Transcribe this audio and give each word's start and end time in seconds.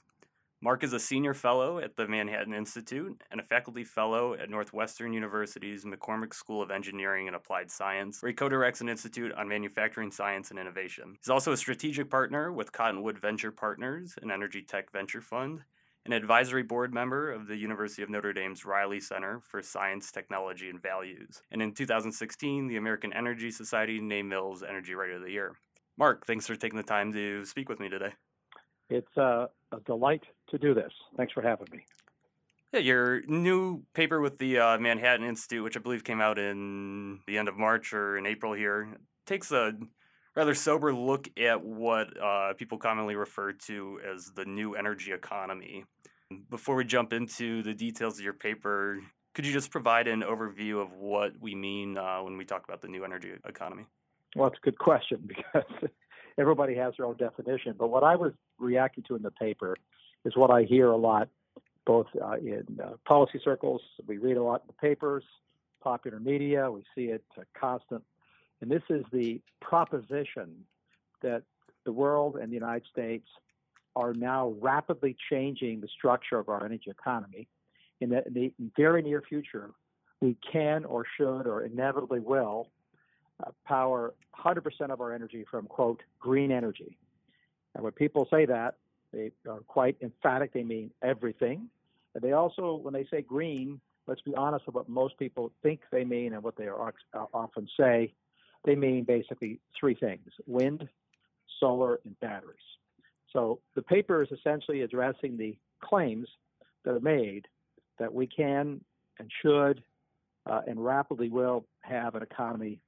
Mark 0.66 0.84
is 0.84 0.94
a 0.94 1.00
senior 1.00 1.36
fellow 1.36 1.78
at 1.78 1.96
the 1.96 2.08
Manhattan 2.08 2.52
Institute 2.52 3.22
and 3.30 3.40
a 3.40 3.44
faculty 3.44 3.84
fellow 3.84 4.34
at 4.34 4.50
Northwestern 4.50 5.14
University's 5.14 5.86
McCormick 5.86 6.34
School 6.34 6.60
of 6.60 6.72
Engineering 6.72 7.28
and 7.28 7.36
Applied 7.36 7.70
Science, 7.70 8.20
where 8.20 8.32
he 8.32 8.34
co 8.34 8.50
directs 8.50 8.82
an 8.82 8.90
institute 8.90 9.32
on 9.34 9.48
manufacturing 9.48 10.10
science 10.10 10.50
and 10.50 10.58
innovation. 10.58 11.18
He's 11.20 11.30
also 11.30 11.52
a 11.52 11.58
strategic 11.58 12.10
partner 12.10 12.52
with 12.52 12.72
Cottonwood 12.72 13.20
Venture 13.20 13.52
Partners, 13.52 14.16
an 14.24 14.32
energy 14.32 14.64
tech 14.64 14.92
venture 14.92 15.22
fund, 15.22 15.60
an 16.04 16.14
advisory 16.14 16.64
board 16.64 16.92
member 16.92 17.32
of 17.32 17.46
the 17.46 17.58
University 17.58 18.02
of 18.02 18.10
Notre 18.10 18.34
Dame's 18.34 18.66
Reilly 18.66 19.00
Center 19.00 19.42
for 19.48 19.62
Science, 19.62 20.12
Technology, 20.12 20.72
and 20.72 20.82
Values. 20.82 21.44
And 21.52 21.62
in 21.62 21.76
2016, 21.76 22.66
the 22.66 22.78
American 22.78 23.14
Energy 23.14 23.52
Society 23.52 24.02
named 24.02 24.30
Mills 24.30 24.64
Energy 24.68 24.96
Writer 24.96 25.18
of 25.18 25.22
the 25.22 25.32
Year. 25.32 25.54
Mark, 25.96 26.26
thanks 26.26 26.48
for 26.48 26.56
taking 26.56 26.78
the 26.78 26.84
time 26.84 27.14
to 27.14 27.46
speak 27.46 27.70
with 27.70 27.80
me 27.80 27.88
today. 27.88 28.14
It's 28.90 29.18
uh, 29.18 29.48
a 29.72 29.80
delight 29.86 30.24
to 30.50 30.58
do 30.58 30.74
this. 30.74 30.92
Thanks 31.18 31.34
for 31.34 31.42
having 31.42 31.68
me. 31.72 31.86
Yeah, 32.74 32.80
your 32.82 33.22
new 33.26 33.84
paper 33.94 34.20
with 34.20 34.38
the 34.38 34.60
uh, 34.60 34.78
Manhattan 34.78 35.26
Institute, 35.26 35.64
which 35.64 35.78
I 35.78 35.80
believe 35.80 36.04
came 36.04 36.22
out 36.22 36.38
in 36.38 37.20
the 37.26 37.38
end 37.38 37.48
of 37.48 37.58
March 37.58 37.94
or 37.94 38.18
in 38.18 38.26
April 38.26 38.54
here, 38.54 38.98
takes 39.26 39.52
a 39.52 39.74
rather 40.36 40.54
sober 40.54 40.94
look 40.94 41.30
at 41.40 41.64
what 41.64 42.22
uh, 42.22 42.54
people 42.54 42.78
commonly 42.78 43.16
refer 43.16 43.54
to 43.54 44.00
as 44.06 44.32
the 44.36 44.46
new 44.46 44.76
energy 44.76 45.14
economy. 45.14 45.86
Before 46.50 46.76
we 46.76 46.84
jump 46.84 47.14
into 47.14 47.64
the 47.64 47.74
details 47.74 48.18
of 48.20 48.26
your 48.26 48.34
paper, 48.34 49.00
could 49.34 49.46
you 49.46 49.54
just 49.54 49.72
provide 49.72 50.08
an 50.08 50.22
overview 50.22 50.82
of 50.82 50.92
what 50.94 51.34
we 51.40 51.56
mean 51.56 51.98
uh, 51.98 52.20
when 52.20 52.38
we 52.38 52.46
talk 52.46 52.64
about 52.66 52.82
the 52.82 52.88
new 52.88 53.06
energy 53.06 53.32
economy? 53.46 53.86
Well, 54.36 54.48
it's 54.48 54.58
a 54.62 54.66
good 54.66 54.78
question 54.78 55.24
because 55.28 55.90
everybody 56.38 56.76
has 56.76 56.94
their 56.98 57.06
own 57.06 57.18
definition. 57.18 57.76
But 57.78 57.88
what 57.88 58.04
I 58.04 58.16
was 58.16 58.34
reacting 58.60 59.04
to 59.08 59.16
in 59.16 59.22
the 59.22 59.32
paper 59.32 59.76
is 60.24 60.36
what 60.36 60.52
I 60.52 60.64
hear 60.64 60.88
a 60.88 60.98
lot, 60.98 61.30
both 61.86 62.08
uh, 62.22 62.34
in 62.38 62.66
uh, 62.84 62.94
policy 63.08 63.40
circles. 63.44 63.82
We 64.08 64.18
read 64.18 64.38
a 64.38 64.44
lot 64.44 64.62
in 64.62 64.68
the 64.68 64.74
papers, 64.74 65.24
popular 65.82 66.20
media. 66.20 66.70
We 66.72 66.84
see 66.96 67.06
it 67.06 67.24
uh, 67.38 67.44
constant. 67.58 68.04
And 68.62 68.72
this 68.72 68.84
is 68.90 69.04
the 69.12 69.42
proposition 69.62 70.66
that 71.22 71.44
the 71.86 71.92
world 71.92 72.38
and 72.38 72.50
the 72.50 72.56
United 72.56 72.84
States 72.92 73.28
are 73.96 74.14
now 74.14 74.54
rapidly 74.60 75.16
changing 75.30 75.80
the 75.80 75.88
structure 75.88 76.38
of 76.38 76.50
our 76.50 76.66
energy 76.66 76.90
economy. 76.90 77.48
In 78.02 78.10
the, 78.10 78.26
in 78.28 78.34
the 78.34 78.54
very 78.76 79.02
near 79.02 79.22
future, 79.22 79.72
we 80.22 80.36
can 80.52 80.84
or 80.86 81.06
should 81.18 81.48
or 81.48 81.64
inevitably 81.64 82.20
will 82.20 82.70
uh, 83.44 83.52
power 83.66 84.14
100% 84.38 84.64
of 84.92 85.02
our 85.02 85.14
energy 85.14 85.46
from, 85.50 85.66
quote, 85.68 86.02
green 86.20 86.52
energy. 86.52 86.98
And 87.74 87.84
when 87.84 87.94
people 87.94 88.28
say 88.32 88.46
that, 88.46 88.76
they 89.12 89.32
are 89.50 89.60
quite 89.68 89.98
emphatic. 90.02 90.54
They 90.54 90.64
mean 90.64 90.92
everything. 91.02 91.70
And 92.14 92.24
they 92.24 92.34
also, 92.34 92.76
when 92.76 92.94
they 92.94 93.06
say 93.12 93.22
green, 93.22 93.80
let's 94.08 94.22
be 94.22 94.36
honest 94.36 94.66
with 94.66 94.76
what 94.76 94.90
most 94.90 95.18
people 95.18 95.52
think 95.64 95.82
they 95.92 96.04
mean 96.04 96.34
and 96.34 96.44
what 96.44 96.56
they 96.56 96.68
are, 96.68 96.94
uh, 97.14 97.26
often 97.34 97.68
say. 97.78 98.14
They 98.64 98.76
mean 98.76 99.04
basically 99.04 99.60
three 99.80 99.96
things 99.96 100.32
wind, 100.48 100.88
solar, 101.60 102.00
and 102.06 102.20
batteries. 102.20 102.58
So 103.32 103.60
the 103.76 103.82
paper 103.82 104.24
is 104.24 104.30
essentially 104.32 104.82
addressing 104.82 105.38
the 105.38 105.58
claims 105.82 106.28
that 106.84 106.96
are 106.96 107.00
made 107.00 107.48
that 108.00 108.14
we 108.14 108.28
can 108.28 108.82
and 109.20 109.32
should 109.42 109.84
uh, 110.46 110.62
and 110.68 110.84
rapidly 110.84 111.30
will 111.30 111.66
have 111.82 112.16
an 112.16 112.24
economy 112.24 112.80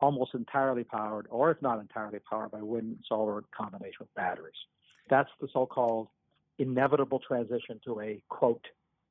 almost 0.00 0.34
entirely 0.34 0.84
powered, 0.84 1.26
or 1.30 1.50
if 1.50 1.60
not 1.62 1.80
entirely 1.80 2.18
powered, 2.30 2.50
by 2.50 2.62
wind 2.62 2.88
and 2.88 3.04
solar 3.08 3.38
in 3.38 3.44
combination 3.56 3.98
with 4.00 4.14
batteries. 4.14 4.54
That's 5.08 5.30
the 5.40 5.48
so 5.52 5.66
called 5.66 6.08
inevitable 6.58 7.20
transition 7.26 7.80
to 7.84 8.00
a 8.00 8.22
quote 8.28 8.64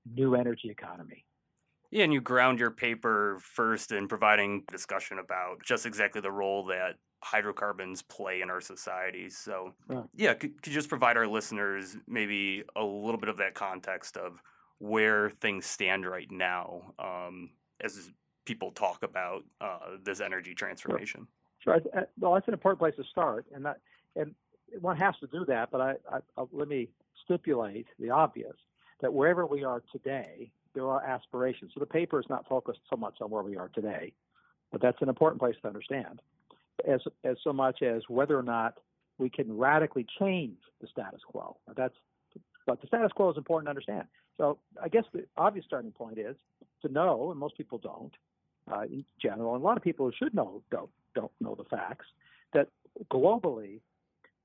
new 0.06 0.36
energy 0.36 0.70
economy. 0.70 1.26
Yeah, 1.92 2.04
and 2.04 2.14
you 2.14 2.22
ground 2.22 2.60
your 2.60 2.72
paper 2.72 3.38
first 3.42 3.92
in 3.92 4.08
providing 4.08 4.64
discussion 4.70 5.20
about 5.20 5.64
just 5.64 5.86
exactly 5.86 6.22
the 6.22 6.32
role 6.32 6.66
that 6.66 6.96
hydrocarbons 7.24 8.02
play 8.02 8.42
in 8.42 8.50
our 8.50 8.62
society. 8.62 9.30
So, 9.30 9.74
yeah, 9.90 10.04
yeah 10.16 10.34
could, 10.34 10.62
could 10.62 10.68
you 10.68 10.74
just 10.74 10.90
provide 10.90 11.18
our 11.18 11.28
listeners 11.28 11.96
maybe 12.08 12.64
a 12.76 12.84
little 12.84 13.20
bit 13.20 13.30
of 13.30 13.38
that 13.38 13.54
context 13.54 14.18
of 14.18 14.42
where 14.80 15.30
things 15.30 15.66
stand 15.66 16.06
right 16.06 16.30
now 16.30 16.94
um, 17.00 17.52
as 17.82 18.12
people 18.46 18.72
talk 18.72 19.04
about 19.04 19.44
uh, 19.60 19.98
this 20.04 20.22
energy 20.22 20.54
transformation? 20.54 21.28
Sure. 21.60 21.80
sure. 21.82 22.08
Well, 22.20 22.34
that's 22.34 22.48
an 22.48 22.54
important 22.54 22.80
place 22.80 22.96
to 22.98 23.04
start, 23.10 23.46
and 23.54 23.66
that 23.66 23.80
and 24.16 24.34
one 24.80 24.98
has 24.98 25.16
to 25.20 25.28
do 25.28 25.46
that. 25.46 25.72
But 25.72 25.82
I, 25.82 25.94
I, 26.12 26.18
I, 26.38 26.46
let 26.52 26.68
me 26.68 26.90
stipulate 27.24 27.88
the 28.00 28.12
obvious 28.12 28.56
that 29.02 29.14
wherever 29.14 29.46
we 29.46 29.64
are 29.64 29.82
today, 29.92 30.52
there 30.74 30.88
are 30.88 31.04
aspirations. 31.04 31.72
So 31.74 31.80
the 31.80 31.86
paper 31.86 32.20
is 32.20 32.26
not 32.30 32.48
focused 32.48 32.80
so 32.90 32.96
much 32.96 33.16
on 33.22 33.30
where 33.30 33.44
we 33.44 33.58
are 33.58 33.70
today, 33.70 34.14
but 34.72 34.82
that's 34.82 35.02
an 35.02 35.10
important 35.10 35.42
place 35.42 35.56
to 35.62 35.68
understand, 35.68 36.22
as 36.88 37.02
as 37.24 37.38
so 37.44 37.52
much 37.52 37.82
as 37.82 38.04
whether 38.08 38.38
or 38.38 38.44
not 38.44 38.80
we 39.18 39.30
can 39.30 39.58
radically 39.58 40.06
change 40.20 40.58
the 40.82 40.88
status 40.88 41.22
quo. 41.26 41.58
That's 41.76 41.96
but 42.66 42.82
the 42.82 42.88
status 42.88 43.12
quo 43.12 43.30
is 43.30 43.38
important 43.38 43.68
to 43.68 43.70
understand. 43.70 44.08
So 44.38 44.58
I 44.82 44.90
guess 44.90 45.04
the 45.14 45.26
obvious 45.38 45.66
starting 45.66 45.92
point 45.92 46.18
is 46.18 46.36
to 46.82 46.92
know, 46.92 47.32
and 47.32 47.40
most 47.40 47.58
people 47.58 47.78
don't, 47.78 48.12
uh, 48.72 48.82
in 48.82 49.06
general, 49.22 49.56
and 49.56 49.64
a 49.64 49.66
lot 49.66 49.78
of 49.78 49.84
people 49.84 50.10
should 50.12 50.34
know 50.34 50.62
don't 50.72 50.90
don't 51.14 51.32
know 51.40 51.56
the 51.56 51.64
facts 51.66 52.06
that 52.54 52.68
globally 53.12 53.80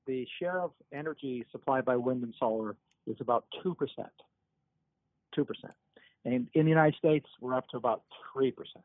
the 0.07 0.27
share 0.39 0.61
of 0.61 0.73
energy 0.93 1.45
supplied 1.53 1.85
by 1.85 1.97
wind 1.97 2.23
and 2.23 2.35
solar 2.39 2.77
is 3.07 3.17
about 3.21 3.45
two 3.63 3.75
percent. 3.75 4.13
Two 5.35 5.45
percent, 5.45 5.75
and 6.25 6.49
in 6.55 6.65
the 6.65 6.71
United 6.71 6.97
States 6.97 7.27
we're 7.41 7.55
up 7.55 7.69
to 7.69 7.77
about 7.77 8.03
three 8.33 8.51
percent. 8.51 8.85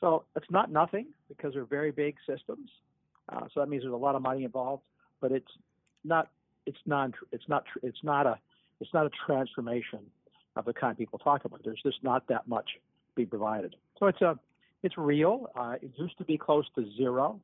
So 0.00 0.24
it's 0.36 0.50
not 0.50 0.70
nothing 0.70 1.06
because 1.28 1.54
they're 1.54 1.64
very 1.64 1.92
big 1.92 2.16
systems. 2.28 2.68
Uh, 3.28 3.46
so 3.54 3.60
that 3.60 3.68
means 3.68 3.84
there's 3.84 3.94
a 3.94 3.96
lot 3.96 4.16
of 4.16 4.22
money 4.22 4.44
involved, 4.44 4.82
but 5.20 5.32
it's 5.32 5.50
not 6.04 6.28
it's 6.66 6.78
non 6.86 7.14
it's 7.30 7.48
not 7.48 7.64
it's 7.82 8.02
not 8.02 8.26
a 8.26 8.38
it's 8.80 8.92
not 8.92 9.06
a 9.06 9.10
transformation 9.26 10.00
of 10.56 10.64
the 10.64 10.72
kind 10.72 10.98
people 10.98 11.18
talk 11.18 11.44
about. 11.44 11.60
There's 11.64 11.80
just 11.82 12.02
not 12.02 12.26
that 12.28 12.46
much 12.48 12.68
being 13.14 13.28
provided. 13.28 13.76
So 13.98 14.06
it's 14.06 14.20
a 14.20 14.38
it's 14.82 14.98
real. 14.98 15.46
Uh, 15.56 15.76
it 15.80 15.92
used 15.96 16.18
to 16.18 16.24
be 16.24 16.36
close 16.36 16.66
to 16.74 16.84
zero, 16.96 17.40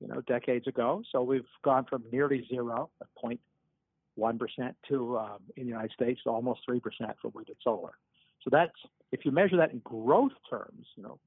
you 0.00 0.08
know, 0.08 0.20
decades 0.22 0.66
ago. 0.66 1.02
So 1.12 1.22
we've 1.22 1.44
gone 1.62 1.84
from 1.84 2.04
nearly 2.12 2.46
zero, 2.48 2.90
0.1 3.22 4.38
percent, 4.38 4.76
to 4.88 5.18
um, 5.18 5.38
in 5.56 5.64
the 5.64 5.70
United 5.70 5.92
States 5.92 6.20
almost 6.26 6.60
three 6.64 6.80
percent 6.80 7.12
for 7.20 7.28
wind 7.28 7.48
and 7.48 7.56
solar. 7.62 7.92
So 8.42 8.50
that's 8.50 8.72
if 9.12 9.24
you 9.24 9.30
measure 9.30 9.56
that 9.58 9.72
in 9.72 9.80
growth 9.80 10.32
terms, 10.48 10.86
you 10.96 11.02
know, 11.02 11.18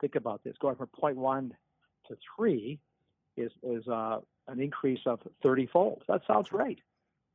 think 0.00 0.14
about 0.14 0.44
this: 0.44 0.54
going 0.60 0.76
from 0.76 0.88
0.1 1.00 1.50
to 2.08 2.16
three 2.36 2.78
is 3.36 3.52
is 3.62 3.86
uh, 3.88 4.20
an 4.46 4.60
increase 4.60 5.00
of 5.06 5.20
30-fold. 5.44 6.02
That 6.08 6.22
sounds 6.26 6.48
great. 6.48 6.80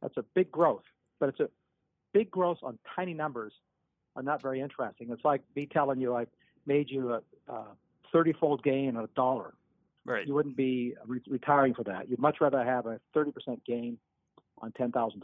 That's 0.02 0.18
a 0.18 0.24
big 0.34 0.52
growth, 0.52 0.84
but 1.20 1.30
it's 1.30 1.40
a 1.40 1.50
big 2.14 2.30
growth 2.32 2.60
on 2.64 2.78
tiny 2.96 3.14
numbers 3.14 3.54
are 4.16 4.24
not 4.24 4.42
very 4.42 4.62
interesting. 4.62 5.10
It's 5.10 5.26
like 5.26 5.42
me 5.56 5.66
telling 5.66 6.00
you 6.00 6.16
I 6.16 6.28
made 6.66 6.90
you 6.90 7.14
a, 7.14 7.22
30-fold 8.14 8.64
gain 8.64 8.96
on 8.96 9.04
a 9.04 9.08
dollar. 9.16 9.54
Right. 10.06 10.28
You 10.28 10.34
wouldn't 10.34 10.56
be 10.56 10.94
re- 11.06 11.22
retiring 11.28 11.74
for 11.74 11.84
that. 11.86 12.10
You'd 12.10 12.20
much 12.20 12.38
rather 12.42 12.64
have 12.64 12.86
a 12.86 13.00
30% 13.16 13.32
gain 13.66 13.98
on 14.60 14.72
$10,000. 14.72 15.22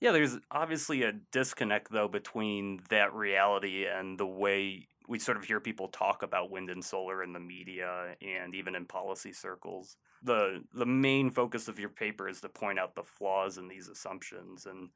Yeah, 0.00 0.12
there's 0.12 0.38
obviously 0.50 1.02
a 1.02 1.12
disconnect 1.32 1.90
though 1.90 2.08
between 2.08 2.80
that 2.90 3.12
reality 3.14 3.84
and 3.86 4.18
the 4.18 4.26
way 4.26 4.86
we 5.08 5.18
sort 5.18 5.38
of 5.38 5.44
hear 5.44 5.58
people 5.58 5.88
talk 5.88 6.22
about 6.22 6.50
wind 6.50 6.70
and 6.70 6.84
solar 6.84 7.22
in 7.22 7.32
the 7.32 7.40
media 7.40 8.14
and 8.22 8.54
even 8.54 8.74
in 8.74 8.84
policy 8.84 9.32
circles. 9.32 9.96
The 10.22 10.62
the 10.72 10.86
main 10.86 11.30
focus 11.30 11.66
of 11.66 11.78
your 11.78 11.88
paper 11.88 12.28
is 12.28 12.40
to 12.42 12.48
point 12.48 12.78
out 12.78 12.94
the 12.94 13.02
flaws 13.02 13.58
in 13.58 13.68
these 13.68 13.88
assumptions 13.88 14.66
and 14.66 14.90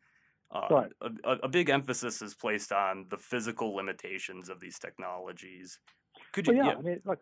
uh, 0.52 0.66
right. 0.70 0.92
a, 1.24 1.30
a, 1.44 1.48
big 1.48 1.70
emphasis 1.70 2.20
is 2.20 2.34
placed 2.34 2.72
on 2.72 3.06
the 3.08 3.16
physical 3.16 3.74
limitations 3.74 4.48
of 4.48 4.60
these 4.60 4.78
technologies. 4.78 5.78
Could 6.32 6.46
you? 6.46 6.56
Well, 6.56 6.66
yeah, 6.66 6.72
yeah, 6.72 6.78
I 6.78 6.82
mean, 6.82 7.00
look, 7.04 7.20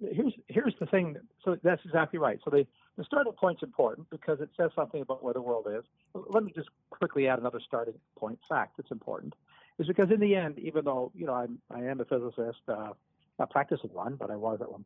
here's 0.00 0.32
here's 0.48 0.74
the 0.78 0.86
thing. 0.86 1.16
So 1.44 1.56
that's 1.62 1.84
exactly 1.84 2.18
right. 2.18 2.38
So 2.44 2.50
the 2.50 2.66
the 2.96 3.04
starting 3.04 3.32
point's 3.32 3.62
important 3.62 4.08
because 4.10 4.40
it 4.40 4.50
says 4.56 4.70
something 4.76 5.02
about 5.02 5.24
where 5.24 5.34
the 5.34 5.42
world 5.42 5.66
is. 5.70 5.82
Let 6.14 6.44
me 6.44 6.52
just 6.54 6.68
quickly 6.90 7.28
add 7.28 7.38
another 7.38 7.60
starting 7.66 7.94
point 8.16 8.38
fact 8.48 8.76
that's 8.76 8.90
important, 8.90 9.34
is 9.78 9.88
because 9.88 10.10
in 10.10 10.20
the 10.20 10.36
end, 10.36 10.58
even 10.58 10.84
though 10.84 11.10
you 11.14 11.26
know 11.26 11.34
I'm 11.34 11.58
I 11.70 11.80
am 11.80 12.00
a 12.00 12.04
physicist, 12.04 12.60
uh, 12.68 12.92
not 13.38 13.50
practicing 13.50 13.90
one, 13.92 14.16
but 14.16 14.30
I 14.30 14.36
was 14.36 14.60
at 14.60 14.70
one 14.70 14.84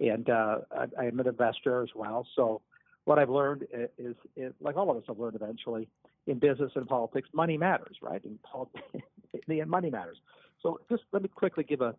and 0.00 0.30
uh, 0.30 0.58
I, 0.72 1.06
I'm 1.06 1.20
an 1.20 1.26
investor 1.26 1.82
as 1.82 1.90
well. 1.94 2.26
So 2.34 2.62
what 3.08 3.18
I've 3.18 3.30
learned 3.30 3.66
is, 3.96 4.14
is, 4.36 4.52
like 4.60 4.76
all 4.76 4.90
of 4.90 4.98
us 4.98 5.04
have 5.08 5.18
learned 5.18 5.34
eventually 5.34 5.88
in 6.26 6.38
business 6.38 6.72
and 6.74 6.86
politics, 6.86 7.26
money 7.32 7.56
matters, 7.56 7.96
right? 8.02 8.20
End, 9.48 9.70
money 9.70 9.88
matters. 9.88 10.18
So 10.62 10.80
just 10.90 11.04
let 11.10 11.22
me 11.22 11.30
quickly 11.34 11.64
give 11.64 11.80
a, 11.80 11.94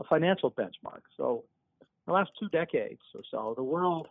a 0.00 0.04
financial 0.08 0.50
benchmark. 0.50 1.02
So 1.16 1.44
the 2.04 2.12
last 2.12 2.30
two 2.40 2.48
decades 2.48 3.00
or 3.14 3.20
so, 3.30 3.54
the 3.56 3.62
world 3.62 4.08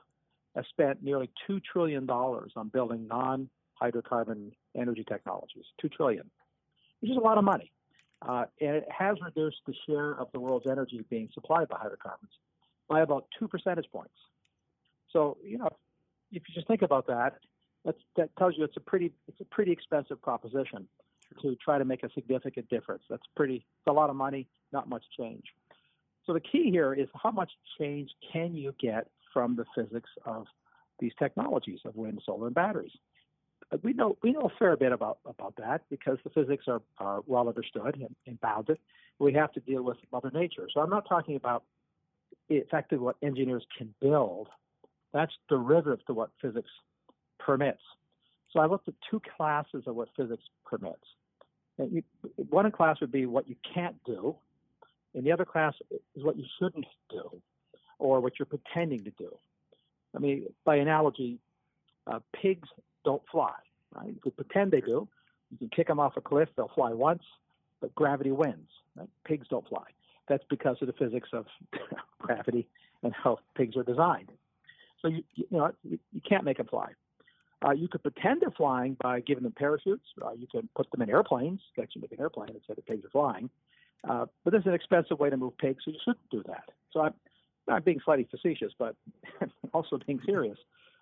has 0.55 0.63
spent 0.69 1.03
nearly 1.03 1.29
two 1.45 1.59
trillion 1.59 2.05
dollars 2.05 2.53
on 2.55 2.69
building 2.69 3.05
non-hydrocarbon 3.07 4.53
energy 4.77 5.03
technologies. 5.05 5.65
Two 5.81 5.89
trillion, 5.89 6.31
which 7.01 7.11
is 7.11 7.17
a 7.17 7.19
lot 7.19 7.37
of 7.37 7.43
money, 7.43 7.69
uh, 8.25 8.45
and 8.61 8.77
it 8.77 8.87
has 8.97 9.17
reduced 9.21 9.57
the 9.67 9.73
share 9.85 10.17
of 10.17 10.29
the 10.31 10.39
world's 10.39 10.67
energy 10.71 11.03
being 11.09 11.27
supplied 11.33 11.67
by 11.67 11.79
hydrocarbons 11.81 12.31
by 12.87 13.01
about 13.01 13.25
two 13.37 13.49
percentage 13.49 13.87
points. 13.91 14.15
So 15.11 15.37
you 15.43 15.57
know, 15.57 15.67
if 16.31 16.43
you 16.47 16.53
just 16.53 16.67
think 16.67 16.81
about 16.81 17.07
that, 17.07 17.37
that's, 17.85 17.97
that 18.17 18.35
tells 18.37 18.55
you 18.57 18.63
it's 18.63 18.77
a 18.77 18.81
pretty 18.81 19.11
it's 19.27 19.39
a 19.39 19.45
pretty 19.45 19.71
expensive 19.71 20.21
proposition 20.21 20.87
to 21.41 21.55
try 21.63 21.77
to 21.77 21.85
make 21.85 22.03
a 22.03 22.09
significant 22.13 22.69
difference. 22.69 23.03
That's 23.09 23.23
pretty 23.35 23.55
it's 23.55 23.87
a 23.87 23.93
lot 23.93 24.09
of 24.09 24.15
money, 24.15 24.47
not 24.73 24.89
much 24.89 25.03
change. 25.17 25.43
So 26.25 26.33
the 26.33 26.39
key 26.39 26.69
here 26.69 26.93
is 26.93 27.07
how 27.15 27.31
much 27.31 27.51
change 27.79 28.11
can 28.31 28.53
you 28.55 28.75
get 28.79 29.07
from 29.33 29.55
the 29.55 29.65
physics 29.75 30.09
of 30.25 30.45
these 30.99 31.13
technologies 31.17 31.79
of 31.85 31.95
wind, 31.95 32.21
solar, 32.25 32.47
and 32.47 32.55
batteries. 32.55 32.91
We 33.83 33.93
know 33.93 34.17
we 34.23 34.31
know 34.31 34.41
a 34.41 34.59
fair 34.59 34.75
bit 34.75 34.91
about 34.91 35.19
about 35.25 35.55
that 35.57 35.81
because 35.89 36.17
the 36.23 36.29
physics 36.31 36.65
are, 36.67 36.81
are 36.97 37.21
well 37.25 37.47
understood 37.47 37.95
and, 37.95 38.15
and 38.27 38.39
bounded. 38.41 38.79
We 39.19 39.33
have 39.33 39.51
to 39.53 39.59
deal 39.59 39.83
with 39.83 39.97
Mother 40.11 40.31
Nature. 40.33 40.67
So 40.73 40.81
I'm 40.81 40.89
not 40.89 41.07
talking 41.07 41.35
about 41.35 41.63
effectively 42.49 43.03
what 43.03 43.17
engineers 43.21 43.65
can 43.77 43.93
build. 44.01 44.47
That's 45.13 45.31
derivative 45.47 46.05
to 46.05 46.13
what 46.13 46.29
physics 46.41 46.69
permits. 47.39 47.81
So 48.51 48.59
I 48.59 48.65
looked 48.65 48.87
at 48.87 48.95
two 49.09 49.21
classes 49.35 49.83
of 49.87 49.95
what 49.95 50.09
physics 50.15 50.43
permits. 50.65 51.03
You, 51.77 52.03
one 52.49 52.69
class 52.71 52.99
would 52.99 53.11
be 53.11 53.25
what 53.25 53.47
you 53.47 53.55
can't 53.73 53.95
do, 54.05 54.35
and 55.13 55.23
the 55.23 55.31
other 55.31 55.45
class 55.45 55.73
is 55.91 56.23
what 56.23 56.37
you 56.37 56.43
shouldn't 56.59 56.85
do, 57.09 57.41
or 57.99 58.19
what 58.19 58.33
you're 58.37 58.45
pretending 58.45 59.03
to 59.05 59.11
do. 59.11 59.35
I 60.15 60.19
mean, 60.19 60.45
by 60.65 60.75
analogy, 60.75 61.39
uh, 62.05 62.19
pigs 62.33 62.67
don't 63.05 63.21
fly. 63.31 63.53
Right? 63.95 64.07
You 64.07 64.19
could 64.21 64.35
pretend 64.35 64.71
they 64.71 64.81
do. 64.81 65.07
You 65.51 65.57
can 65.57 65.69
kick 65.69 65.87
them 65.87 65.99
off 65.99 66.17
a 66.17 66.21
cliff; 66.21 66.49
they'll 66.55 66.71
fly 66.75 66.91
once, 66.93 67.23
but 67.79 67.95
gravity 67.95 68.31
wins. 68.31 68.69
Right? 68.95 69.09
Pigs 69.23 69.47
don't 69.49 69.67
fly. 69.67 69.85
That's 70.27 70.43
because 70.49 70.77
of 70.81 70.87
the 70.87 70.93
physics 70.93 71.29
of 71.33 71.45
gravity 72.19 72.67
and 73.03 73.13
how 73.13 73.39
pigs 73.55 73.77
are 73.77 73.83
designed. 73.83 74.31
So 75.01 75.07
you 75.07 75.23
you 75.35 75.45
know 75.51 75.71
you, 75.83 75.99
you 76.11 76.21
can't 76.27 76.43
make 76.43 76.57
them 76.57 76.67
fly. 76.67 76.89
Uh, 77.65 77.71
you 77.71 77.87
could 77.89 78.01
pretend 78.01 78.41
they're 78.41 78.51
flying 78.51 78.95
by 79.01 79.19
giving 79.19 79.43
them 79.43 79.51
parachutes. 79.51 80.05
Uh, 80.21 80.31
you 80.31 80.47
can 80.47 80.69
put 80.75 80.89
them 80.91 81.01
in 81.01 81.09
airplanes, 81.09 81.59
actually 81.81 82.01
make 82.01 82.13
an 82.13 82.21
airplane 82.21 82.49
and 82.49 82.61
say 82.65 82.73
the 82.73 82.81
pigs 82.81 83.03
are 83.03 83.09
flying. 83.09 83.49
Uh, 84.07 84.25
but 84.45 84.51
this 84.53 84.61
is 84.61 84.67
an 84.67 84.73
expensive 84.73 85.19
way 85.19 85.29
to 85.29 85.35
move 85.35 85.57
pigs, 85.57 85.83
so 85.83 85.91
you 85.91 85.99
shouldn't 86.05 86.29
do 86.31 86.41
that. 86.47 86.69
So 86.93 87.01
I'm 87.01 87.13
not 87.67 87.83
being 87.83 87.99
slightly 88.05 88.27
facetious, 88.31 88.71
but 88.79 88.95
also 89.73 89.99
being 90.07 90.21
serious. 90.25 90.57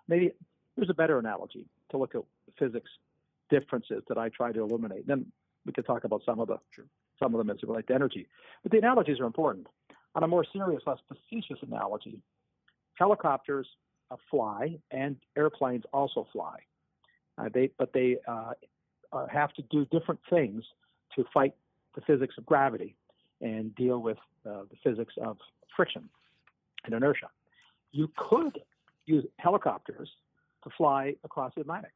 Maybe 0.08 0.32
there's 0.76 0.90
a 0.90 0.94
better 0.94 1.18
analogy 1.18 1.66
to 1.90 1.96
look 1.96 2.16
at 2.16 2.22
physics 2.58 2.90
differences 3.50 4.02
that 4.08 4.18
I 4.18 4.28
try 4.28 4.52
to 4.52 4.60
illuminate. 4.60 5.06
Then 5.06 5.26
we 5.64 5.72
could 5.72 5.86
talk 5.86 6.04
about 6.04 6.22
some 6.26 6.40
of 6.40 6.48
the 6.48 6.58
sure. 6.70 6.86
some 7.22 7.34
of 7.34 7.38
them 7.38 7.50
as 7.50 7.62
it 7.62 7.68
relates 7.68 7.88
to 7.88 7.94
energy. 7.94 8.26
But 8.62 8.72
the 8.72 8.78
analogies 8.78 9.20
are 9.20 9.26
important. 9.26 9.68
On 10.14 10.22
a 10.22 10.28
more 10.28 10.44
serious, 10.52 10.82
less 10.86 10.98
facetious 11.06 11.58
analogy, 11.62 12.20
helicopters 12.94 13.66
fly, 14.30 14.78
and 14.90 15.16
airplanes 15.36 15.84
also 15.92 16.26
fly. 16.32 16.58
Uh, 17.36 17.48
they, 17.52 17.70
but 17.78 17.92
they 17.92 18.16
uh, 18.26 18.52
uh, 19.12 19.26
have 19.28 19.52
to 19.54 19.62
do 19.62 19.84
different 19.86 20.20
things 20.28 20.64
to 21.14 21.24
fight 21.32 21.54
the 21.94 22.00
physics 22.02 22.34
of 22.38 22.46
gravity 22.46 22.96
and 23.40 23.74
deal 23.74 24.00
with 24.00 24.18
uh, 24.46 24.62
the 24.70 24.76
physics 24.82 25.14
of 25.22 25.36
friction 25.76 26.08
and 26.84 26.94
inertia. 26.94 27.28
You 27.92 28.10
could 28.16 28.60
use 29.06 29.24
helicopters 29.38 30.10
to 30.64 30.70
fly 30.76 31.14
across 31.24 31.52
the 31.54 31.62
Atlantic. 31.62 31.92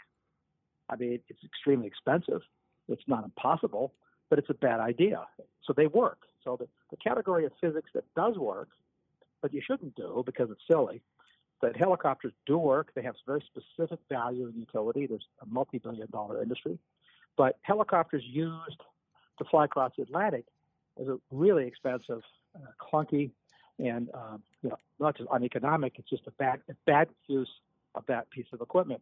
I 0.89 0.97
mean, 0.97 1.21
it's 1.29 1.45
extremely 1.45 1.87
expensive. 1.87 2.43
It's 2.89 3.03
not 3.07 3.25
impossible, 3.25 3.93
but 4.31 4.39
it's 4.39 4.51
a 4.51 4.55
bad 4.55 4.81
idea. 4.81 5.25
So 5.65 5.73
they 5.73 5.87
work. 5.87 6.21
So 6.45 6.57
the, 6.57 6.69
the 6.91 6.97
category 6.97 7.45
of 7.45 7.53
physics 7.61 7.91
that 7.95 8.05
does 8.15 8.37
work, 8.37 8.69
but 9.41 9.53
you 9.53 9.61
shouldn't 9.65 9.95
do 9.95 10.23
because 10.25 10.51
it's 10.51 10.61
silly, 10.71 11.03
that 11.63 11.77
helicopters 11.77 12.33
do 12.45 12.59
work. 12.59 12.93
They 12.95 13.03
have 13.03 13.15
very 13.27 13.43
specific 13.47 14.01
value 14.11 14.47
and 14.47 14.57
utility. 14.57 15.07
There's 15.07 15.27
a 15.41 15.47
multi-billion 15.47 16.09
dollar 16.11 16.43
industry. 16.43 16.79
But 17.37 17.59
helicopters 17.63 18.25
used 18.27 18.83
to 19.39 19.45
fly 19.45 19.65
across 19.65 19.93
the 19.97 20.03
Atlantic 20.03 20.45
is 21.01 21.09
a 21.09 21.19
really 21.31 21.67
expensive, 21.67 22.23
uh, 22.55 22.59
clunky, 22.81 23.31
and 23.79 24.11
um, 24.13 24.43
you 24.63 24.69
know 24.69 24.77
not 25.01 25.17
just 25.17 25.29
uneconomic. 25.33 25.95
It's 25.99 26.11
just 26.11 26.27
a 26.27 26.31
bad, 26.33 26.61
a 26.69 26.75
bad 26.85 27.09
use 27.27 27.51
of 27.95 28.05
that 28.07 28.29
piece 28.31 28.47
of 28.53 28.61
equipment, 28.61 29.01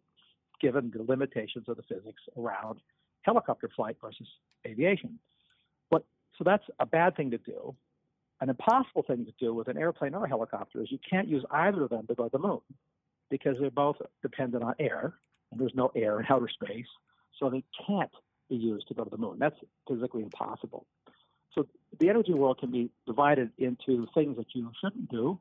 given 0.61 0.93
the 0.95 1.03
limitations 1.03 1.69
of 1.69 1.77
the 1.77 1.83
physics 1.83 2.23
around 2.37 2.79
helicopter 3.23 3.69
flight 3.75 3.97
versus 4.01 4.29
aviation. 4.67 5.19
What 5.89 6.05
so 6.39 6.45
that's 6.45 6.65
a 6.79 6.87
bad 6.87 7.17
thing 7.17 7.33
to 7.33 7.39
do. 7.39 7.75
An 8.41 8.49
impossible 8.49 9.03
thing 9.03 9.27
to 9.27 9.33
do 9.39 9.53
with 9.53 9.69
an 9.69 9.77
airplane 9.77 10.15
or 10.15 10.25
a 10.25 10.29
helicopter 10.29 10.83
is 10.83 10.91
you 10.91 10.99
can't 11.09 11.29
use 11.29 11.45
either 11.51 11.85
of 11.85 11.91
them 11.91 12.07
to 12.07 12.15
go 12.15 12.25
to 12.25 12.31
the 12.31 12.39
moon 12.39 12.61
because 13.29 13.57
they're 13.61 13.71
both 13.71 13.97
dependent 14.23 14.65
on 14.65 14.75
air, 14.79 15.15
and 15.51 15.61
there's 15.61 15.75
no 15.75 15.91
air 15.95 16.19
in 16.21 16.27
outer 16.29 16.49
space, 16.49 16.87
so 17.39 17.51
they 17.51 17.63
can't 17.87 18.11
be 18.49 18.57
used 18.57 18.89
to 18.89 18.95
go 18.95 19.05
to 19.05 19.11
the 19.11 19.19
moon. 19.19 19.37
That's 19.39 19.57
physically 19.87 20.23
impossible. 20.23 20.87
So 21.55 21.67
the 21.99 22.09
energy 22.09 22.33
world 22.33 22.59
can 22.59 22.71
be 22.71 22.91
divided 23.07 23.51
into 23.59 24.07
things 24.15 24.37
that 24.37 24.47
you 24.55 24.71
shouldn't 24.81 25.11
do 25.11 25.39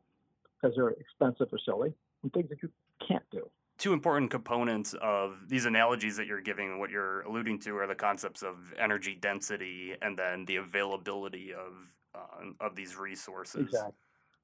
because 0.62 0.76
they're 0.76 0.90
expensive 0.90 1.48
or 1.54 1.60
silly, 1.64 1.94
and 2.22 2.34
things 2.34 2.50
that 2.50 2.62
you 2.62 2.70
can't 3.08 3.24
do. 3.32 3.50
Two 3.78 3.94
important 3.94 4.30
components 4.30 4.94
of 5.02 5.38
these 5.48 5.64
analogies 5.64 6.18
that 6.18 6.28
you're 6.28 6.42
giving, 6.42 6.72
and 6.72 6.80
what 6.80 6.90
you're 6.90 7.22
alluding 7.22 7.60
to, 7.60 7.78
are 7.78 7.88
the 7.88 7.96
concepts 7.96 8.44
of 8.44 8.74
energy 8.78 9.18
density 9.20 9.96
and 10.02 10.20
then 10.20 10.44
the 10.46 10.58
availability 10.58 11.54
of 11.54 11.74
uh, 12.16 12.66
of 12.66 12.76
these 12.76 12.96
resources. 12.96 13.62
Exactly. 13.62 13.94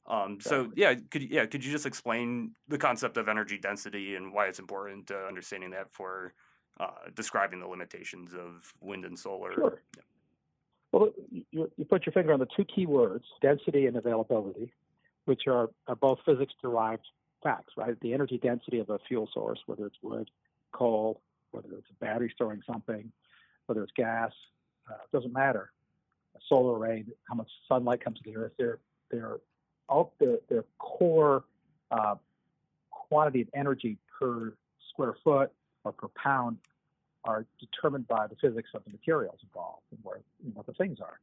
Um, 0.08 0.38
so 0.40 0.72
yeah, 0.76 0.94
could 1.10 1.24
yeah, 1.24 1.46
could 1.46 1.66
you 1.66 1.72
just 1.72 1.86
explain 1.86 2.52
the 2.68 2.78
concept 2.78 3.18
of 3.18 3.28
energy 3.28 3.58
density 3.58 4.16
and 4.16 4.32
why 4.32 4.48
it's 4.48 4.60
important 4.60 5.08
to 5.08 5.18
understanding 5.26 5.72
that 5.72 5.92
for 5.92 6.34
uh, 6.80 6.92
describing 7.16 7.60
the 7.60 7.68
limitations 7.68 8.34
of 8.34 8.72
wind 8.82 9.04
and 9.06 9.18
solar? 9.18 9.54
Sure. 9.54 9.82
Yeah. 9.98 10.04
Well, 10.92 11.10
you, 11.32 11.72
you 11.76 11.86
put 11.86 12.06
your 12.06 12.14
finger 12.14 12.34
on 12.34 12.40
the 12.40 12.48
two 12.56 12.66
key 12.66 12.86
words, 12.86 13.26
density 13.42 13.88
and 13.88 13.98
availability, 13.98 14.72
which 15.26 15.42
are, 15.48 15.70
are 15.88 15.96
both 15.96 16.20
physics 16.26 16.54
derived 16.62 17.06
facts, 17.44 17.74
right? 17.76 18.00
The 18.00 18.14
energy 18.14 18.38
density 18.38 18.80
of 18.80 18.90
a 18.90 19.00
fuel 19.08 19.28
source, 19.34 19.60
whether 19.66 19.88
it's 19.88 19.98
wood, 20.02 20.30
coal, 20.72 21.22
whether 21.52 21.68
it's 21.74 21.88
a 21.90 22.06
battery 22.06 22.32
storing 22.34 22.62
something, 22.72 23.12
whether 23.66 23.84
it's 23.84 23.92
gas, 23.98 24.32
uh, 24.90 24.98
doesn't 25.12 25.34
matter 25.34 25.72
solar 26.48 26.78
array, 26.78 27.06
how 27.28 27.36
much 27.36 27.50
sunlight 27.68 28.04
comes 28.04 28.20
to 28.20 28.24
the 28.30 28.38
earth. 28.38 28.54
Their 28.58 28.80
their 29.12 29.38
all 29.88 30.14
their, 30.20 30.38
their 30.50 30.66
core 30.80 31.44
uh, 31.92 32.16
quantity 32.90 33.42
of 33.42 33.48
energy 33.54 33.98
per 34.20 34.54
square 34.90 35.16
foot 35.24 35.52
or 35.84 35.92
per 35.92 36.08
pound 36.22 36.58
are 37.24 37.46
determined 37.60 38.08
by 38.08 38.28
the 38.28 38.36
physics 38.36 38.70
of 38.74 38.84
the 38.86 38.92
materials 38.92 39.40
involved 39.44 39.84
and 39.92 40.00
where 40.04 40.20
you 40.44 40.54
know, 40.56 40.64
the 40.66 40.74
things 40.74 41.00
are. 41.02 41.20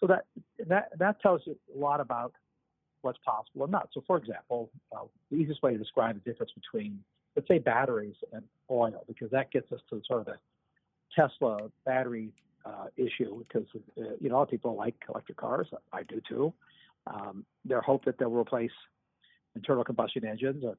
So 0.00 0.06
that 0.06 0.24
that 0.66 0.90
that 0.98 1.20
tells 1.22 1.42
you 1.46 1.56
a 1.74 1.78
lot 1.78 2.00
about 2.00 2.32
what's 3.02 3.18
possible 3.24 3.64
and 3.64 3.72
not. 3.72 3.88
So, 3.94 4.02
for 4.06 4.16
example, 4.16 4.70
uh, 4.94 5.04
the 5.30 5.36
easiest 5.36 5.62
way 5.62 5.72
to 5.72 5.78
describe 5.78 6.14
the 6.22 6.30
difference 6.30 6.52
between, 6.52 7.02
let's 7.34 7.48
say, 7.48 7.58
batteries 7.58 8.16
and 8.32 8.42
oil, 8.70 9.04
because 9.06 9.30
that 9.30 9.50
gets 9.50 9.70
us 9.72 9.80
to 9.90 10.02
sort 10.06 10.20
of 10.20 10.26
the 10.26 10.36
Tesla 11.14 11.70
battery 11.84 12.30
uh, 12.66 12.86
issue 12.96 13.44
because 13.46 13.66
uh, 13.98 14.14
you 14.20 14.28
know 14.28 14.44
people 14.44 14.74
like 14.74 14.94
electric 15.08 15.38
cars. 15.38 15.68
I 15.92 16.02
do 16.02 16.20
too. 16.28 16.52
Um, 17.06 17.44
their 17.64 17.80
hope 17.80 18.04
that 18.06 18.18
they'll 18.18 18.30
replace 18.30 18.72
internal 19.54 19.84
combustion 19.84 20.26
engines, 20.26 20.64
and 20.64 20.76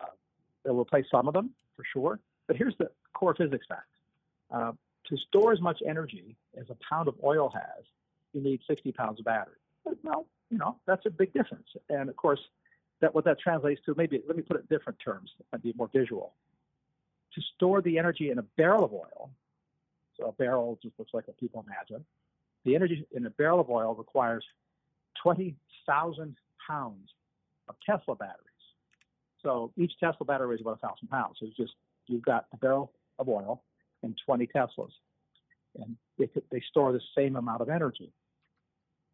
uh, 0.00 0.06
they'll 0.64 0.78
replace 0.78 1.04
some 1.10 1.28
of 1.28 1.34
them 1.34 1.50
for 1.76 1.84
sure. 1.92 2.18
But 2.46 2.56
here's 2.56 2.74
the 2.78 2.90
core 3.12 3.34
physics 3.34 3.66
fact: 3.68 3.88
uh, 4.50 4.72
to 5.08 5.16
store 5.28 5.52
as 5.52 5.60
much 5.60 5.80
energy 5.86 6.36
as 6.58 6.66
a 6.70 6.76
pound 6.88 7.08
of 7.08 7.14
oil 7.22 7.52
has, 7.54 7.84
you 8.32 8.42
need 8.42 8.60
60 8.66 8.92
pounds 8.92 9.18
of 9.18 9.26
battery. 9.26 9.56
Well, 10.02 10.26
you 10.50 10.58
know 10.58 10.76
that's 10.86 11.04
a 11.06 11.10
big 11.10 11.32
difference. 11.32 11.66
And 11.90 12.08
of 12.08 12.16
course, 12.16 12.40
that 13.00 13.14
what 13.14 13.24
that 13.26 13.38
translates 13.40 13.80
to 13.86 13.94
maybe 13.96 14.22
let 14.26 14.36
me 14.36 14.42
put 14.42 14.56
it 14.56 14.64
in 14.70 14.76
different 14.76 14.98
terms 15.04 15.30
and 15.52 15.62
be 15.62 15.74
more 15.76 15.90
visual. 15.92 16.32
To 17.34 17.40
store 17.56 17.80
the 17.80 17.98
energy 17.98 18.30
in 18.30 18.38
a 18.38 18.42
barrel 18.42 18.84
of 18.84 18.92
oil, 18.92 19.30
a 20.26 20.32
barrel 20.32 20.78
just 20.82 20.98
looks 20.98 21.12
like 21.14 21.26
what 21.28 21.38
people 21.38 21.64
imagine. 21.66 22.04
The 22.64 22.74
energy 22.74 23.06
in 23.12 23.26
a 23.26 23.30
barrel 23.30 23.60
of 23.60 23.70
oil 23.70 23.94
requires 23.94 24.44
20,000 25.22 26.36
pounds 26.66 27.10
of 27.68 27.74
Tesla 27.84 28.14
batteries. 28.14 28.38
So 29.42 29.72
each 29.76 29.92
Tesla 29.98 30.24
battery 30.24 30.48
weighs 30.48 30.60
about 30.60 30.78
a 30.82 30.86
thousand 30.86 31.08
pounds. 31.08 31.36
So 31.40 31.46
it's 31.46 31.56
just 31.56 31.72
you've 32.06 32.24
got 32.24 32.46
a 32.52 32.56
barrel 32.56 32.92
of 33.18 33.28
oil 33.28 33.62
and 34.02 34.18
20 34.24 34.48
Teslas, 34.54 34.90
and 35.76 35.96
they, 36.18 36.28
they 36.50 36.62
store 36.70 36.92
the 36.92 37.00
same 37.16 37.36
amount 37.36 37.60
of 37.60 37.68
energy. 37.68 38.12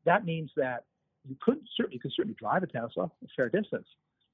That 0.05 0.25
means 0.25 0.51
that 0.57 0.85
you 1.29 1.37
could 1.41 1.59
certainly 1.77 1.97
you 1.97 2.01
could 2.01 2.13
certainly 2.15 2.37
drive 2.39 2.63
a 2.63 2.67
Tesla 2.67 3.05
a 3.05 3.29
fair 3.37 3.49
distance 3.49 3.87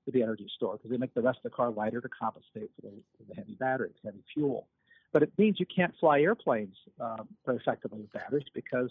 with 0.07 0.15
the 0.15 0.23
energy 0.23 0.47
stored 0.55 0.79
because 0.79 0.91
they 0.91 0.97
make 0.97 1.15
the 1.15 1.23
rest 1.23 1.39
of 1.39 1.51
the 1.51 1.57
car 1.57 1.71
lighter 1.71 2.01
to 2.01 2.09
compensate 2.09 2.71
for 2.77 2.83
the, 2.83 2.93
for 3.17 3.25
the 3.29 3.35
heavy 3.35 3.57
batteries, 3.59 3.95
heavy 4.05 4.23
fuel. 4.33 4.69
But 5.15 5.23
it 5.23 5.33
means 5.39 5.61
you 5.61 5.67
can't 5.67 5.95
fly 6.01 6.21
airplanes 6.21 6.75
uh, 7.01 7.23
effectively 7.47 8.01
with 8.01 8.13
batteries 8.13 8.49
because 8.53 8.91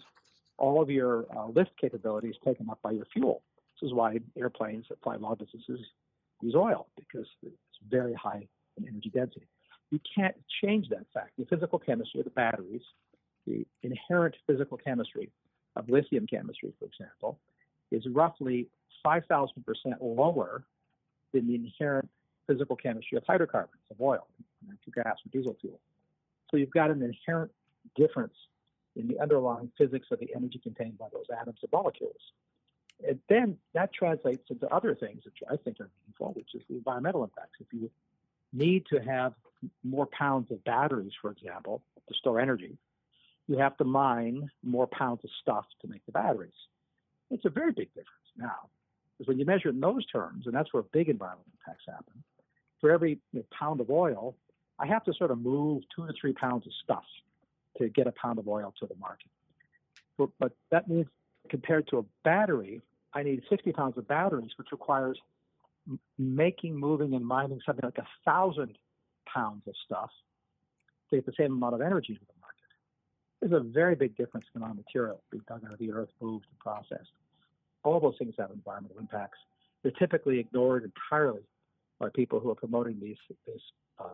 all 0.56 0.80
of 0.80 0.88
your 0.88 1.26
uh, 1.36 1.48
lift 1.48 1.72
capability 1.78 2.28
is 2.28 2.36
taken 2.42 2.68
up 2.70 2.80
by 2.82 2.92
your 2.92 3.04
fuel. 3.12 3.42
This 3.78 3.88
is 3.88 3.94
why 3.94 4.18
airplanes 4.34 4.86
that 4.88 5.02
fly 5.02 5.16
long 5.16 5.34
distances 5.34 5.80
use 6.40 6.54
oil 6.54 6.86
because 6.96 7.26
it's 7.42 7.54
very 7.90 8.14
high 8.14 8.48
in 8.78 8.88
energy 8.88 9.10
density. 9.12 9.46
You 9.90 10.00
can't 10.16 10.34
change 10.62 10.88
that 10.88 11.04
fact. 11.12 11.32
The 11.36 11.44
physical 11.44 11.78
chemistry 11.78 12.20
of 12.20 12.24
the 12.24 12.30
batteries, 12.30 12.82
the 13.46 13.66
inherent 13.82 14.34
physical 14.46 14.78
chemistry 14.78 15.30
of 15.76 15.90
lithium 15.90 16.26
chemistry, 16.26 16.72
for 16.78 16.86
example, 16.86 17.38
is 17.90 18.06
roughly 18.10 18.68
5,000% 19.04 19.48
lower 20.00 20.64
than 21.34 21.46
the 21.46 21.54
inherent 21.54 22.08
physical 22.46 22.76
chemistry 22.76 23.18
of 23.18 23.24
hydrocarbons, 23.26 23.82
of 23.90 24.00
oil, 24.00 24.26
natural 24.66 25.04
gas, 25.04 25.18
or 25.26 25.30
diesel 25.30 25.54
fuel. 25.60 25.78
So 26.50 26.56
you've 26.56 26.70
got 26.70 26.90
an 26.90 27.02
inherent 27.02 27.50
difference 27.96 28.34
in 28.96 29.08
the 29.08 29.18
underlying 29.20 29.70
physics 29.76 30.06
of 30.10 30.20
the 30.20 30.30
energy 30.36 30.60
contained 30.62 30.98
by 30.98 31.06
those 31.12 31.26
atoms 31.40 31.58
and 31.62 31.72
molecules. 31.72 32.20
And 33.06 33.18
then 33.28 33.56
that 33.72 33.92
translates 33.92 34.48
into 34.50 34.72
other 34.72 34.94
things 34.94 35.24
which 35.24 35.38
I 35.50 35.56
think 35.56 35.80
are 35.80 35.90
meaningful, 36.00 36.32
which 36.34 36.54
is 36.54 36.62
the 36.68 36.76
environmental 36.76 37.24
impacts. 37.24 37.58
If 37.60 37.66
you 37.72 37.90
need 38.52 38.86
to 38.86 38.98
have 39.00 39.34
more 39.82 40.06
pounds 40.06 40.50
of 40.52 40.62
batteries, 40.64 41.12
for 41.20 41.30
example, 41.30 41.82
to 42.08 42.14
store 42.14 42.40
energy, 42.40 42.76
you 43.48 43.58
have 43.58 43.76
to 43.78 43.84
mine 43.84 44.50
more 44.62 44.86
pounds 44.86 45.20
of 45.24 45.30
stuff 45.42 45.66
to 45.82 45.88
make 45.88 46.04
the 46.06 46.12
batteries. 46.12 46.52
It's 47.30 47.44
a 47.44 47.50
very 47.50 47.72
big 47.72 47.88
difference 47.88 48.08
now. 48.36 48.68
Because 49.18 49.28
when 49.28 49.38
you 49.38 49.44
measure 49.44 49.68
in 49.68 49.80
those 49.80 50.06
terms, 50.06 50.46
and 50.46 50.54
that's 50.54 50.72
where 50.72 50.82
big 50.82 51.08
environmental 51.08 51.52
impacts 51.60 51.84
happen, 51.86 52.22
for 52.80 52.90
every 52.90 53.18
you 53.32 53.40
know, 53.40 53.44
pound 53.56 53.80
of 53.80 53.90
oil, 53.90 54.34
I 54.78 54.86
have 54.86 55.04
to 55.04 55.14
sort 55.14 55.30
of 55.30 55.38
move 55.38 55.82
two 55.94 56.06
to 56.06 56.12
three 56.20 56.32
pounds 56.32 56.66
of 56.66 56.72
stuff 56.82 57.04
to 57.78 57.88
get 57.88 58.06
a 58.06 58.12
pound 58.12 58.38
of 58.38 58.48
oil 58.48 58.72
to 58.80 58.86
the 58.86 58.94
market. 58.96 59.30
But, 60.18 60.30
but 60.38 60.52
that 60.70 60.88
means 60.88 61.06
compared 61.48 61.88
to 61.88 61.98
a 61.98 62.02
battery, 62.24 62.80
I 63.12 63.22
need 63.22 63.42
60 63.48 63.72
pounds 63.72 63.98
of 63.98 64.08
batteries, 64.08 64.50
which 64.56 64.68
requires 64.72 65.18
making, 66.18 66.78
moving, 66.78 67.14
and 67.14 67.24
mining 67.24 67.60
something 67.64 67.84
like 67.84 67.98
a 67.98 68.06
thousand 68.24 68.76
pounds 69.32 69.62
of 69.66 69.74
stuff 69.84 70.10
to 71.10 71.16
get 71.16 71.26
the 71.26 71.32
same 71.38 71.52
amount 71.52 71.74
of 71.74 71.80
energy 71.80 72.14
to 72.14 72.20
the 72.20 72.40
market. 72.40 72.54
There's 73.40 73.52
a 73.52 73.64
very 73.64 73.94
big 73.94 74.16
difference 74.16 74.46
in 74.54 74.62
amount 74.62 74.78
of 74.78 74.84
material 74.84 75.20
being 75.30 75.44
dug 75.48 75.62
out 75.66 75.72
of 75.72 75.78
the 75.78 75.92
earth, 75.92 76.08
moved, 76.20 76.46
and 76.50 76.58
processed. 76.58 77.10
All 77.82 78.00
those 78.00 78.14
things 78.18 78.34
have 78.38 78.50
environmental 78.50 78.98
impacts. 78.98 79.38
They're 79.82 79.92
typically 79.92 80.38
ignored 80.38 80.84
entirely 80.84 81.42
by 82.00 82.08
people 82.14 82.40
who 82.40 82.50
are 82.50 82.54
promoting 82.54 82.98
these, 83.00 83.18
uh, 83.98 84.08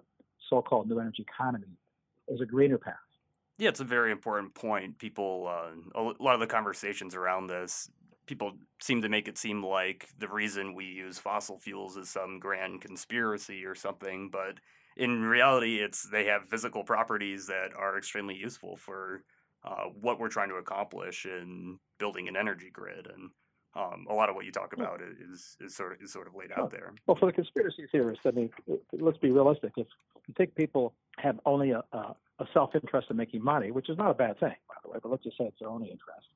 so-called 0.50 0.88
new 0.88 0.98
energy 0.98 1.24
economy 1.26 1.78
as 2.32 2.40
a 2.40 2.46
greener 2.46 2.78
path. 2.78 2.94
Yeah, 3.58 3.68
it's 3.68 3.80
a 3.80 3.84
very 3.84 4.10
important 4.10 4.54
point. 4.54 4.98
People, 4.98 5.48
uh, 5.48 6.00
a 6.00 6.22
lot 6.22 6.34
of 6.34 6.40
the 6.40 6.46
conversations 6.46 7.14
around 7.14 7.46
this, 7.46 7.90
people 8.26 8.52
seem 8.80 9.02
to 9.02 9.08
make 9.08 9.28
it 9.28 9.38
seem 9.38 9.64
like 9.64 10.08
the 10.18 10.28
reason 10.28 10.74
we 10.74 10.84
use 10.84 11.18
fossil 11.18 11.58
fuels 11.58 11.96
is 11.96 12.08
some 12.08 12.38
grand 12.38 12.80
conspiracy 12.80 13.64
or 13.64 13.74
something, 13.74 14.28
but 14.30 14.60
in 14.96 15.22
reality, 15.22 15.76
it's 15.76 16.08
they 16.08 16.26
have 16.26 16.48
physical 16.48 16.84
properties 16.84 17.46
that 17.46 17.70
are 17.76 17.96
extremely 17.96 18.34
useful 18.34 18.76
for 18.76 19.24
uh, 19.64 19.84
what 20.00 20.18
we're 20.18 20.28
trying 20.28 20.48
to 20.48 20.56
accomplish 20.56 21.26
in 21.26 21.78
building 21.98 22.28
an 22.28 22.36
energy 22.36 22.70
grid, 22.72 23.06
and 23.06 23.30
um, 23.76 24.06
a 24.10 24.14
lot 24.14 24.28
of 24.28 24.34
what 24.34 24.44
you 24.44 24.52
talk 24.52 24.72
about 24.72 25.00
is 25.00 25.56
is 25.60 25.74
sort 25.74 25.92
of 25.92 26.02
is 26.02 26.12
sort 26.12 26.26
of 26.26 26.34
laid 26.34 26.50
out 26.56 26.70
there. 26.70 26.92
Well, 27.06 27.16
for 27.16 27.26
the 27.26 27.32
conspiracy 27.32 27.86
theorists, 27.92 28.24
I 28.26 28.30
mean, 28.32 28.50
let's 28.92 29.18
be 29.18 29.30
realistic. 29.30 29.72
If 29.76 29.86
you 30.26 30.34
think 30.36 30.54
people 30.54 30.94
have 31.18 31.38
only 31.44 31.70
a, 31.70 31.82
a, 31.92 32.14
a 32.38 32.46
self-interest 32.52 33.08
in 33.10 33.16
making 33.16 33.42
money, 33.42 33.70
which 33.70 33.88
is 33.88 33.98
not 33.98 34.10
a 34.10 34.14
bad 34.14 34.38
thing, 34.40 34.54
by 34.68 34.74
the 34.82 34.90
way, 34.90 34.98
but 35.02 35.10
let's 35.10 35.24
just 35.24 35.36
say 35.38 35.44
it's 35.44 35.58
their 35.58 35.68
only 35.68 35.88
interest. 35.88 36.26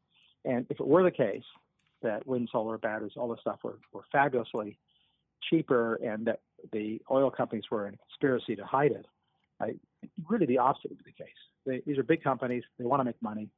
And 0.45 0.67
if 0.71 0.81
it 0.81 0.87
were 0.87 1.03
the 1.03 1.11
case 1.11 1.43
that 2.03 2.27
wind, 2.27 2.49
solar, 2.53 2.77
batteries, 2.79 3.13
all 3.17 3.29
this 3.29 3.41
stuff 3.41 3.61
were, 3.63 3.79
were 3.93 4.05
fabulously 4.13 4.79
cheaper 5.49 5.95
and 5.97 6.27
that 6.27 6.41
the 6.73 7.01
oil 7.11 7.31
companies 7.31 7.65
were 7.71 7.89
in 7.89 7.95
a 7.95 7.97
conspiracy 7.97 8.57
to 8.57 8.65
hide 8.65 8.93
it, 8.93 9.07
I, 9.61 9.75
really 10.29 10.47
the 10.47 10.59
opposite 10.59 10.91
would 10.91 11.05
be 11.05 11.15
the 11.17 11.25
case. 11.25 11.33
They, 11.67 11.83
these 11.87 11.99
are 11.99 12.03
big 12.03 12.23
companies. 12.23 12.63
They 12.79 12.85
want 12.85 13.01
to 13.01 13.05
make 13.05 13.21
money. 13.23 13.49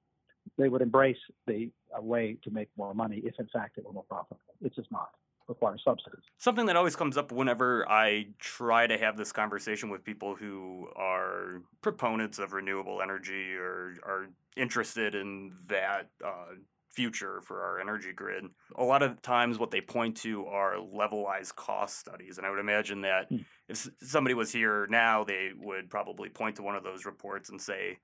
They 0.59 0.69
would 0.69 0.83
embrace 0.83 1.17
the 1.47 1.71
way 1.99 2.37
to 2.45 2.51
make 2.51 2.69
more 2.77 2.95
money 2.95 3.21
if, 3.25 3.35
in 3.39 3.49
fact, 3.53 3.79
it 3.79 3.85
were 3.85 3.93
more 3.93 4.05
profitable. 4.05 4.55
It's 4.63 4.77
just 4.77 4.93
not. 4.93 5.11
It 5.49 5.53
requires 5.53 5.83
subsidies. 5.85 6.25
Something 6.39 6.67
that 6.67 6.77
always 6.77 6.97
comes 6.97 7.17
up 7.17 7.33
whenever 7.33 7.89
I 7.89 8.27
try 8.39 8.87
to 8.87 8.99
have 8.99 9.17
this 9.17 9.33
conversation 9.33 9.91
with 9.91 10.05
people 10.05 10.35
who 10.35 10.89
are 10.97 11.63
proponents 11.83 12.39
of 12.39 12.53
renewable 12.53 13.01
energy 13.03 13.55
or 13.55 13.95
are 14.03 14.27
interested 14.57 15.15
in 15.15 15.53
that 15.69 16.11
uh, 16.25 16.55
future 16.91 17.43
for 17.43 17.63
our 17.63 17.79
energy 17.79 18.13
grid. 18.13 18.45
A 18.77 18.83
lot 18.83 19.03
of 19.03 19.21
times, 19.21 19.59
what 19.59 19.71
they 19.71 19.83
point 19.83 20.17
to 20.19 20.47
are 20.47 20.77
levelized 20.77 21.55
cost 21.55 21.99
studies. 21.99 22.39
And 22.39 22.47
I 22.47 22.51
would 22.51 22.59
imagine 22.59 23.03
that 23.03 23.31
mm. 23.31 23.45
if 23.69 23.89
somebody 24.03 24.35
was 24.35 24.51
here 24.51 24.87
now, 24.89 25.23
they 25.23 25.51
would 25.55 25.91
probably 25.91 26.31
point 26.31 26.57
to 26.57 26.63
one 26.63 26.75
of 26.75 26.83
those 26.83 27.05
reports 27.05 27.51
and 27.51 27.61
say, 27.61 27.99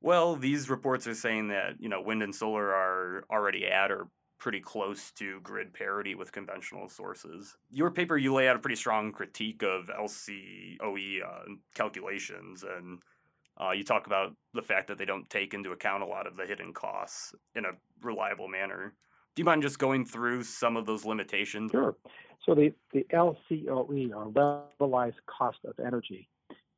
well, 0.00 0.36
these 0.36 0.70
reports 0.70 1.06
are 1.06 1.14
saying 1.14 1.48
that, 1.48 1.74
you 1.78 1.88
know, 1.88 2.00
wind 2.00 2.22
and 2.22 2.34
solar 2.34 2.66
are 2.70 3.24
already 3.30 3.66
at 3.66 3.90
or 3.90 4.08
pretty 4.40 4.60
close 4.60 5.12
to 5.12 5.38
grid 5.42 5.72
parity 5.72 6.14
with 6.14 6.32
conventional 6.32 6.88
sources. 6.88 7.56
Your 7.70 7.90
paper, 7.90 8.16
you 8.16 8.34
lay 8.34 8.48
out 8.48 8.56
a 8.56 8.58
pretty 8.58 8.76
strong 8.76 9.12
critique 9.12 9.62
of 9.62 9.88
LCOE 9.88 11.22
uh, 11.22 11.54
calculations 11.74 12.64
and 12.64 12.98
uh, 13.60 13.72
you 13.72 13.84
talk 13.84 14.06
about 14.06 14.34
the 14.54 14.62
fact 14.62 14.88
that 14.88 14.96
they 14.96 15.04
don't 15.04 15.28
take 15.28 15.52
into 15.52 15.72
account 15.72 16.02
a 16.02 16.06
lot 16.06 16.26
of 16.26 16.36
the 16.36 16.46
hidden 16.46 16.72
costs 16.72 17.34
in 17.54 17.66
a 17.66 17.72
reliable 18.02 18.48
manner. 18.48 18.94
Do 19.36 19.40
you 19.40 19.44
mind 19.44 19.62
just 19.62 19.78
going 19.78 20.06
through 20.06 20.44
some 20.44 20.76
of 20.76 20.86
those 20.86 21.04
limitations? 21.04 21.70
Sure. 21.70 21.94
So 22.46 22.54
the, 22.54 22.72
the 22.92 23.06
LCOE, 23.12 24.12
or 24.14 24.64
levelized 24.80 25.14
cost 25.26 25.58
of 25.66 25.74
energy, 25.84 26.28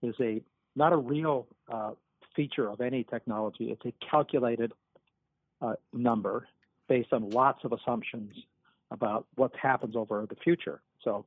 is 0.02 0.16
a 0.20 0.42
not 0.74 0.92
a 0.92 0.96
real 0.96 1.46
uh, 1.72 1.92
feature 2.34 2.68
of 2.68 2.80
any 2.80 3.04
technology. 3.04 3.70
It's 3.70 3.84
a 3.86 3.92
calculated 4.10 4.72
uh, 5.60 5.74
number 5.92 6.48
based 6.92 7.14
on 7.14 7.30
lots 7.30 7.64
of 7.64 7.72
assumptions 7.72 8.34
about 8.90 9.26
what 9.36 9.50
happens 9.56 9.96
over 9.96 10.26
the 10.28 10.36
future. 10.36 10.82
So 11.02 11.24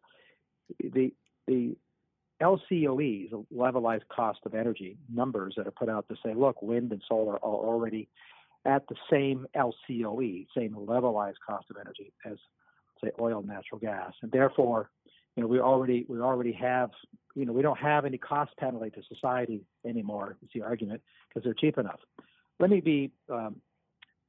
the 0.79 1.11
the 1.47 1.75
LCOEs, 2.39 3.31
levelized 3.51 4.07
cost 4.15 4.41
of 4.45 4.53
energy, 4.53 4.99
numbers 5.11 5.55
that 5.57 5.65
are 5.65 5.71
put 5.71 5.89
out 5.89 6.07
to 6.09 6.15
say, 6.23 6.35
look, 6.35 6.61
wind 6.61 6.91
and 6.91 7.01
solar 7.09 7.33
are 7.33 7.57
already 7.71 8.07
at 8.63 8.87
the 8.89 8.95
same 9.09 9.47
LCOE, 9.55 10.45
same 10.55 10.75
levelized 10.75 11.41
cost 11.47 11.65
of 11.71 11.77
energy 11.81 12.13
as, 12.29 12.37
say, 13.03 13.09
oil 13.19 13.39
and 13.39 13.47
natural 13.47 13.79
gas, 13.79 14.13
and 14.21 14.31
therefore, 14.31 14.91
you 15.35 15.41
know, 15.41 15.47
we 15.47 15.59
already 15.59 16.05
we 16.07 16.19
already 16.19 16.51
have, 16.51 16.91
you 17.33 17.45
know, 17.47 17.53
we 17.53 17.63
don't 17.63 17.79
have 17.79 18.05
any 18.05 18.19
cost 18.19 18.55
penalty 18.57 18.91
to 18.91 19.01
society 19.11 19.65
anymore. 19.83 20.37
Is 20.43 20.49
the 20.53 20.61
argument 20.61 21.01
because 21.27 21.43
they're 21.43 21.55
cheap 21.55 21.79
enough. 21.79 22.01
Let 22.59 22.69
me 22.69 22.81
be 22.81 23.11
um, 23.31 23.55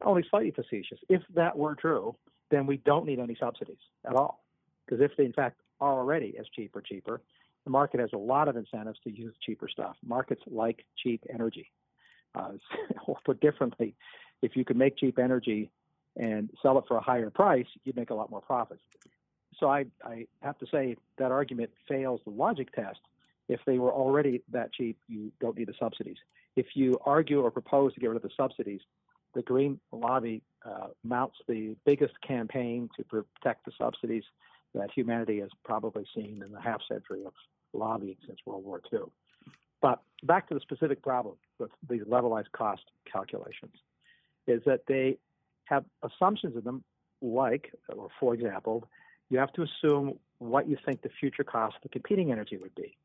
only 0.04 0.24
slightly 0.28 0.50
facetious. 0.50 0.98
If 1.08 1.22
that 1.34 1.56
were 1.56 1.74
true, 1.74 2.16
then 2.50 2.66
we 2.66 2.76
don't 2.78 3.06
need 3.06 3.18
any 3.18 3.36
subsidies 3.38 3.78
at 4.06 4.14
all, 4.14 4.44
because 4.84 5.02
if 5.02 5.16
they 5.16 5.24
in 5.24 5.32
fact 5.32 5.60
are 5.80 5.98
already 5.98 6.36
as 6.38 6.46
cheap 6.54 6.74
or 6.74 6.80
cheaper, 6.80 7.20
the 7.64 7.70
market 7.70 8.00
has 8.00 8.10
a 8.12 8.18
lot 8.18 8.48
of 8.48 8.56
incentives 8.56 8.98
to 9.04 9.10
use 9.10 9.34
cheaper 9.44 9.68
stuff. 9.68 9.96
Markets 10.04 10.42
like 10.46 10.84
cheap 11.02 11.24
energy. 11.32 11.70
Uh, 12.34 12.52
or 13.06 13.16
put 13.24 13.40
differently, 13.40 13.94
if 14.42 14.56
you 14.56 14.64
could 14.64 14.76
make 14.76 14.96
cheap 14.96 15.18
energy 15.18 15.70
and 16.16 16.50
sell 16.62 16.78
it 16.78 16.84
for 16.86 16.96
a 16.96 17.00
higher 17.02 17.30
price, 17.30 17.66
you'd 17.84 17.96
make 17.96 18.10
a 18.10 18.14
lot 18.14 18.30
more 18.30 18.40
profits. 18.40 18.82
So 19.58 19.68
I, 19.68 19.86
I 20.04 20.26
have 20.42 20.58
to 20.58 20.66
say 20.70 20.96
that 21.18 21.32
argument 21.32 21.70
fails 21.88 22.20
the 22.24 22.30
logic 22.30 22.72
test. 22.72 23.00
If 23.48 23.60
they 23.66 23.78
were 23.78 23.92
already 23.92 24.42
that 24.52 24.72
cheap, 24.72 24.98
you 25.08 25.32
don't 25.40 25.56
need 25.56 25.68
the 25.68 25.74
subsidies. 25.78 26.16
If 26.56 26.66
you 26.74 26.98
argue 27.04 27.40
or 27.40 27.50
propose 27.50 27.94
to 27.94 28.00
get 28.00 28.08
rid 28.08 28.16
of 28.16 28.22
the 28.22 28.30
subsidies, 28.36 28.80
the 29.34 29.42
Green 29.42 29.78
Lobby 29.92 30.42
uh, 30.64 30.88
mounts 31.04 31.36
the 31.46 31.76
biggest 31.84 32.14
campaign 32.26 32.88
to 32.96 33.04
protect 33.04 33.64
the 33.64 33.72
subsidies 33.78 34.24
that 34.74 34.90
humanity 34.90 35.40
has 35.40 35.50
probably 35.64 36.04
seen 36.14 36.42
in 36.44 36.52
the 36.52 36.60
half 36.60 36.80
century 36.88 37.24
of 37.24 37.32
lobbying 37.72 38.16
since 38.26 38.38
World 38.46 38.64
War 38.64 38.80
II. 38.92 39.00
But 39.80 40.02
back 40.22 40.48
to 40.48 40.54
the 40.54 40.60
specific 40.60 41.02
problem 41.02 41.36
with 41.58 41.70
these 41.88 42.02
levelized 42.02 42.52
cost 42.52 42.82
calculations 43.10 43.74
is 44.46 44.62
that 44.66 44.80
they 44.88 45.18
have 45.64 45.84
assumptions 46.02 46.56
in 46.56 46.64
them, 46.64 46.82
like, 47.20 47.72
or 47.94 48.08
for 48.18 48.34
example, 48.34 48.88
you 49.28 49.38
have 49.38 49.52
to 49.54 49.62
assume 49.62 50.18
what 50.38 50.68
you 50.68 50.76
think 50.84 51.02
the 51.02 51.10
future 51.20 51.44
cost 51.44 51.76
of 51.76 51.82
the 51.82 51.88
competing 51.88 52.30
energy 52.30 52.56
would 52.56 52.74
be. 52.74 52.96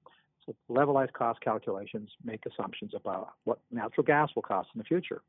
So 0.45 0.55
levelized 0.69 1.13
cost 1.13 1.41
calculations 1.41 2.09
make 2.23 2.43
assumptions 2.45 2.91
about 2.95 3.33
what 3.43 3.59
natural 3.71 4.03
gas 4.03 4.29
will 4.35 4.41
cost 4.41 4.69
in 4.73 4.79
the 4.79 4.85
future. 4.85 5.21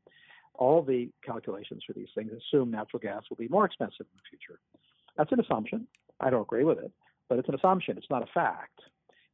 All 0.55 0.81
the 0.81 1.09
calculations 1.25 1.83
for 1.85 1.93
these 1.93 2.09
things 2.15 2.31
assume 2.31 2.71
natural 2.71 2.99
gas 2.99 3.23
will 3.29 3.37
be 3.37 3.47
more 3.47 3.65
expensive 3.65 4.01
in 4.01 4.17
the 4.17 4.29
future. 4.29 4.59
That's 5.17 5.31
an 5.31 5.39
assumption. 5.39 5.87
I 6.19 6.29
don't 6.29 6.43
agree 6.43 6.63
with 6.63 6.79
it, 6.79 6.91
but 7.29 7.39
it's 7.39 7.49
an 7.49 7.55
assumption. 7.55 7.97
It's 7.97 8.09
not 8.09 8.23
a 8.23 8.31
fact. 8.33 8.79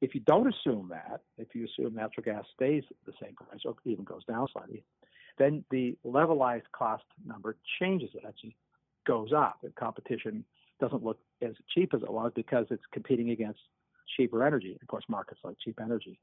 If 0.01 0.15
you 0.15 0.21
don't 0.21 0.47
assume 0.47 0.89
that, 0.91 1.21
if 1.38 1.53
you 1.53 1.65
assume 1.65 1.95
natural 1.95 2.23
gas 2.23 2.45
stays 2.55 2.83
the 3.05 3.13
same 3.21 3.35
price 3.35 3.61
or 3.65 3.75
even 3.85 4.05
goes 4.05 4.23
down 4.25 4.47
slightly, 4.53 4.83
then 5.38 5.63
the 5.71 5.97
levelized 6.05 6.71
cost 6.71 7.03
number 7.25 7.57
changes. 7.79 8.09
It 8.13 8.23
actually 8.27 8.55
goes 9.05 9.31
up. 9.33 9.59
The 9.61 9.71
competition 9.71 10.45
doesn't 10.79 11.03
look 11.03 11.19
as 11.41 11.53
cheap 11.73 11.93
as 11.93 12.01
it 12.01 12.11
was 12.11 12.31
because 12.35 12.67
it's 12.69 12.83
competing 12.91 13.31
against 13.31 13.59
cheaper 14.15 14.45
energy. 14.45 14.77
Of 14.81 14.88
course, 14.88 15.03
markets 15.09 15.41
like 15.43 15.57
cheap 15.63 15.79
energy. 15.81 16.19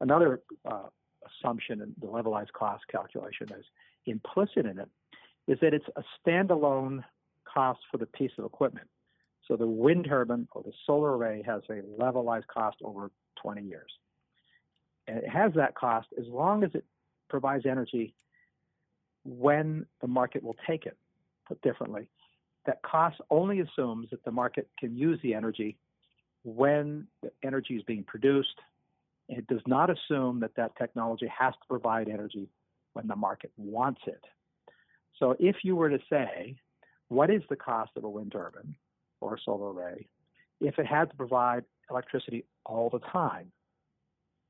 Another 0.00 0.42
uh, 0.70 0.88
assumption 1.26 1.80
in 1.80 1.94
the 2.00 2.06
levelized 2.06 2.52
cost 2.52 2.84
calculation 2.90 3.48
is 3.58 3.64
implicit 4.10 4.66
in 4.66 4.78
it 4.78 4.88
is 5.46 5.58
that 5.60 5.74
it's 5.74 5.86
a 5.96 6.02
standalone 6.22 7.02
cost 7.44 7.80
for 7.90 7.98
the 7.98 8.06
piece 8.06 8.32
of 8.38 8.44
equipment. 8.44 8.88
So 9.46 9.56
the 9.56 9.66
wind 9.66 10.06
turbine 10.08 10.46
or 10.52 10.62
the 10.62 10.72
solar 10.86 11.16
array 11.16 11.42
has 11.46 11.62
a 11.70 11.80
levelized 12.00 12.46
cost 12.46 12.76
over 12.84 13.10
20 13.42 13.62
years. 13.62 13.90
And 15.06 15.18
it 15.18 15.28
has 15.28 15.52
that 15.54 15.74
cost 15.74 16.08
as 16.18 16.26
long 16.28 16.62
as 16.64 16.70
it 16.74 16.84
provides 17.30 17.64
energy 17.64 18.14
when 19.24 19.86
the 20.00 20.06
market 20.06 20.42
will 20.42 20.56
take 20.66 20.84
it. 20.84 20.96
Put 21.46 21.62
differently, 21.62 22.08
that 22.66 22.82
cost 22.82 23.16
only 23.30 23.60
assumes 23.60 24.10
that 24.10 24.22
the 24.24 24.30
market 24.30 24.68
can 24.78 24.94
use 24.94 25.18
the 25.22 25.32
energy 25.32 25.78
when 26.44 27.06
the 27.22 27.30
energy 27.42 27.74
is 27.74 27.82
being 27.84 28.04
produced. 28.04 28.60
It 29.30 29.46
does 29.46 29.62
not 29.66 29.88
assume 29.88 30.40
that 30.40 30.54
that 30.56 30.76
technology 30.76 31.26
has 31.26 31.54
to 31.54 31.68
provide 31.68 32.08
energy 32.08 32.50
when 32.92 33.06
the 33.06 33.16
market 33.16 33.52
wants 33.56 34.00
it. 34.06 34.24
So 35.18 35.36
if 35.38 35.56
you 35.62 35.76
were 35.76 35.90
to 35.90 35.98
say, 36.10 36.56
what 37.08 37.30
is 37.30 37.42
the 37.48 37.56
cost 37.56 37.92
of 37.96 38.04
a 38.04 38.08
wind 38.08 38.32
turbine 38.32 38.76
or 39.20 39.34
a 39.34 39.38
solar 39.44 39.72
array 39.72 40.06
if 40.60 40.78
it 40.78 40.86
had 40.86 41.10
to 41.10 41.16
provide 41.16 41.64
electricity 41.90 42.44
all 42.64 42.90
the 42.90 43.00
time? 43.00 43.50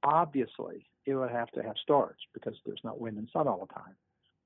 Obviously, 0.02 0.87
it 1.07 1.14
would 1.14 1.30
have 1.30 1.50
to 1.52 1.62
have 1.62 1.76
storage 1.83 2.28
because 2.35 2.54
there's 2.66 2.80
not 2.85 3.00
wind 3.00 3.18
and 3.18 3.28
sun 3.33 3.49
all 3.49 3.66
the 3.66 3.75
time. 3.75 3.95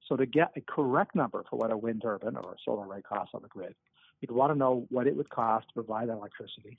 So 0.08 0.16
to 0.16 0.26
get 0.26 0.52
a 0.56 0.60
correct 0.60 1.14
number 1.14 1.44
for 1.48 1.56
what 1.56 1.72
a 1.72 1.76
wind 1.76 2.02
turbine 2.02 2.36
or 2.36 2.52
a 2.52 2.56
solar 2.64 2.86
array 2.86 3.02
costs 3.02 3.32
on 3.34 3.42
the 3.42 3.48
grid, 3.48 3.74
you'd 4.20 4.30
want 4.30 4.52
to 4.52 4.58
know 4.58 4.86
what 4.90 5.06
it 5.06 5.16
would 5.16 5.30
cost 5.30 5.68
to 5.68 5.74
provide 5.74 6.08
that 6.08 6.14
electricity 6.14 6.78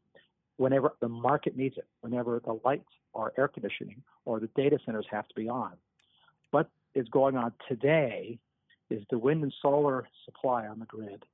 whenever 0.57 0.93
the 1.01 1.09
market 1.09 1.57
needs 1.57 1.77
it, 1.77 1.87
whenever 2.01 2.39
the 2.43 2.59
lights 2.63 2.89
or 3.13 3.33
air 3.37 3.47
conditioning 3.47 4.01
or 4.25 4.39
the 4.39 4.49
data 4.55 4.77
centers 4.85 5.05
have 5.09 5.27
to 5.27 5.35
be 5.35 5.49
on. 5.49 5.73
Is 6.95 7.07
going 7.09 7.35
on 7.35 7.53
today 7.67 8.37
is 8.89 9.03
the 9.09 9.17
wind 9.17 9.41
and 9.41 9.53
solar 9.61 10.07
supply 10.25 10.67
on 10.67 10.79
the 10.79 10.85
grid 10.85 11.25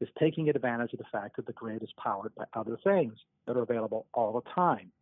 is 0.00 0.08
taking 0.18 0.48
advantage 0.48 0.92
of 0.92 0.98
the 0.98 1.06
fact 1.10 1.36
that 1.36 1.46
the 1.46 1.52
grid 1.52 1.82
is 1.82 1.88
powered 2.02 2.34
by 2.34 2.44
other 2.52 2.76
things 2.84 3.14
that 3.46 3.56
are 3.56 3.62
available 3.62 4.06
all 4.12 4.32
the 4.34 4.50
time. 4.50 4.92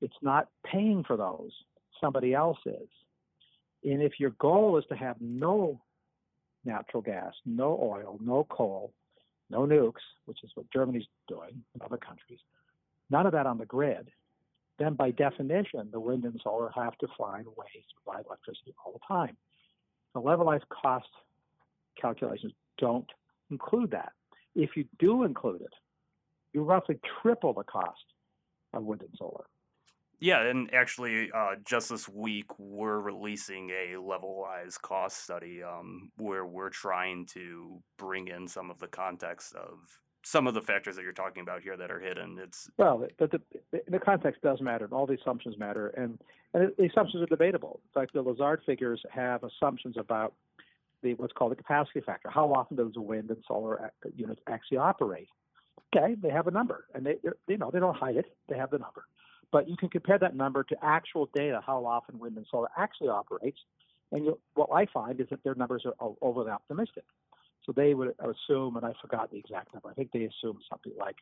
It's 0.00 0.16
not 0.20 0.48
paying 0.64 1.04
for 1.04 1.16
those, 1.16 1.52
somebody 2.00 2.34
else 2.34 2.58
is. 2.66 2.88
And 3.84 4.02
if 4.02 4.18
your 4.18 4.30
goal 4.30 4.78
is 4.78 4.84
to 4.88 4.96
have 4.96 5.16
no 5.20 5.80
natural 6.64 7.02
gas, 7.02 7.32
no 7.46 7.78
oil, 7.80 8.18
no 8.20 8.44
coal, 8.50 8.92
no 9.50 9.60
nukes, 9.60 10.02
which 10.24 10.42
is 10.42 10.50
what 10.54 10.70
Germany's 10.72 11.06
doing 11.28 11.62
and 11.74 11.82
other 11.82 11.98
countries, 11.98 12.40
none 13.10 13.26
of 13.26 13.32
that 13.32 13.46
on 13.46 13.58
the 13.58 13.66
grid, 13.66 14.10
then 14.78 14.94
by 14.94 15.10
definition, 15.10 15.88
the 15.92 16.00
wind 16.00 16.24
and 16.24 16.40
solar 16.42 16.70
have 16.74 16.96
to 16.98 17.06
find 17.16 17.46
ways 17.46 17.84
to 17.88 17.94
provide 18.04 18.24
electricity 18.26 18.74
all 18.84 18.92
the 18.92 18.98
time. 19.06 19.36
The 20.14 20.20
levelized 20.20 20.68
cost 20.68 21.08
calculations 22.00 22.52
don't 22.78 23.10
include 23.50 23.90
that. 23.92 24.12
If 24.54 24.76
you 24.76 24.84
do 24.98 25.24
include 25.24 25.62
it, 25.62 25.72
you 26.52 26.62
roughly 26.62 26.98
triple 27.22 27.54
the 27.54 27.64
cost 27.64 28.04
of 28.74 28.84
wind 28.84 29.00
and 29.02 29.10
solar. 29.18 29.44
Yeah, 30.20 30.42
and 30.42 30.72
actually, 30.72 31.32
uh, 31.32 31.56
just 31.64 31.88
this 31.88 32.08
week, 32.08 32.46
we're 32.56 33.00
releasing 33.00 33.70
a 33.70 33.96
levelized 33.96 34.80
cost 34.80 35.24
study 35.24 35.64
um, 35.64 36.12
where 36.16 36.46
we're 36.46 36.70
trying 36.70 37.26
to 37.32 37.82
bring 37.98 38.28
in 38.28 38.46
some 38.46 38.70
of 38.70 38.78
the 38.78 38.86
context 38.86 39.52
of 39.54 39.78
some 40.22 40.46
of 40.46 40.54
the 40.54 40.62
factors 40.62 40.96
that 40.96 41.02
you're 41.02 41.12
talking 41.12 41.42
about 41.42 41.62
here 41.62 41.76
that 41.76 41.90
are 41.90 42.00
hidden. 42.00 42.38
It's 42.42 42.70
well, 42.76 43.06
but 43.18 43.30
the, 43.30 43.40
the 43.88 43.98
context 43.98 44.42
does 44.42 44.60
matter, 44.60 44.84
and 44.84 44.92
all 44.92 45.06
the 45.06 45.14
assumptions 45.14 45.58
matter, 45.58 45.88
and, 45.88 46.18
and 46.54 46.72
the 46.78 46.84
assumptions 46.84 47.22
are 47.22 47.26
debatable. 47.26 47.80
In 47.84 48.00
fact, 48.00 48.14
the 48.14 48.22
Lazard 48.22 48.62
figures 48.64 49.02
have 49.10 49.42
assumptions 49.44 49.96
about 49.98 50.34
the 51.02 51.14
what's 51.14 51.32
called 51.32 51.52
the 51.52 51.56
capacity 51.56 52.00
factor. 52.00 52.30
How 52.30 52.52
often 52.52 52.76
does 52.76 52.92
wind 52.96 53.30
and 53.30 53.42
solar 53.46 53.90
units 54.16 54.40
actually 54.48 54.78
operate? 54.78 55.28
Okay, 55.94 56.14
they 56.14 56.30
have 56.30 56.46
a 56.46 56.50
number, 56.50 56.86
and 56.94 57.04
they 57.04 57.16
you 57.48 57.56
know 57.58 57.70
they 57.72 57.80
don't 57.80 57.96
hide 57.96 58.16
it. 58.16 58.26
They 58.48 58.56
have 58.56 58.70
the 58.70 58.78
number. 58.78 59.04
But 59.50 59.68
you 59.68 59.76
can 59.76 59.90
compare 59.90 60.18
that 60.18 60.34
number 60.34 60.62
to 60.64 60.76
actual 60.82 61.28
data, 61.34 61.60
how 61.64 61.84
often 61.84 62.18
wind 62.18 62.36
and 62.38 62.46
solar 62.50 62.68
actually 62.78 63.08
operates. 63.08 63.58
And 64.10 64.28
what 64.54 64.70
I 64.72 64.86
find 64.86 65.20
is 65.20 65.26
that 65.30 65.44
their 65.44 65.54
numbers 65.54 65.84
are 65.84 66.14
overly 66.22 66.50
optimistic. 66.50 67.04
So 67.64 67.72
they 67.72 67.94
would 67.94 68.14
assume, 68.18 68.76
and 68.76 68.84
I 68.84 68.92
forgot 69.00 69.30
the 69.30 69.38
exact 69.38 69.72
number, 69.72 69.88
I 69.88 69.94
think 69.94 70.10
they 70.12 70.24
assume 70.24 70.58
something 70.68 70.92
like 70.98 71.16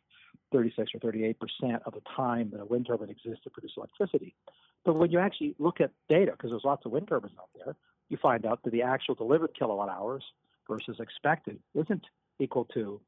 36 0.51 0.95
or 0.95 0.99
38 0.99 1.37
percent 1.39 1.83
of 1.85 1.93
the 1.93 2.01
time 2.15 2.49
that 2.51 2.61
a 2.61 2.65
wind 2.65 2.87
turbine 2.87 3.09
exists 3.09 3.43
to 3.43 3.49
produce 3.49 3.73
electricity. 3.77 4.35
But 4.83 4.95
when 4.95 5.11
you 5.11 5.19
actually 5.19 5.55
look 5.59 5.79
at 5.81 5.91
data, 6.09 6.31
because 6.31 6.49
there's 6.49 6.63
lots 6.65 6.85
of 6.85 6.91
wind 6.91 7.07
turbines 7.07 7.35
out 7.39 7.49
there, 7.55 7.75
you 8.09 8.17
find 8.17 8.45
out 8.45 8.63
that 8.63 8.71
the 8.71 8.81
actual 8.81 9.15
delivered 9.15 9.53
kilowatt 9.57 9.89
hours 9.89 10.23
versus 10.67 10.99
expected 10.99 11.59
isn't 11.75 12.05
equal 12.39 12.65
to 12.73 12.99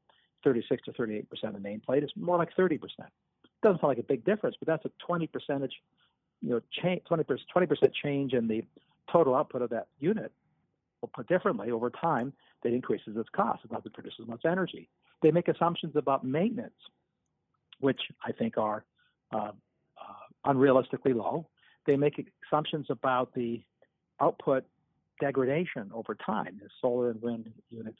36 0.44 0.84
to 0.84 0.92
38 0.92 1.28
percent 1.28 1.56
of 1.56 1.62
the 1.62 1.68
nameplate. 1.68 2.02
It's 2.02 2.12
more 2.16 2.38
like 2.38 2.54
30 2.54 2.78
percent 2.78 3.10
doesn't 3.64 3.80
sound 3.80 3.88
like 3.88 3.98
a 3.98 4.04
big 4.04 4.24
difference, 4.24 4.56
but 4.60 4.68
that's 4.68 4.84
a 4.84 4.90
20 5.04 5.26
percentage, 5.26 5.72
you 6.40 6.50
know, 6.50 6.60
change, 6.70 7.02
20 7.06 7.24
percent 7.24 7.92
change 7.92 8.32
in 8.32 8.46
the 8.46 8.62
total 9.10 9.34
output 9.34 9.62
of 9.62 9.70
that 9.70 9.88
unit. 9.98 10.30
Or 11.02 11.08
put 11.08 11.26
differently, 11.26 11.70
over 11.70 11.90
time, 11.90 12.32
that 12.64 12.72
increases 12.72 13.16
its 13.16 13.28
cost. 13.36 13.60
It 13.64 13.70
doesn't 13.70 13.94
produce 13.94 14.14
as 14.20 14.26
much 14.26 14.42
energy. 14.44 14.88
They 15.22 15.30
make 15.30 15.48
assumptions 15.48 15.94
about 15.96 16.24
maintenance, 16.24 16.74
which 17.78 18.00
I 18.24 18.32
think 18.32 18.58
are 18.58 18.84
uh, 19.32 19.52
uh, 19.98 20.52
unrealistically 20.52 21.14
low. 21.14 21.46
They 21.86 21.96
make 21.96 22.26
assumptions 22.46 22.86
about 22.90 23.34
the 23.34 23.62
output 24.20 24.64
degradation 25.20 25.90
over 25.94 26.14
time. 26.14 26.60
As 26.64 26.70
solar 26.80 27.10
and 27.10 27.22
wind 27.22 27.52
units 27.70 27.98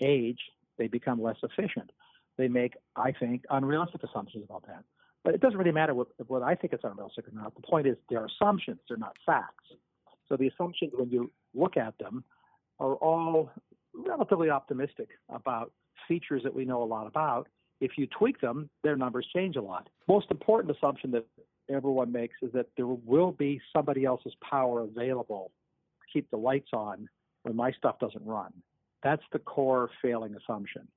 age, 0.00 0.40
they 0.78 0.86
become 0.86 1.20
less 1.20 1.36
efficient. 1.42 1.90
They 2.36 2.48
make, 2.48 2.74
I 2.96 3.12
think, 3.12 3.44
unrealistic 3.50 4.02
assumptions 4.02 4.44
about 4.44 4.66
that. 4.66 4.84
But 5.24 5.34
it 5.34 5.40
doesn't 5.40 5.58
really 5.58 5.72
matter 5.72 5.94
what, 5.94 6.08
what 6.26 6.42
I 6.42 6.54
think 6.54 6.72
is 6.74 6.80
unrealistic 6.82 7.26
or 7.28 7.32
not. 7.32 7.54
The 7.54 7.62
point 7.62 7.86
is 7.86 7.96
they're 8.10 8.26
assumptions, 8.26 8.78
they're 8.88 8.96
not 8.96 9.16
facts. 9.24 9.64
So 10.28 10.36
the 10.36 10.48
assumptions, 10.48 10.92
when 10.94 11.10
you 11.10 11.30
look 11.54 11.76
at 11.76 11.96
them, 11.98 12.24
are 12.78 12.94
all 12.94 13.50
relatively 13.94 14.50
optimistic 14.50 15.08
about 15.28 15.72
features 16.08 16.42
that 16.42 16.54
we 16.54 16.64
know 16.64 16.82
a 16.82 16.84
lot 16.84 17.06
about. 17.06 17.48
If 17.80 17.92
you 17.96 18.06
tweak 18.06 18.40
them, 18.40 18.68
their 18.82 18.96
numbers 18.96 19.26
change 19.34 19.56
a 19.56 19.62
lot. 19.62 19.88
Most 20.08 20.30
important 20.30 20.76
assumption 20.76 21.10
that 21.12 21.26
everyone 21.68 22.12
makes 22.12 22.36
is 22.42 22.52
that 22.52 22.66
there 22.76 22.86
will 22.86 23.32
be 23.32 23.60
somebody 23.72 24.04
else's 24.04 24.34
power 24.48 24.80
available 24.80 25.50
to 26.00 26.06
keep 26.12 26.30
the 26.30 26.36
lights 26.36 26.70
on 26.72 27.08
when 27.42 27.56
my 27.56 27.72
stuff 27.72 27.98
doesn't 27.98 28.24
run. 28.24 28.52
That's 29.02 29.22
the 29.32 29.38
core 29.38 29.90
failing 30.00 30.34
assumption. 30.34 30.88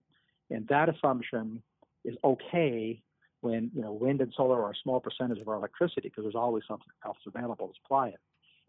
And 0.50 0.68
that 0.70 0.90
assumption 0.90 1.62
is 2.06 2.16
okay 2.24 3.02
when 3.42 3.70
you 3.76 3.82
know 3.82 3.92
wind 3.94 4.22
and 4.22 4.34
solar 4.36 4.64
are 4.64 4.72
a 4.72 4.82
small 4.82 5.00
percentage 5.00 5.40
of 5.40 5.48
our 5.48 5.56
electricity 5.56 6.10
because 6.10 6.24
there's 6.24 6.36
always 6.36 6.64
something 6.68 6.88
else 7.06 7.18
available 7.26 7.68
to 7.68 7.74
supply 7.82 8.08
it. 8.10 8.20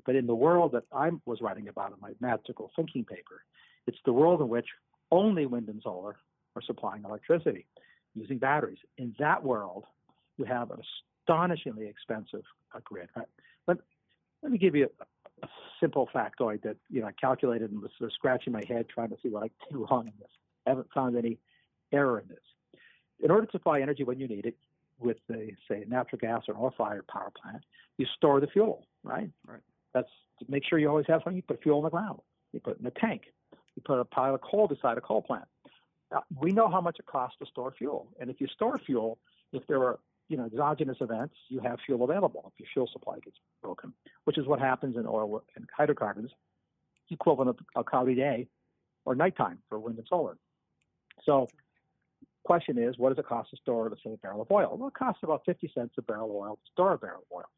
But 0.04 0.16
in 0.16 0.26
the 0.26 0.34
world 0.34 0.72
that 0.72 0.84
I 0.92 1.10
was 1.24 1.40
writing 1.40 1.68
about 1.68 1.92
in 1.92 1.98
my 2.00 2.12
magical 2.20 2.70
thinking 2.76 3.04
paper, 3.04 3.44
it's 3.88 3.98
the 4.04 4.12
world 4.12 4.40
in 4.40 4.48
which 4.48 4.66
only 5.10 5.46
wind 5.46 5.68
and 5.68 5.80
solar 5.82 6.16
are 6.54 6.62
supplying 6.62 7.02
electricity 7.04 7.66
using 8.14 8.38
batteries. 8.38 8.78
In 8.96 9.14
that 9.18 9.42
world, 9.42 9.84
you 10.36 10.44
have 10.44 10.70
an 10.70 10.78
astonishingly 11.24 11.86
expensive 11.86 12.44
uh, 12.74 12.80
grid. 12.84 13.08
Let, 13.66 13.78
let 14.42 14.52
me 14.52 14.58
give 14.58 14.76
you 14.76 14.88
a, 15.00 15.46
a, 15.46 15.48
simple 15.80 16.08
factoid 16.14 16.62
that 16.62 16.76
you 16.90 17.00
know 17.00 17.06
I 17.06 17.12
calculated 17.12 17.70
and 17.70 17.80
was 17.80 17.90
sort 17.98 18.10
of 18.10 18.14
scratching 18.14 18.52
my 18.52 18.64
head 18.68 18.86
trying 18.88 19.10
to 19.10 19.16
see 19.22 19.28
what 19.28 19.44
I 19.44 19.50
do 19.70 19.86
wrong 19.90 20.06
in 20.06 20.12
this. 20.18 20.30
I 20.66 20.70
haven't 20.70 20.88
found 20.94 21.16
any 21.16 21.38
error 21.92 22.18
in 22.20 22.28
this 22.28 22.38
in 23.20 23.30
order 23.30 23.46
to 23.46 23.52
supply 23.52 23.80
energy 23.80 24.04
when 24.04 24.20
you 24.20 24.28
need 24.28 24.46
it, 24.46 24.56
with 25.00 25.16
the 25.28 25.50
say 25.68 25.84
natural 25.86 26.18
gas 26.18 26.42
or 26.48 26.56
oil-fired 26.56 27.06
power 27.06 27.30
plant, 27.40 27.62
you 27.98 28.06
store 28.16 28.40
the 28.40 28.48
fuel, 28.48 28.86
right? 29.04 29.30
Right. 29.46 29.60
That's 29.94 30.08
to 30.40 30.46
make 30.48 30.64
sure 30.68 30.78
you 30.78 30.88
always 30.88 31.06
have 31.08 31.20
something. 31.22 31.36
You 31.36 31.42
put 31.42 31.62
fuel 31.62 31.78
in 31.78 31.84
the 31.84 31.90
ground. 31.90 32.20
You 32.52 32.60
put 32.60 32.76
it 32.76 32.80
in 32.80 32.86
a 32.86 32.90
tank. 32.90 33.22
You 33.78 33.82
put 33.86 34.00
a 34.00 34.04
pile 34.04 34.34
of 34.34 34.40
coal 34.40 34.66
beside 34.66 34.98
a 34.98 35.00
coal 35.00 35.22
plant. 35.22 35.44
uh, 36.10 36.18
we 36.36 36.50
know 36.50 36.68
how 36.68 36.80
much 36.80 36.98
it 36.98 37.06
costs 37.06 37.38
to 37.38 37.46
store 37.46 37.72
fuel, 37.78 38.08
and 38.18 38.28
if 38.28 38.40
you 38.40 38.48
store 38.48 38.76
fuel, 38.76 39.18
if 39.52 39.64
there 39.68 39.80
are 39.84 40.00
you 40.28 40.36
know 40.36 40.46
exogenous 40.46 40.96
events, 41.00 41.36
you 41.48 41.60
have 41.60 41.78
fuel 41.86 42.02
available 42.02 42.52
if 42.52 42.58
your 42.58 42.68
fuel 42.72 42.90
supply 42.92 43.20
gets 43.20 43.36
broken, 43.62 43.92
which 44.24 44.36
is 44.36 44.46
what 44.48 44.58
happens 44.58 44.96
in 44.96 45.06
oil 45.06 45.44
and 45.54 45.68
hydrocarbons, 45.76 46.32
equivalent 47.08 47.50
of 47.50 47.56
a 47.76 47.84
cloudy 47.84 48.16
day 48.16 48.48
or 49.04 49.14
nighttime 49.14 49.58
for 49.68 49.78
wind 49.78 49.96
and 49.96 50.08
solar. 50.10 50.36
So, 51.22 51.46
question 52.42 52.78
is, 52.78 52.98
what 52.98 53.10
does 53.10 53.18
it 53.20 53.28
cost 53.28 53.50
to 53.50 53.56
store, 53.58 53.96
say, 54.04 54.12
a 54.12 54.16
barrel 54.16 54.42
of 54.42 54.50
oil? 54.50 54.76
Well, 54.76 54.88
it 54.88 54.94
costs 54.94 55.22
about 55.22 55.42
50 55.46 55.70
cents 55.72 55.94
a 55.98 56.02
barrel 56.02 56.30
of 56.30 56.34
oil 56.34 56.56
to 56.56 56.72
store 56.72 56.94
a 56.94 56.98
barrel 56.98 57.22
of 57.30 57.36
oil. 57.36 57.50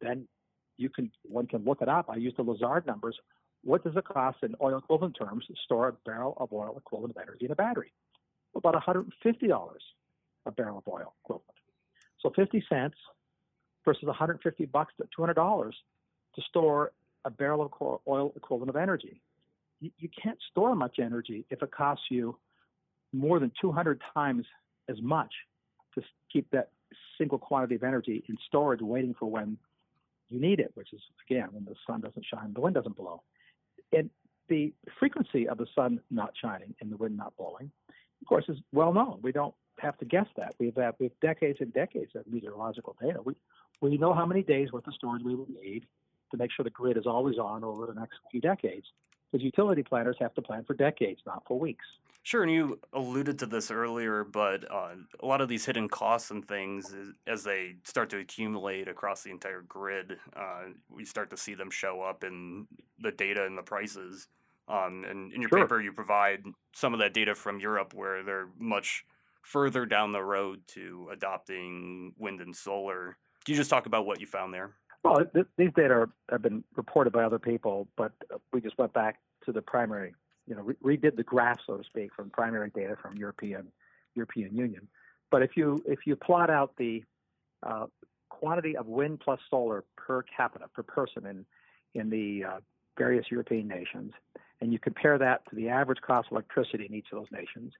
Then 0.00 0.28
you 0.76 0.90
can 0.90 1.10
one 1.24 1.48
can 1.48 1.64
look 1.64 1.82
it 1.82 1.88
up. 1.88 2.06
I 2.08 2.18
use 2.18 2.34
the 2.36 2.44
Lazard 2.44 2.86
numbers. 2.86 3.18
What 3.62 3.84
does 3.84 3.96
it 3.96 4.04
cost 4.04 4.38
in 4.42 4.54
oil 4.62 4.78
equivalent 4.78 5.16
terms 5.18 5.44
to 5.46 5.54
store 5.64 5.88
a 5.88 5.92
barrel 5.92 6.36
of 6.38 6.52
oil 6.52 6.74
equivalent 6.76 7.16
of 7.16 7.22
energy 7.22 7.44
in 7.44 7.52
a 7.52 7.56
battery? 7.56 7.92
About 8.54 8.74
$150 8.74 9.04
a 10.46 10.50
barrel 10.50 10.78
of 10.78 10.88
oil 10.88 11.14
equivalent. 11.22 11.44
So 12.20 12.32
50 12.34 12.64
cents 12.68 12.96
versus 13.84 14.04
150 14.04 14.66
bucks 14.66 14.94
to 14.98 15.08
200 15.14 15.34
dollars 15.34 15.74
to 16.34 16.42
store 16.42 16.92
a 17.24 17.30
barrel 17.30 17.62
of 17.62 18.00
oil 18.08 18.32
equivalent 18.36 18.70
of 18.70 18.76
energy. 18.76 19.20
You, 19.80 19.90
you 19.98 20.08
can't 20.22 20.38
store 20.50 20.74
much 20.74 20.98
energy 20.98 21.44
if 21.50 21.62
it 21.62 21.70
costs 21.70 22.04
you 22.10 22.36
more 23.12 23.38
than 23.38 23.52
200 23.60 24.00
times 24.14 24.46
as 24.88 25.00
much 25.02 25.32
to 25.94 26.02
keep 26.32 26.50
that 26.52 26.70
single 27.18 27.38
quantity 27.38 27.74
of 27.74 27.82
energy 27.82 28.24
in 28.28 28.36
storage 28.46 28.80
waiting 28.80 29.14
for 29.18 29.26
when 29.26 29.58
you 30.28 30.40
need 30.40 30.60
it, 30.60 30.70
which 30.74 30.92
is 30.92 31.00
again 31.28 31.48
when 31.52 31.64
the 31.64 31.74
sun 31.86 32.00
doesn't 32.00 32.24
shine, 32.24 32.52
the 32.54 32.60
wind 32.60 32.74
doesn't 32.74 32.96
blow. 32.96 33.22
And 33.92 34.10
the 34.48 34.72
frequency 34.98 35.48
of 35.48 35.58
the 35.58 35.66
sun 35.74 36.00
not 36.10 36.32
shining 36.40 36.74
and 36.80 36.90
the 36.90 36.96
wind 36.96 37.16
not 37.16 37.36
blowing, 37.36 37.70
of 38.20 38.28
course, 38.28 38.44
is 38.48 38.58
well 38.72 38.92
known. 38.92 39.20
We 39.22 39.32
don't 39.32 39.54
have 39.78 39.96
to 39.98 40.04
guess 40.04 40.26
that. 40.36 40.54
We've 40.58 40.74
had 40.74 40.84
uh, 40.84 40.92
we 40.98 41.06
have 41.06 41.20
decades 41.20 41.58
and 41.60 41.72
decades 41.72 42.12
of 42.14 42.26
meteorological 42.26 42.96
data. 43.00 43.20
We 43.24 43.34
we 43.80 43.96
know 43.96 44.12
how 44.12 44.26
many 44.26 44.42
days 44.42 44.72
worth 44.72 44.86
of 44.86 44.94
storage 44.94 45.22
we 45.22 45.34
will 45.34 45.48
need 45.62 45.86
to 46.30 46.36
make 46.36 46.50
sure 46.52 46.64
the 46.64 46.70
grid 46.70 46.96
is 46.96 47.06
always 47.06 47.38
on 47.38 47.64
over 47.64 47.86
the 47.86 47.94
next 47.94 48.18
few 48.30 48.40
decades. 48.40 48.86
Because 49.30 49.44
utility 49.44 49.82
planners 49.82 50.16
have 50.20 50.34
to 50.34 50.42
plan 50.42 50.64
for 50.64 50.74
decades, 50.74 51.20
not 51.26 51.44
for 51.46 51.58
weeks. 51.58 51.84
Sure, 52.22 52.42
and 52.42 52.52
you 52.52 52.78
alluded 52.92 53.38
to 53.38 53.46
this 53.46 53.70
earlier, 53.70 54.24
but 54.24 54.70
uh, 54.70 54.90
a 55.20 55.26
lot 55.26 55.40
of 55.40 55.48
these 55.48 55.64
hidden 55.64 55.88
costs 55.88 56.30
and 56.30 56.46
things, 56.46 56.94
as 57.26 57.44
they 57.44 57.76
start 57.84 58.10
to 58.10 58.18
accumulate 58.18 58.88
across 58.88 59.22
the 59.22 59.30
entire 59.30 59.62
grid, 59.62 60.18
uh, 60.36 60.64
we 60.90 61.04
start 61.04 61.30
to 61.30 61.36
see 61.36 61.54
them 61.54 61.70
show 61.70 62.02
up 62.02 62.22
in 62.22 62.66
the 62.98 63.12
data 63.12 63.46
and 63.46 63.56
the 63.56 63.62
prices. 63.62 64.28
Um, 64.68 65.04
and 65.08 65.32
in 65.32 65.40
your 65.40 65.48
sure. 65.48 65.62
paper, 65.62 65.80
you 65.80 65.92
provide 65.92 66.44
some 66.74 66.92
of 66.92 67.00
that 67.00 67.14
data 67.14 67.34
from 67.34 67.58
Europe, 67.58 67.94
where 67.94 68.22
they're 68.22 68.48
much 68.58 69.06
further 69.42 69.86
down 69.86 70.12
the 70.12 70.22
road 70.22 70.60
to 70.68 71.08
adopting 71.10 72.12
wind 72.18 72.42
and 72.42 72.54
solar. 72.54 73.16
Can 73.44 73.54
you 73.54 73.56
just 73.56 73.70
talk 73.70 73.86
about 73.86 74.04
what 74.04 74.20
you 74.20 74.26
found 74.26 74.52
there? 74.52 74.74
Well, 75.02 75.24
th- 75.32 75.46
these 75.56 75.70
data 75.74 75.94
are, 75.94 76.10
have 76.30 76.42
been 76.42 76.62
reported 76.76 77.12
by 77.12 77.24
other 77.24 77.38
people, 77.38 77.88
but 77.96 78.12
we 78.52 78.60
just 78.60 78.76
went 78.78 78.92
back 78.92 79.18
to 79.46 79.52
the 79.52 79.62
primary 79.62 80.14
you 80.50 80.56
know, 80.56 80.62
re- 80.62 80.96
redid 80.96 81.16
the 81.16 81.22
graph, 81.22 81.58
so 81.66 81.76
to 81.76 81.84
speak, 81.84 82.10
from 82.14 82.28
primary 82.30 82.70
data 82.74 82.96
from 83.00 83.16
European 83.16 83.68
European 84.14 84.54
Union. 84.54 84.88
But 85.30 85.42
if 85.42 85.56
you 85.56 85.82
if 85.86 86.00
you 86.06 86.16
plot 86.16 86.50
out 86.50 86.74
the 86.76 87.04
uh, 87.62 87.86
quantity 88.28 88.76
of 88.76 88.86
wind 88.86 89.20
plus 89.20 89.38
solar 89.48 89.84
per 89.96 90.22
capita 90.22 90.66
per 90.74 90.82
person 90.82 91.26
in 91.26 91.46
in 91.94 92.10
the 92.10 92.44
uh, 92.44 92.60
various 92.98 93.26
European 93.30 93.68
nations, 93.68 94.12
and 94.60 94.72
you 94.72 94.78
compare 94.78 95.18
that 95.18 95.48
to 95.48 95.56
the 95.56 95.68
average 95.68 96.00
cost 96.00 96.26
of 96.26 96.32
electricity 96.32 96.86
in 96.86 96.94
each 96.94 97.06
of 97.12 97.18
those 97.18 97.30
nations, 97.30 97.72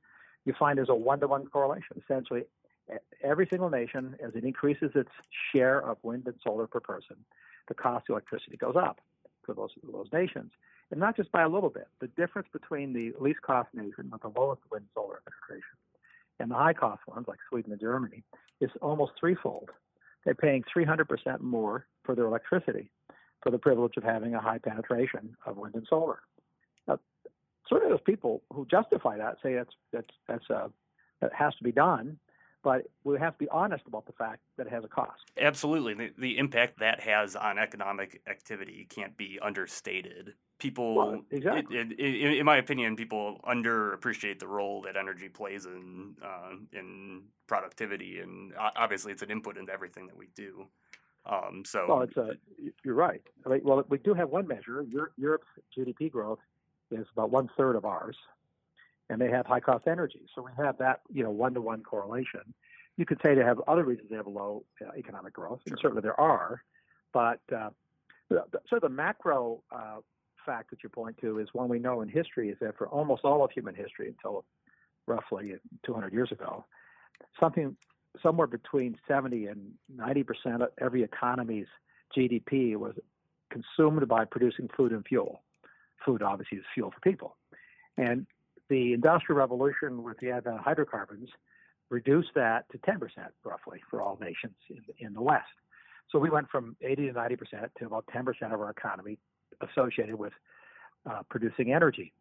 you 0.44 0.54
find 0.58 0.78
there's 0.78 0.88
a 0.88 0.94
one-to-one 0.94 1.46
correlation. 1.46 2.00
Essentially, 2.02 2.44
every 3.22 3.46
single 3.50 3.70
nation, 3.70 4.16
as 4.24 4.34
it 4.34 4.44
increases 4.44 4.90
its 4.94 5.10
share 5.52 5.80
of 5.80 5.98
wind 6.02 6.26
and 6.26 6.34
solar 6.42 6.66
per 6.66 6.80
person, 6.80 7.16
the 7.68 7.74
cost 7.74 8.06
of 8.08 8.14
electricity 8.14 8.56
goes 8.56 8.76
up 8.76 9.00
for 9.44 9.54
those 9.54 9.70
those 9.92 10.08
nations 10.12 10.52
and 10.90 10.98
not 10.98 11.16
just 11.16 11.30
by 11.32 11.42
a 11.42 11.48
little 11.48 11.70
bit. 11.70 11.88
The 12.00 12.08
difference 12.08 12.48
between 12.52 12.92
the 12.92 13.12
least 13.20 13.42
cost 13.42 13.68
nation 13.74 14.10
with 14.10 14.22
the 14.22 14.28
lowest 14.28 14.62
wind 14.70 14.86
solar 14.94 15.22
penetration 15.24 15.76
and 16.40 16.50
the 16.50 16.56
high 16.56 16.72
cost 16.72 17.02
ones 17.06 17.26
like 17.28 17.38
Sweden 17.48 17.72
and 17.72 17.80
Germany 17.80 18.24
is 18.60 18.70
almost 18.82 19.12
threefold. 19.18 19.70
They're 20.24 20.34
paying 20.34 20.64
300% 20.76 21.40
more 21.40 21.86
for 22.04 22.14
their 22.14 22.26
electricity 22.26 22.90
for 23.42 23.50
the 23.50 23.58
privilege 23.58 23.96
of 23.96 24.04
having 24.04 24.34
a 24.34 24.40
high 24.40 24.58
penetration 24.58 25.36
of 25.46 25.56
wind 25.56 25.74
and 25.74 25.86
solar. 25.88 26.20
Now, 26.86 26.98
certainly 27.68 27.92
those 27.92 28.02
people 28.04 28.42
who 28.52 28.66
justify 28.66 29.16
that 29.18 29.36
say 29.42 29.54
that's 29.54 29.74
that's 29.92 30.14
that's 30.28 30.50
uh, 30.50 30.68
that 31.20 31.32
has 31.34 31.54
to 31.56 31.64
be 31.64 31.72
done, 31.72 32.18
but 32.62 32.82
we 33.04 33.18
have 33.18 33.34
to 33.34 33.38
be 33.44 33.48
honest 33.50 33.84
about 33.86 34.06
the 34.06 34.12
fact 34.12 34.40
that 34.56 34.66
it 34.66 34.72
has 34.72 34.84
a 34.84 34.88
cost. 34.88 35.22
Absolutely. 35.40 35.94
The, 35.94 36.10
the 36.18 36.38
impact 36.38 36.80
that 36.80 37.00
has 37.00 37.36
on 37.36 37.58
economic 37.58 38.20
activity 38.28 38.86
can't 38.88 39.16
be 39.16 39.38
understated. 39.42 40.34
People, 40.58 40.94
well, 40.94 41.20
exactly. 41.30 41.78
It, 41.78 41.92
it, 41.92 42.00
it, 42.00 42.38
in 42.38 42.44
my 42.44 42.58
opinion, 42.58 42.94
people 42.94 43.40
underappreciate 43.48 44.38
the 44.40 44.46
role 44.46 44.82
that 44.82 44.96
energy 44.96 45.30
plays 45.30 45.64
in 45.64 46.16
uh, 46.22 46.56
in 46.72 47.22
productivity, 47.46 48.20
and 48.20 48.52
obviously, 48.76 49.10
it's 49.10 49.22
an 49.22 49.30
input 49.30 49.56
into 49.56 49.72
everything 49.72 50.06
that 50.08 50.16
we 50.18 50.28
do. 50.34 50.66
Um, 51.24 51.62
so, 51.64 51.86
well, 51.88 52.02
it's 52.02 52.16
a, 52.18 52.32
you're 52.84 52.94
right. 52.94 53.22
I 53.46 53.48
mean, 53.48 53.60
well, 53.64 53.82
we 53.88 53.96
do 53.96 54.12
have 54.12 54.28
one 54.28 54.46
measure. 54.46 54.84
Europe's 55.16 55.46
GDP 55.76 56.10
growth 56.10 56.40
is 56.90 57.06
about 57.12 57.30
one 57.30 57.48
third 57.56 57.76
of 57.76 57.86
ours, 57.86 58.16
and 59.10 59.20
they 59.20 59.28
have 59.28 59.44
high 59.44 59.60
cost 59.60 59.86
energy. 59.86 60.22
So 60.34 60.42
we 60.42 60.52
have 60.56 60.78
that, 60.78 61.00
you 61.12 61.22
know, 61.22 61.30
one 61.30 61.52
to 61.54 61.60
one 61.60 61.82
correlation. 61.82 62.54
You 62.96 63.04
could 63.04 63.18
say 63.22 63.34
they 63.34 63.42
have 63.42 63.60
other 63.66 63.84
reasons 63.84 64.08
they 64.08 64.16
have 64.16 64.26
low 64.26 64.64
uh, 64.80 64.92
economic 64.96 65.32
growth, 65.32 65.60
and 65.66 65.76
certainly 65.82 66.00
there 66.00 66.18
are. 66.18 66.62
But 67.12 67.40
uh, 67.54 67.70
so 68.68 68.78
the 68.80 68.88
macro 68.88 69.62
uh, 69.72 69.96
fact 70.46 70.70
that 70.70 70.82
you 70.82 70.88
point 70.88 71.16
to 71.20 71.40
is 71.40 71.48
one 71.52 71.68
we 71.68 71.80
know 71.80 72.02
in 72.02 72.08
history 72.08 72.50
is 72.50 72.56
that 72.60 72.78
for 72.78 72.88
almost 72.88 73.24
all 73.24 73.44
of 73.44 73.50
human 73.50 73.74
history 73.74 74.08
until 74.08 74.44
roughly 75.06 75.54
200 75.84 76.12
years 76.12 76.30
ago, 76.30 76.64
something 77.38 77.76
somewhere 78.22 78.46
between 78.46 78.96
70 79.08 79.46
and 79.46 79.72
90 79.94 80.22
percent 80.22 80.62
of 80.62 80.68
every 80.80 81.02
economy's 81.02 81.66
GDP 82.16 82.76
was 82.76 82.94
consumed 83.50 84.06
by 84.06 84.24
producing 84.24 84.68
food 84.76 84.92
and 84.92 85.04
fuel. 85.04 85.42
Food 86.04 86.22
obviously 86.22 86.58
is 86.58 86.64
fuel 86.74 86.92
for 86.92 87.00
people, 87.00 87.36
and 87.96 88.26
the 88.70 88.94
Industrial 88.94 89.38
Revolution 89.38 90.02
with 90.02 90.18
the 90.20 90.30
advent 90.30 90.56
of 90.56 90.64
hydrocarbons 90.64 91.28
reduced 91.90 92.30
that 92.36 92.64
to 92.70 92.78
10% 92.78 92.98
roughly 93.44 93.80
for 93.90 94.00
all 94.00 94.16
nations 94.20 94.54
in, 94.70 94.80
in 95.06 95.12
the 95.12 95.20
West. 95.20 95.44
So 96.10 96.18
we 96.18 96.30
went 96.30 96.48
from 96.48 96.76
80 96.80 97.08
to 97.08 97.12
90% 97.12 97.36
to 97.78 97.86
about 97.86 98.06
10% 98.14 98.26
of 98.54 98.60
our 98.60 98.70
economy 98.70 99.18
associated 99.60 100.14
with 100.14 100.32
uh, 101.04 101.22
producing 101.28 101.72
energy. 101.72 102.12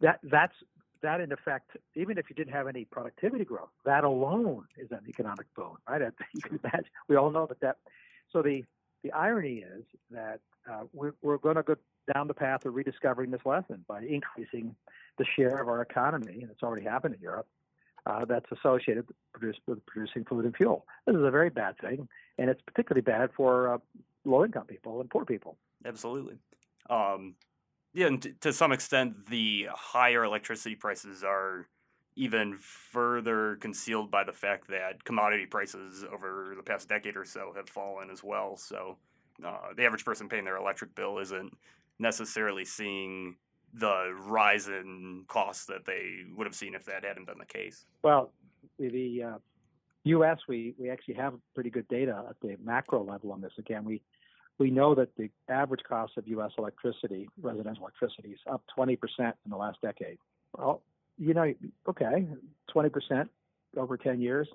That 0.00 0.18
that's 0.24 0.54
that 1.02 1.20
in 1.20 1.32
effect, 1.32 1.76
even 1.94 2.18
if 2.18 2.26
you 2.28 2.34
didn't 2.34 2.52
have 2.54 2.66
any 2.66 2.86
productivity 2.86 3.44
growth, 3.44 3.68
that 3.84 4.04
alone 4.04 4.64
is 4.78 4.90
an 4.90 5.00
economic 5.08 5.46
boon, 5.54 5.76
right? 5.88 6.00
You 6.34 6.40
can 6.40 6.58
imagine. 6.64 6.90
We 7.08 7.16
all 7.16 7.30
know 7.30 7.46
that 7.46 7.60
that. 7.60 7.76
So 8.32 8.42
the 8.42 8.64
the 9.04 9.12
irony 9.12 9.58
is 9.58 9.84
that 10.10 10.40
uh, 10.68 10.84
we're, 10.92 11.12
we're 11.22 11.38
going 11.38 11.56
to 11.56 11.62
go 11.62 11.76
down 12.12 12.28
the 12.28 12.34
path 12.34 12.64
of 12.64 12.74
rediscovering 12.74 13.30
this 13.30 13.40
lesson 13.44 13.84
by 13.88 14.02
increasing 14.02 14.74
the 15.18 15.24
share 15.36 15.60
of 15.60 15.68
our 15.68 15.80
economy, 15.82 16.40
and 16.42 16.50
it's 16.50 16.62
already 16.62 16.84
happened 16.84 17.14
in 17.14 17.20
Europe, 17.20 17.46
uh, 18.06 18.24
that's 18.24 18.50
associated 18.52 19.06
with 19.66 19.86
producing 19.86 20.24
food 20.24 20.44
and 20.44 20.56
fuel. 20.56 20.86
This 21.06 21.16
is 21.16 21.22
a 21.22 21.30
very 21.30 21.50
bad 21.50 21.78
thing, 21.78 22.08
and 22.38 22.50
it's 22.50 22.60
particularly 22.62 23.02
bad 23.02 23.30
for 23.36 23.74
uh, 23.74 23.78
low-income 24.24 24.66
people 24.66 25.00
and 25.00 25.08
poor 25.08 25.24
people. 25.24 25.56
Absolutely. 25.84 26.36
Um, 26.90 27.34
yeah, 27.94 28.08
and 28.08 28.20
t- 28.20 28.34
to 28.40 28.52
some 28.52 28.72
extent, 28.72 29.26
the 29.30 29.68
higher 29.72 30.24
electricity 30.24 30.74
prices 30.74 31.22
are 31.24 31.68
even 32.16 32.58
further 32.58 33.56
concealed 33.56 34.10
by 34.10 34.24
the 34.24 34.32
fact 34.32 34.68
that 34.68 35.04
commodity 35.04 35.46
prices 35.46 36.04
over 36.12 36.54
the 36.56 36.62
past 36.62 36.88
decade 36.88 37.16
or 37.16 37.24
so 37.24 37.52
have 37.56 37.68
fallen 37.68 38.10
as 38.10 38.22
well. 38.22 38.56
So 38.56 38.98
uh, 39.44 39.72
the 39.76 39.84
average 39.84 40.04
person 40.04 40.28
paying 40.28 40.44
their 40.44 40.56
electric 40.56 40.94
bill 40.94 41.18
isn't 41.18 41.56
necessarily 41.98 42.64
seeing 42.64 43.36
the 43.72 44.14
rise 44.20 44.68
in 44.68 45.24
costs 45.26 45.66
that 45.66 45.84
they 45.84 46.24
would 46.36 46.46
have 46.46 46.54
seen 46.54 46.74
if 46.74 46.84
that 46.84 47.04
hadn't 47.04 47.26
been 47.26 47.38
the 47.38 47.44
case. 47.44 47.86
Well, 48.02 48.30
the 48.78 49.22
uh, 49.22 49.38
U.S. 50.04 50.38
we 50.48 50.74
we 50.78 50.90
actually 50.90 51.14
have 51.14 51.34
pretty 51.54 51.70
good 51.70 51.88
data 51.88 52.24
at 52.28 52.36
the 52.40 52.56
macro 52.62 53.02
level 53.02 53.32
on 53.32 53.40
this. 53.40 53.52
Again, 53.58 53.84
we 53.84 54.00
we 54.58 54.70
know 54.70 54.94
that 54.94 55.08
the 55.16 55.30
average 55.48 55.82
cost 55.88 56.16
of 56.16 56.28
U.S. 56.28 56.52
electricity, 56.58 57.28
residential 57.40 57.82
electricity, 57.82 58.30
is 58.30 58.38
up 58.50 58.62
20% 58.78 58.96
in 59.18 59.32
the 59.50 59.56
last 59.56 59.80
decade. 59.82 60.18
Well, 60.56 60.82
you 61.18 61.34
know, 61.34 61.52
okay, 61.88 62.26
20% 62.74 63.28
over 63.76 63.96
10 63.96 64.20
years 64.20 64.48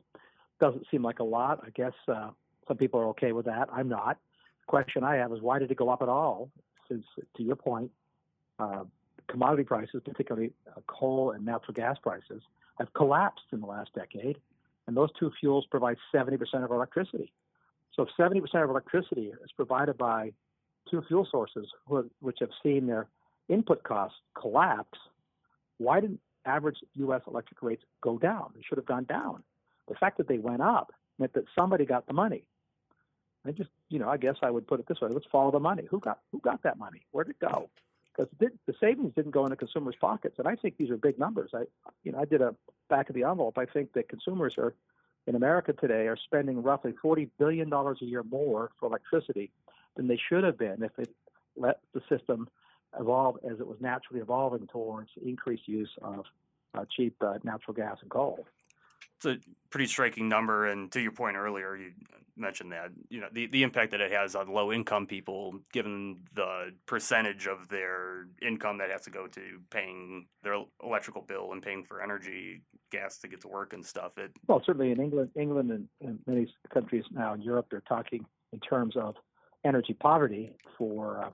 doesn't 0.61 0.85
seem 0.89 1.03
like 1.03 1.19
a 1.19 1.23
lot. 1.23 1.61
I 1.65 1.69
guess 1.71 1.93
uh, 2.07 2.29
some 2.67 2.77
people 2.77 2.99
are 3.01 3.07
okay 3.07 3.33
with 3.33 3.45
that. 3.47 3.67
I'm 3.73 3.89
not. 3.89 4.17
The 4.61 4.69
question 4.69 5.03
I 5.03 5.15
have 5.15 5.33
is 5.33 5.41
why 5.41 5.59
did 5.59 5.69
it 5.69 5.77
go 5.77 5.89
up 5.89 6.01
at 6.01 6.09
all? 6.09 6.49
Since, 6.89 7.05
to 7.37 7.43
your 7.43 7.55
point, 7.55 7.91
uh, 8.57 8.83
commodity 9.27 9.63
prices, 9.63 10.01
particularly 10.03 10.51
uh, 10.67 10.81
coal 10.87 11.31
and 11.31 11.45
natural 11.45 11.73
gas 11.73 11.97
prices, 12.01 12.41
have 12.79 12.93
collapsed 12.93 13.45
in 13.51 13.61
the 13.61 13.67
last 13.67 13.93
decade, 13.93 14.37
and 14.87 14.97
those 14.97 15.09
two 15.19 15.31
fuels 15.39 15.65
provide 15.69 15.97
70% 16.13 16.39
of 16.63 16.71
electricity. 16.71 17.31
So 17.95 18.03
if 18.03 18.09
70% 18.17 18.41
of 18.63 18.69
electricity 18.69 19.31
is 19.43 19.51
provided 19.55 19.97
by 19.97 20.31
two 20.89 21.03
fuel 21.07 21.27
sources 21.29 21.67
which 22.19 22.37
have 22.39 22.49
seen 22.63 22.87
their 22.87 23.07
input 23.49 23.83
costs 23.83 24.17
collapse, 24.39 24.97
why 25.77 25.99
didn't 25.99 26.21
average 26.45 26.77
U.S. 26.95 27.21
electric 27.27 27.61
rates 27.61 27.83
go 28.01 28.17
down? 28.17 28.51
They 28.55 28.61
should 28.67 28.77
have 28.77 28.85
gone 28.85 29.03
down. 29.03 29.43
The 29.87 29.95
fact 29.95 30.17
that 30.17 30.27
they 30.27 30.37
went 30.37 30.61
up 30.61 30.91
meant 31.17 31.33
that 31.33 31.45
somebody 31.57 31.85
got 31.85 32.07
the 32.07 32.13
money. 32.13 32.43
I 33.49 33.51
just, 33.51 33.71
you 33.89 33.97
know, 33.97 34.07
I 34.07 34.17
guess 34.17 34.35
I 34.43 34.51
would 34.51 34.67
put 34.67 34.79
it 34.79 34.87
this 34.87 35.01
way: 35.01 35.09
let's 35.09 35.25
follow 35.31 35.51
the 35.51 35.59
money. 35.59 35.83
Who 35.89 35.99
got 35.99 36.19
who 36.31 36.39
got 36.39 36.61
that 36.63 36.77
money? 36.77 37.01
Where 37.11 37.23
did 37.23 37.31
it 37.31 37.39
go? 37.39 37.69
Because 38.15 38.31
the 38.39 38.73
savings 38.79 39.13
didn't 39.15 39.31
go 39.31 39.45
into 39.45 39.55
consumers' 39.55 39.95
pockets, 39.99 40.35
and 40.37 40.47
I 40.47 40.55
think 40.55 40.77
these 40.77 40.89
are 40.89 40.97
big 40.97 41.17
numbers. 41.17 41.51
I, 41.53 41.63
you 42.03 42.11
know, 42.11 42.19
I 42.19 42.25
did 42.25 42.41
a 42.41 42.53
back 42.89 43.09
of 43.09 43.15
the 43.15 43.23
envelope. 43.23 43.57
I 43.57 43.65
think 43.65 43.93
that 43.93 44.07
consumers 44.07 44.55
are 44.57 44.73
in 45.25 45.35
America 45.35 45.73
today 45.73 46.07
are 46.07 46.17
spending 46.17 46.61
roughly 46.61 46.93
forty 47.01 47.29
billion 47.39 47.69
dollars 47.69 47.99
a 48.01 48.05
year 48.05 48.23
more 48.23 48.71
for 48.79 48.85
electricity 48.87 49.51
than 49.95 50.07
they 50.07 50.19
should 50.29 50.43
have 50.43 50.57
been 50.57 50.83
if 50.83 50.91
it 50.99 51.09
let 51.57 51.79
the 51.93 52.01
system 52.07 52.47
evolve 52.99 53.37
as 53.49 53.59
it 53.59 53.67
was 53.67 53.77
naturally 53.79 54.21
evolving 54.21 54.67
towards 54.67 55.09
increased 55.23 55.67
use 55.67 55.91
of 56.01 56.25
uh, 56.73 56.85
cheap 56.95 57.15
uh, 57.21 57.37
natural 57.43 57.73
gas 57.73 57.97
and 58.01 58.11
coal. 58.11 58.45
It's 59.19 59.25
a 59.25 59.37
pretty 59.69 59.87
striking 59.87 60.29
number, 60.29 60.67
and 60.67 60.89
to 60.93 61.01
your 61.01 61.11
point 61.11 61.35
earlier, 61.35 61.75
you 61.75 61.91
mentioned 62.37 62.71
that 62.71 62.91
you 63.09 63.19
know 63.19 63.27
the, 63.33 63.47
the 63.47 63.63
impact 63.63 63.91
that 63.91 63.99
it 63.99 64.11
has 64.11 64.33
on 64.33 64.47
low 64.47 64.71
income 64.71 65.05
people, 65.05 65.59
given 65.73 66.19
the 66.33 66.71
percentage 66.85 67.45
of 67.45 67.67
their 67.67 68.27
income 68.41 68.77
that 68.77 68.89
has 68.89 69.01
to 69.01 69.09
go 69.09 69.27
to 69.27 69.41
paying 69.69 70.25
their 70.41 70.63
electrical 70.81 71.21
bill 71.21 71.51
and 71.51 71.61
paying 71.61 71.83
for 71.83 72.01
energy, 72.01 72.61
gas 72.91 73.17
to 73.17 73.27
get 73.27 73.41
to 73.41 73.49
work 73.49 73.73
and 73.73 73.85
stuff. 73.85 74.17
It 74.17 74.31
well, 74.47 74.61
certainly 74.65 74.91
in 74.91 75.01
England, 75.01 75.31
England 75.35 75.71
and, 75.71 75.89
and 76.01 76.19
many 76.25 76.47
countries 76.73 77.03
now 77.11 77.33
in 77.33 77.41
Europe, 77.41 77.67
they're 77.69 77.81
talking 77.81 78.25
in 78.53 78.59
terms 78.61 78.95
of 78.95 79.15
energy 79.65 79.93
poverty 79.93 80.55
for 80.77 81.25
uh, 81.25 81.29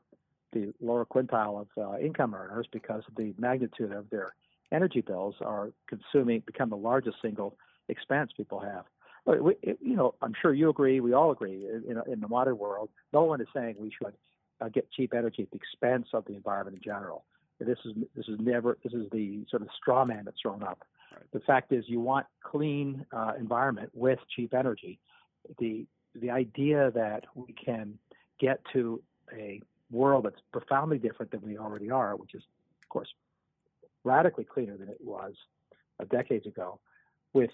the 0.53 0.73
lower 0.81 1.05
quintile 1.05 1.61
of 1.61 1.67
uh, 1.77 1.99
income 1.99 2.33
earners 2.33 2.67
because 2.71 3.03
the 3.15 3.33
magnitude 3.37 3.91
of 3.91 4.09
their 4.09 4.33
energy 4.71 5.01
bills 5.01 5.35
are 5.41 5.71
consuming 5.87 6.41
become 6.45 6.69
the 6.69 6.77
largest 6.77 7.17
single 7.21 7.55
expense 7.89 8.31
people 8.35 8.59
have. 8.59 8.85
But 9.25 9.43
we, 9.43 9.55
you 9.63 9.95
know, 9.95 10.13
I'm 10.21 10.33
sure 10.39 10.53
you 10.53 10.69
agree. 10.69 10.99
We 10.99 11.13
all 11.13 11.31
agree. 11.31 11.65
In, 11.65 12.01
in 12.11 12.19
the 12.19 12.27
modern 12.27 12.57
world, 12.57 12.89
no 13.11 13.23
one 13.23 13.41
is 13.41 13.47
saying 13.55 13.75
we 13.79 13.91
should 13.91 14.13
uh, 14.61 14.69
get 14.69 14.91
cheap 14.91 15.13
energy 15.15 15.43
at 15.43 15.51
the 15.51 15.57
expense 15.57 16.07
of 16.13 16.25
the 16.25 16.33
environment 16.33 16.77
in 16.77 16.83
general. 16.83 17.25
This 17.59 17.77
is 17.85 17.93
this 18.15 18.27
is 18.27 18.37
never 18.39 18.77
this 18.83 18.93
is 18.93 19.09
the 19.11 19.45
sort 19.49 19.61
of 19.61 19.69
straw 19.75 20.03
man 20.05 20.25
that's 20.25 20.37
thrown 20.41 20.61
up. 20.61 20.83
Right. 21.11 21.23
The 21.31 21.39
fact 21.39 21.71
is, 21.71 21.85
you 21.87 22.01
want 22.01 22.25
clean 22.43 23.05
uh, 23.13 23.33
environment 23.39 23.91
with 23.93 24.19
cheap 24.35 24.53
energy. 24.53 24.99
The 25.59 25.85
the 26.13 26.29
idea 26.29 26.91
that 26.91 27.23
we 27.33 27.53
can 27.53 27.97
get 28.39 28.59
to 28.73 29.01
a 29.33 29.61
world 29.89 30.25
that's 30.25 30.41
profoundly 30.51 30.97
different 30.97 31.31
than 31.31 31.41
we 31.41 31.57
already 31.57 31.89
are, 31.89 32.15
which 32.15 32.35
is, 32.35 32.43
of 32.83 32.89
course, 32.89 33.07
radically 34.03 34.43
cleaner 34.43 34.77
than 34.77 34.89
it 34.89 34.99
was 35.03 35.33
decades 36.11 36.45
ago, 36.45 36.79
with 37.33 37.51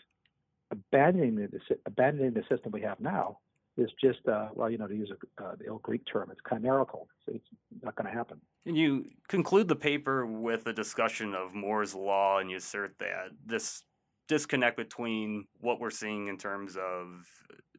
abandoning 0.71 1.35
the 1.35 1.49
abandoning 1.85 2.33
the 2.33 2.43
system 2.49 2.71
we 2.71 2.81
have 2.81 2.99
now 2.99 3.37
is 3.77 3.89
just 4.01 4.19
uh, 4.27 4.49
well, 4.53 4.69
you 4.69 4.77
know, 4.77 4.87
to 4.87 4.95
use 4.95 5.11
a, 5.11 5.43
uh, 5.43 5.55
the 5.59 5.67
old 5.67 5.81
Greek 5.81 6.01
term, 6.11 6.29
it's 6.31 6.41
chimerical. 6.47 7.07
So 7.25 7.33
it's 7.35 7.47
not 7.81 7.95
going 7.95 8.07
to 8.07 8.13
happen. 8.13 8.39
And 8.65 8.77
you 8.77 9.05
conclude 9.27 9.67
the 9.67 9.75
paper 9.75 10.25
with 10.25 10.67
a 10.67 10.73
discussion 10.73 11.33
of 11.33 11.53
Moore's 11.53 11.95
law, 11.95 12.39
and 12.39 12.49
you 12.51 12.57
assert 12.57 12.95
that 12.99 13.29
this 13.45 13.83
disconnect 14.27 14.77
between 14.77 15.45
what 15.59 15.79
we're 15.79 15.89
seeing 15.89 16.27
in 16.27 16.37
terms 16.37 16.77
of 16.77 17.27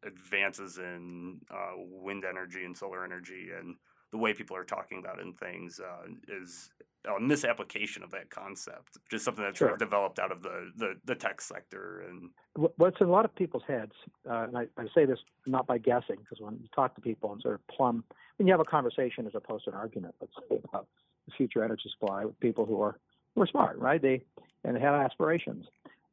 advances 0.04 0.78
in 0.78 1.40
uh, 1.50 1.72
wind 1.76 2.24
energy 2.24 2.64
and 2.64 2.76
solar 2.76 3.04
energy 3.04 3.48
and 3.58 3.76
the 4.12 4.18
way 4.18 4.32
people 4.34 4.56
are 4.56 4.64
talking 4.64 4.98
about 4.98 5.18
it 5.18 5.24
and 5.24 5.36
things 5.38 5.80
uh, 5.80 6.06
is 6.28 6.70
a 7.04 7.20
misapplication 7.20 8.02
of 8.04 8.10
that 8.12 8.30
concept, 8.30 8.98
just 9.10 9.24
something 9.24 9.42
that's 9.42 9.58
sure. 9.58 9.68
sort 9.68 9.82
of 9.82 9.88
developed 9.88 10.18
out 10.20 10.30
of 10.30 10.42
the, 10.42 10.70
the, 10.76 10.94
the, 11.04 11.14
tech 11.14 11.40
sector. 11.40 12.04
And 12.08 12.30
what's 12.76 13.00
in 13.00 13.08
a 13.08 13.10
lot 13.10 13.24
of 13.24 13.34
people's 13.34 13.64
heads, 13.66 13.92
uh, 14.28 14.44
and 14.44 14.56
I, 14.56 14.66
I, 14.78 14.84
say 14.94 15.04
this 15.04 15.18
not 15.46 15.66
by 15.66 15.78
guessing, 15.78 16.16
because 16.18 16.38
when 16.40 16.54
you 16.62 16.68
talk 16.74 16.94
to 16.94 17.00
people 17.00 17.32
and 17.32 17.42
sort 17.42 17.54
of 17.54 17.66
plumb, 17.66 18.04
when 18.36 18.46
you 18.46 18.52
have 18.52 18.60
a 18.60 18.64
conversation 18.64 19.26
as 19.26 19.34
opposed 19.34 19.64
to 19.64 19.70
an 19.70 19.76
argument, 19.76 20.14
let's 20.20 20.32
say 20.48 20.60
about 20.62 20.86
the 21.26 21.32
future 21.36 21.64
energy 21.64 21.90
supply 21.90 22.24
with 22.24 22.38
people 22.38 22.66
who 22.66 22.80
are 22.80 22.98
who 23.34 23.42
are 23.42 23.46
smart, 23.46 23.78
right? 23.78 24.00
They 24.00 24.22
and 24.64 24.76
they 24.76 24.80
have 24.80 24.94
aspirations. 24.94 25.66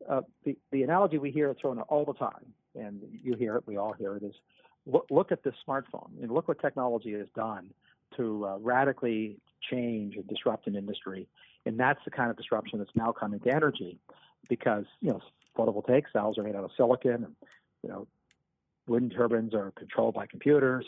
Uh, 0.10 0.22
the 0.44 0.58
the 0.72 0.84
analogy 0.84 1.18
we 1.18 1.30
hear 1.30 1.54
thrown 1.60 1.80
all 1.82 2.06
the 2.06 2.14
time, 2.14 2.54
and 2.74 3.02
you 3.12 3.36
hear 3.36 3.58
it, 3.58 3.64
we 3.68 3.78
all 3.78 3.94
hear 3.94 4.16
it, 4.16 4.24
is 4.24 4.34
look, 4.86 5.06
look 5.10 5.32
at 5.32 5.44
this 5.44 5.54
smartphone 5.68 6.10
and 6.22 6.32
look 6.32 6.48
what 6.48 6.60
technology 6.60 7.14
has 7.14 7.28
done 7.36 7.70
to 8.18 8.46
uh, 8.46 8.58
radically 8.60 9.38
change 9.70 10.16
and 10.16 10.28
disrupt 10.28 10.68
an 10.68 10.76
industry. 10.76 11.28
And 11.66 11.80
that's 11.80 12.00
the 12.06 12.12
kind 12.12 12.30
of 12.30 12.38
disruption 12.38 12.80
that's 12.80 12.96
now 12.96 13.12
coming 13.12 13.40
to 13.42 13.54
energy 13.54 14.00
because, 14.48 14.86
you 15.02 15.10
know, 15.10 15.22
photovoltaic 15.58 16.04
cells 16.14 16.38
are 16.38 16.44
made 16.44 16.56
out 16.56 16.64
of 16.64 16.72
silicon 16.78 17.26
and, 17.26 17.36
you 17.84 17.90
know, 17.90 18.08
wind 18.88 19.14
turbines 19.16 19.54
are 19.54 19.72
controlled 19.72 20.16
by 20.16 20.26
computers. 20.26 20.86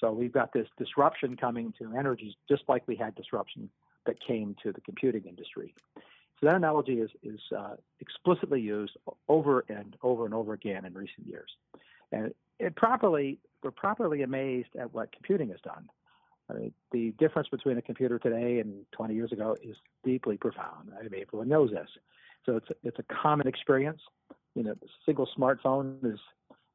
So 0.00 0.12
we've 0.12 0.32
got 0.32 0.52
this 0.52 0.68
disruption 0.78 1.36
coming 1.36 1.72
to 1.80 1.96
energy 1.96 2.36
just 2.48 2.62
like 2.68 2.86
we 2.86 2.96
had 2.96 3.14
disruption 3.14 3.70
that 4.06 4.16
came 4.24 4.56
to 4.62 4.72
the 4.72 4.80
computing 4.80 5.24
industry. 5.24 5.74
So 6.40 6.46
that 6.46 6.56
analogy 6.56 6.94
is, 6.94 7.10
is 7.22 7.40
uh, 7.56 7.76
explicitly 8.00 8.60
used 8.60 8.96
over 9.28 9.64
and 9.68 9.96
over 10.02 10.24
and 10.24 10.34
over 10.34 10.54
again 10.54 10.84
in 10.84 10.94
recent 10.94 11.26
years. 11.26 11.50
And 12.10 12.34
it 12.58 12.74
properly, 12.74 13.38
we're 13.62 13.70
properly 13.70 14.22
amazed 14.22 14.70
at 14.78 14.92
what 14.92 15.12
computing 15.12 15.50
has 15.50 15.60
done. 15.60 15.88
I 16.50 16.54
mean, 16.54 16.72
the 16.90 17.14
difference 17.18 17.48
between 17.48 17.78
a 17.78 17.82
computer 17.82 18.18
today 18.18 18.58
and 18.60 18.84
20 18.92 19.14
years 19.14 19.32
ago 19.32 19.56
is 19.62 19.76
deeply 20.04 20.36
profound. 20.36 20.90
I 20.98 21.08
mean, 21.08 21.22
everyone 21.22 21.48
knows 21.48 21.70
this. 21.70 21.88
So 22.44 22.56
it's 22.56 22.68
it's 22.82 22.98
a 22.98 23.14
common 23.22 23.46
experience. 23.46 24.00
You 24.54 24.64
know, 24.64 24.72
a 24.72 24.86
single 25.06 25.28
smartphone 25.38 26.04
is 26.04 26.18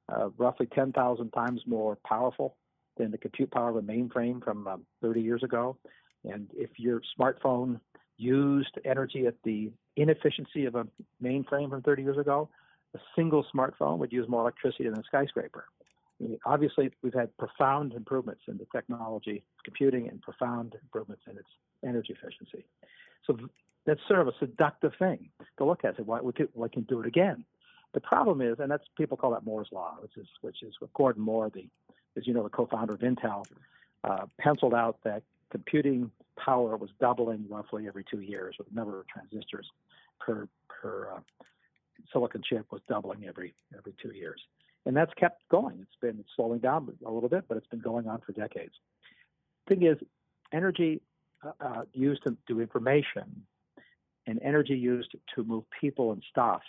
uh, 0.10 0.30
roughly 0.38 0.68
10,000 0.68 1.30
times 1.32 1.62
more 1.68 1.98
powerful 2.06 2.56
than 2.98 3.12
the 3.12 3.18
compute 3.18 3.52
power 3.52 3.70
of 3.70 3.76
a 3.76 3.82
mainframe 3.82 4.44
from 4.44 4.68
um, 4.68 4.86
30 5.02 5.22
years 5.22 5.44
ago. 5.44 5.78
And 6.24 6.50
if 6.56 6.72
your 6.78 7.02
smartphone 7.20 7.80
used 8.18 8.80
energy 8.86 9.28
at 9.28 9.36
the 9.44 9.72
inefficiency 9.96 10.66
of 10.66 10.76
a 10.76 10.88
mainframe 11.24 11.70
from 11.70 11.82
30 11.84 12.02
years 12.02 12.18
ago, 12.18 12.50
a 12.96 13.00
single 13.16 13.46
smartphone 13.54 13.98
would 14.00 14.12
use 14.12 14.28
more 14.28 14.42
electricity 14.42 14.86
than 14.86 14.98
a 15.00 15.04
skyscraper 15.04 15.66
obviously, 16.46 16.92
we've 17.02 17.14
had 17.14 17.36
profound 17.38 17.94
improvements 17.94 18.42
in 18.48 18.58
the 18.58 18.66
technology 18.74 19.44
computing 19.64 20.10
and 20.10 20.22
profound 20.22 20.76
improvements 20.82 21.24
in 21.30 21.38
its 21.38 21.50
energy 21.84 22.16
efficiency. 22.20 22.66
So 23.26 23.38
that's 23.86 24.00
sort 24.08 24.22
of 24.22 24.28
a 24.28 24.34
seductive 24.40 24.94
thing 24.98 25.30
to 25.58 25.66
look 25.66 25.86
at. 25.86 25.98
Say, 25.98 26.04
why 26.04 26.22
we 26.22 26.34
can, 26.34 26.48
we 26.54 26.70
can 26.70 26.84
do 26.84 27.00
it 27.02 27.08
again. 27.08 27.46
The 27.94 28.02
problem 28.02 28.42
is, 28.42 28.60
and 28.60 28.70
that's 28.70 28.84
people 28.98 29.18
call 29.18 29.32
that 29.32 29.46
Moore's 29.46 29.70
law, 29.72 29.96
which 30.02 30.18
is 30.18 30.28
which 30.42 30.62
is 30.64 30.74
what 30.80 30.94
Gordon 30.94 31.24
Moore, 31.24 31.50
the 31.54 31.68
as 32.18 32.28
you 32.28 32.34
know, 32.34 32.44
the 32.44 32.50
co-founder 32.50 32.94
of 32.94 33.00
Intel, 33.00 33.46
uh, 34.04 34.26
penciled 34.40 34.74
out 34.74 34.98
that 35.04 35.24
computing 35.52 36.12
power 36.38 36.76
was 36.76 36.90
doubling 37.00 37.46
roughly 37.50 37.88
every 37.88 38.04
two 38.10 38.20
years, 38.20 38.56
with 38.58 38.68
the 38.68 38.76
number 38.76 39.00
of 39.00 39.08
transistors 39.08 39.68
per 40.20 40.48
per 40.68 41.14
uh, 41.16 41.20
silicon 42.12 42.42
chip 42.48 42.66
was 42.72 42.82
doubling 42.90 43.26
every 43.26 43.54
every 43.78 43.94
two 44.02 44.12
years 44.12 44.42
and 44.88 44.96
that's 44.96 45.14
kept 45.16 45.48
going. 45.50 45.80
It's 45.82 46.00
been 46.02 46.24
slowing 46.36 46.60
down 46.60 46.92
a 47.06 47.12
little 47.12 47.28
bit, 47.28 47.44
but 47.50 47.58
it's 47.58 47.68
been 47.68 47.82
going 47.82 48.08
on 48.08 48.22
for 48.26 48.32
decades. 48.32 48.74
Thing 49.68 49.84
is, 49.84 49.98
energy 50.54 51.02
uh, 51.46 51.52
uh, 51.60 51.82
used 51.94 52.24
to 52.24 52.38
do 52.48 52.62
information 52.62 53.44
and 54.26 54.40
energy 54.42 54.76
used 54.76 55.14
to 55.36 55.44
move 55.44 55.66
people 55.82 56.14
and 56.14 56.24
stuff 56.32 56.62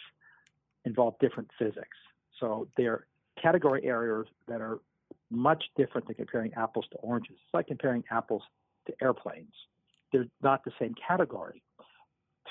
involve 0.84 1.14
different 1.20 1.48
physics. 1.58 1.96
So 2.40 2.66
they're 2.76 3.06
category 3.40 3.84
areas 3.84 4.26
that 4.48 4.60
are 4.60 4.80
much 5.30 5.64
different 5.76 6.08
than 6.08 6.16
comparing 6.16 6.52
apples 6.54 6.86
to 6.90 6.98
oranges. 6.98 7.36
It's 7.44 7.54
like 7.54 7.68
comparing 7.68 8.02
apples 8.10 8.42
to 8.88 8.94
airplanes. 9.00 9.54
They're 10.12 10.26
not 10.42 10.64
the 10.64 10.72
same 10.80 10.94
category. 11.06 11.62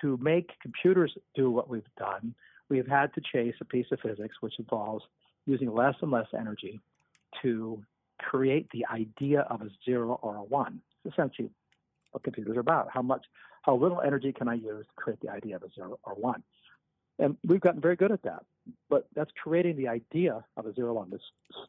To 0.01 0.17
make 0.21 0.51
computers 0.62 1.13
do 1.36 1.51
what 1.51 1.69
we've 1.69 1.84
done, 1.97 2.36
we've 2.69 2.88
had 2.88 3.13
to 3.15 3.21
chase 3.34 3.56
a 3.60 3.65
piece 3.65 3.88
of 3.91 3.99
physics 3.99 4.36
which 4.39 4.60
involves 4.60 5.03
using 5.47 5.73
less 5.73 5.95
and 6.01 6.12
less 6.12 6.27
energy 6.38 6.79
to 7.41 7.81
create 8.19 8.69
the 8.71 8.86
idea 8.91 9.41
of 9.41 9.62
a 9.62 9.69
zero 9.86 10.19
or 10.21 10.36
a 10.36 10.43
one. 10.43 10.81
It's 11.03 11.13
essentially 11.13 11.49
what 12.12 12.23
computers 12.23 12.57
are 12.57 12.60
about. 12.60 12.89
How 12.91 13.01
much, 13.01 13.25
how 13.63 13.75
little 13.75 14.01
energy 14.01 14.31
can 14.31 14.47
I 14.47 14.55
use 14.55 14.86
to 14.86 14.93
create 14.95 15.19
the 15.21 15.29
idea 15.29 15.55
of 15.55 15.63
a 15.63 15.69
zero 15.73 15.97
or 16.03 16.13
one? 16.13 16.43
And 17.19 17.38
we've 17.47 17.62
gotten 17.62 17.81
very 17.81 17.95
good 17.95 18.12
at 18.12 18.21
that. 18.23 18.43
But 18.89 19.07
that's 19.15 19.31
creating 19.41 19.77
the 19.77 19.88
idea 19.88 20.43
of 20.55 20.65
a 20.65 20.73
zero 20.73 20.93
one, 20.93 21.10
this 21.10 21.21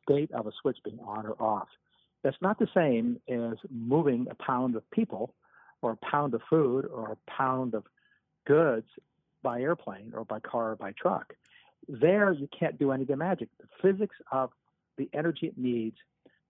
state 0.02 0.30
of 0.32 0.46
a 0.46 0.52
switch 0.60 0.78
being 0.84 0.98
on 1.00 1.26
or 1.26 1.40
off. 1.40 1.68
That's 2.22 2.36
not 2.40 2.58
the 2.58 2.68
same 2.74 3.20
as 3.28 3.56
moving 3.70 4.26
a 4.30 4.34
pound 4.34 4.74
of 4.74 4.90
people 4.90 5.34
or 5.80 5.92
a 5.92 5.96
pound 5.96 6.34
of 6.34 6.42
food 6.50 6.86
or 6.86 7.12
a 7.12 7.30
pound 7.30 7.74
of 7.74 7.84
goods 8.46 8.86
by 9.42 9.60
airplane 9.60 10.12
or 10.14 10.24
by 10.24 10.40
car 10.40 10.72
or 10.72 10.76
by 10.76 10.92
truck. 10.92 11.34
There, 11.88 12.32
you 12.32 12.48
can't 12.58 12.78
do 12.78 12.92
any 12.92 13.02
of 13.02 13.08
the 13.08 13.16
magic. 13.16 13.48
The 13.58 13.68
physics 13.80 14.16
of 14.30 14.50
the 14.98 15.08
energy 15.14 15.46
it 15.46 15.56
needs 15.56 15.96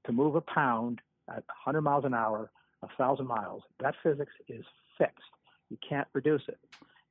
to 0.07 0.13
move 0.13 0.35
a 0.35 0.41
pound 0.41 1.01
at 1.29 1.45
100 1.65 1.83
miles 1.83 2.05
an 2.05 2.15
hour, 2.15 2.51
a 2.83 2.87
1,000 2.87 3.27
miles, 3.27 3.63
that 3.81 3.95
physics 4.03 4.33
is 4.49 4.65
fixed. 4.97 5.23
You 5.71 5.77
can't 5.87 6.09
reduce 6.13 6.43
it. 6.49 6.59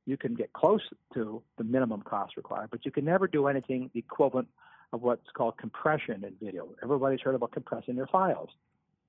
You 0.04 0.16
can 0.16 0.34
get 0.34 0.52
close 0.52 0.82
to 1.14 1.42
the 1.58 1.64
minimum 1.64 2.02
cost 2.02 2.36
required, 2.36 2.70
but 2.70 2.84
you 2.84 2.90
can 2.90 3.04
never 3.04 3.26
do 3.26 3.46
anything 3.46 3.90
equivalent 3.94 4.48
of 4.92 5.02
what's 5.02 5.30
called 5.34 5.56
compression 5.58 6.24
in 6.24 6.34
video. 6.42 6.68
Everybody's 6.82 7.20
heard 7.20 7.34
about 7.34 7.52
compressing 7.52 7.94
their 7.94 8.06
files. 8.06 8.50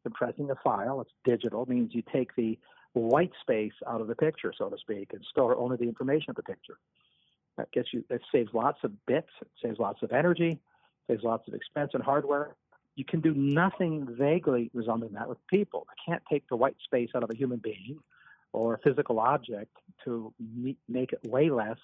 Compressing 0.04 0.50
a 0.52 0.56
file, 0.64 1.02
it's 1.02 1.12
digital, 1.26 1.66
means 1.66 1.94
you 1.94 2.04
take 2.14 2.36
the 2.36 2.58
white 2.94 3.32
space 3.42 3.74
out 3.88 4.02
of 4.02 4.08
the 4.08 4.16
picture, 4.16 4.54
so 4.58 4.70
to 4.70 4.78
speak, 4.78 5.12
and 5.14 5.24
store 5.30 5.56
only 5.58 5.78
the 5.78 5.84
information 5.84 6.30
of 6.30 6.36
the 6.36 6.44
picture. 6.44 6.78
That 7.60 7.72
gets 7.74 7.94
you. 7.94 8.06
It 8.10 8.22
saves 8.32 8.54
lots 8.54 8.80
of 8.84 9.06
bits. 9.06 9.28
It 9.42 9.50
saves 9.62 9.80
lots 9.80 10.02
of 10.02 10.14
energy. 10.14 10.60
Saves 11.10 11.24
lots 11.24 11.46
of 11.48 11.54
expense 11.54 11.92
and 11.94 12.02
hardware. 12.02 12.56
You 12.96 13.04
can 13.04 13.20
do 13.20 13.34
nothing 13.34 14.08
vaguely 14.10 14.72
resembling 14.74 15.14
that 15.14 15.28
with 15.28 15.46
people. 15.48 15.86
I 15.90 16.10
can't 16.10 16.24
take 16.32 16.48
the 16.48 16.56
white 16.56 16.78
space 16.86 17.10
out 17.14 17.24
of 17.24 17.30
a 17.30 17.36
human 17.36 17.60
being 17.60 18.00
or 18.54 18.76
a 18.76 18.80
physical 18.80 19.20
object 19.20 19.76
to 20.06 20.34
make 20.88 21.12
it 21.12 21.20
weigh 21.28 21.50
less, 21.50 21.78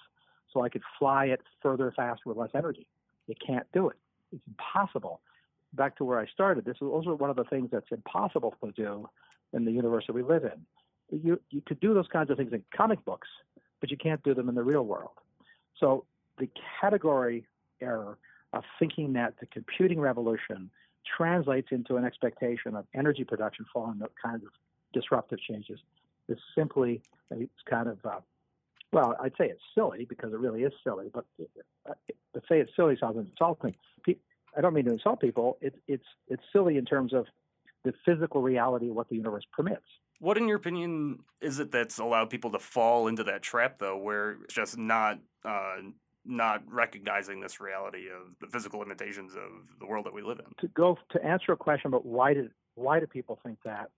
so 0.52 0.62
I 0.62 0.70
could 0.70 0.82
fly 0.98 1.26
it 1.26 1.42
further, 1.62 1.92
faster 1.94 2.22
with 2.24 2.38
less 2.38 2.50
energy. 2.54 2.86
You 3.26 3.34
can't 3.46 3.66
do 3.72 3.88
it. 3.90 3.96
It's 4.32 4.42
impossible. 4.48 5.20
Back 5.74 5.96
to 5.98 6.04
where 6.04 6.18
I 6.18 6.26
started. 6.26 6.64
This 6.64 6.78
those 6.80 7.06
are 7.06 7.14
one 7.14 7.30
of 7.30 7.36
the 7.36 7.44
things 7.44 7.68
that's 7.70 7.92
impossible 7.92 8.54
to 8.64 8.72
do 8.72 9.08
in 9.52 9.66
the 9.66 9.72
universe 9.72 10.04
that 10.06 10.14
we 10.14 10.22
live 10.22 10.44
in 10.44 10.64
you 11.10 11.40
you 11.50 11.62
could 11.64 11.80
do 11.80 11.94
those 11.94 12.08
kinds 12.08 12.30
of 12.30 12.36
things 12.36 12.52
in 12.52 12.62
comic 12.76 13.04
books, 13.04 13.28
but 13.80 13.90
you 13.90 13.96
can't 13.96 14.22
do 14.22 14.34
them 14.34 14.48
in 14.48 14.54
the 14.54 14.62
real 14.62 14.84
world. 14.84 15.10
So 15.80 16.04
the 16.38 16.48
category 16.80 17.46
error 17.80 18.18
of 18.52 18.64
thinking 18.78 19.12
that 19.14 19.34
the 19.40 19.46
computing 19.46 20.00
revolution 20.00 20.70
translates 21.16 21.68
into 21.70 21.96
an 21.96 22.04
expectation 22.04 22.74
of 22.74 22.86
energy 22.94 23.24
production 23.24 23.64
following 23.72 23.98
the 23.98 24.08
kinds 24.22 24.44
of 24.44 24.50
disruptive 24.92 25.38
changes 25.40 25.78
is 26.28 26.38
simply 26.54 27.02
it's 27.30 27.50
kind 27.68 27.88
of 27.88 27.98
uh, 28.04 28.20
well, 28.92 29.16
I'd 29.20 29.32
say 29.38 29.46
it's 29.46 29.62
silly 29.74 30.06
because 30.08 30.32
it 30.32 30.38
really 30.38 30.62
is 30.62 30.72
silly, 30.84 31.10
but 31.12 31.24
uh, 31.88 31.94
to 32.34 32.40
say 32.48 32.60
it's 32.60 32.70
silly 32.76 32.96
sounds 32.98 33.18
insulting. 33.18 33.74
I 34.56 34.62
don't 34.62 34.72
mean 34.72 34.86
to 34.86 34.92
insult 34.92 35.20
people. 35.20 35.58
It's 35.60 35.76
it's 35.86 36.06
it's 36.28 36.42
silly 36.52 36.78
in 36.78 36.84
terms 36.84 37.12
of 37.12 37.26
the 37.84 37.92
physical 38.04 38.40
reality 38.40 38.88
of 38.88 38.96
what 38.96 39.08
the 39.08 39.16
universe 39.16 39.44
permits. 39.52 39.84
What, 40.18 40.38
in 40.38 40.48
your 40.48 40.56
opinion, 40.56 41.20
is 41.40 41.58
it 41.58 41.70
that's 41.70 41.98
allowed 41.98 42.30
people 42.30 42.50
to 42.52 42.58
fall 42.58 43.08
into 43.08 43.24
that 43.24 43.42
trap, 43.42 43.78
though, 43.78 43.98
where 43.98 44.38
it's 44.44 44.54
just 44.54 44.78
not 44.78 45.18
uh, 45.44 45.76
not 46.24 46.62
recognizing 46.68 47.40
this 47.40 47.60
reality 47.60 48.08
of 48.08 48.34
the 48.40 48.46
physical 48.46 48.80
limitations 48.80 49.34
of 49.34 49.78
the 49.78 49.86
world 49.86 50.06
that 50.06 50.14
we 50.14 50.22
live 50.22 50.38
in? 50.38 50.46
To 50.60 50.68
go 50.68 50.98
to 51.10 51.24
answer 51.24 51.52
a 51.52 51.56
question 51.56 51.88
about 51.88 52.06
why 52.06 52.34
did 52.34 52.50
why 52.74 53.00
do 53.00 53.06
people 53.06 53.38
think 53.44 53.58
that 53.64 53.90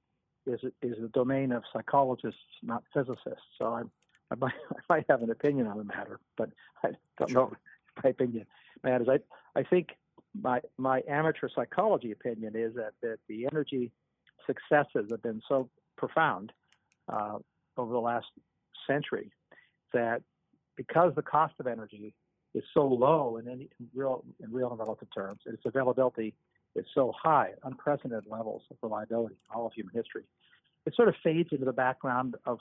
is 0.46 0.60
is 0.82 0.96
the 1.00 1.08
domain 1.08 1.52
of 1.52 1.62
psychologists, 1.72 2.40
not 2.62 2.82
physicists. 2.92 3.46
So 3.58 3.66
I, 3.66 3.82
I 4.30 4.34
might 4.36 4.52
I 4.70 4.80
might 4.88 5.04
have 5.08 5.22
an 5.22 5.30
opinion 5.30 5.66
on 5.66 5.78
the 5.78 5.84
matter, 5.84 6.20
but 6.36 6.50
I 6.82 6.90
don't 7.18 7.30
sure. 7.30 7.50
know 7.50 7.52
my 8.02 8.10
opinion 8.10 8.46
matters. 8.82 9.08
I 9.08 9.18
I 9.58 9.62
think 9.62 9.88
my 10.40 10.60
my 10.76 11.02
amateur 11.08 11.48
psychology 11.54 12.12
opinion 12.12 12.56
is 12.56 12.74
that 12.74 12.92
that 13.02 13.18
the 13.28 13.46
energy 13.46 13.92
successes 14.46 15.10
have 15.10 15.22
been 15.22 15.42
so 15.48 15.68
profound 15.98 16.52
uh, 17.08 17.38
over 17.76 17.92
the 17.92 18.00
last 18.00 18.26
century 18.86 19.30
that 19.92 20.22
because 20.76 21.12
the 21.14 21.22
cost 21.22 21.54
of 21.58 21.66
energy 21.66 22.14
is 22.54 22.64
so 22.72 22.86
low 22.86 23.36
in, 23.36 23.48
any, 23.48 23.68
in 23.78 23.88
real 23.94 24.24
in 24.42 24.52
real 24.52 24.70
and 24.70 24.78
relative 24.78 25.08
terms, 25.14 25.40
and 25.44 25.54
its 25.54 25.64
availability 25.66 26.34
is 26.74 26.86
so 26.94 27.12
high, 27.20 27.50
unprecedented 27.64 28.24
levels 28.30 28.62
of 28.70 28.76
reliability 28.82 29.34
in 29.34 29.56
all 29.56 29.66
of 29.66 29.72
human 29.72 29.94
history, 29.94 30.24
it 30.86 30.94
sort 30.94 31.08
of 31.08 31.14
fades 31.22 31.50
into 31.52 31.64
the 31.64 31.72
background 31.72 32.36
of 32.46 32.58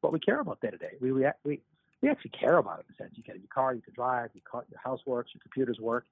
what 0.00 0.12
we 0.12 0.18
care 0.18 0.40
about 0.40 0.60
day 0.60 0.70
to 0.70 0.78
day. 0.78 0.92
We 1.00 1.12
we 1.12 1.26
we 1.44 1.60
we 2.02 2.08
actually 2.08 2.30
care 2.30 2.58
about 2.58 2.80
it 2.80 2.86
in 2.88 2.94
a 2.94 2.96
sense. 3.04 3.16
You 3.16 3.22
get 3.22 3.36
your 3.36 3.48
car, 3.52 3.74
you 3.74 3.82
can 3.82 3.94
drive, 3.94 4.30
your 4.34 4.80
house 4.82 5.00
works, 5.06 5.30
your 5.34 5.40
computers 5.40 5.78
work. 5.80 6.04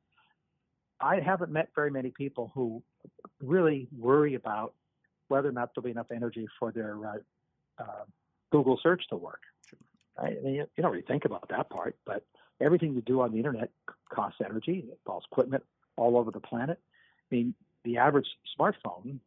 I 1.01 1.21
haven't 1.21 1.51
met 1.53 1.69
very 1.75 1.91
many 1.91 2.11
people 2.11 2.51
who 2.55 2.83
really 3.43 3.89
worry 3.97 4.35
about 4.35 4.75
whether 5.29 5.49
or 5.49 5.53
not 5.53 5.75
there'll 5.75 5.85
be 5.85 5.91
enough 5.91 6.11
energy 6.15 6.47
for 6.59 6.73
their 6.73 6.97
uh, 7.07 7.83
uh, 7.83 8.05
Google 8.51 8.79
search 8.83 9.03
to 9.11 9.17
work. 9.17 9.41
Right? 10.19 10.37
I 10.39 10.45
mean, 10.45 10.55
you, 10.55 10.67
don't 10.79 10.93
really 10.93 11.05
think 11.05 11.25
about 11.25 11.49
that 11.51 11.69
part, 11.71 11.97
but 12.07 12.25
everything 12.61 12.95
you 12.95 13.03
do 13.03 13.21
on 13.21 13.33
the 13.33 13.39
internet 13.39 13.71
costs 14.09 14.41
energy. 14.45 14.85
It 14.89 14.99
involves 15.05 15.27
equipment 15.31 15.65
all 15.97 16.17
over 16.17 16.31
the 16.31 16.41
planet. 16.41 16.79
I 17.31 17.35
mean, 17.35 17.55
the 17.85 17.99
average 17.99 18.27
smartphone 18.59 19.19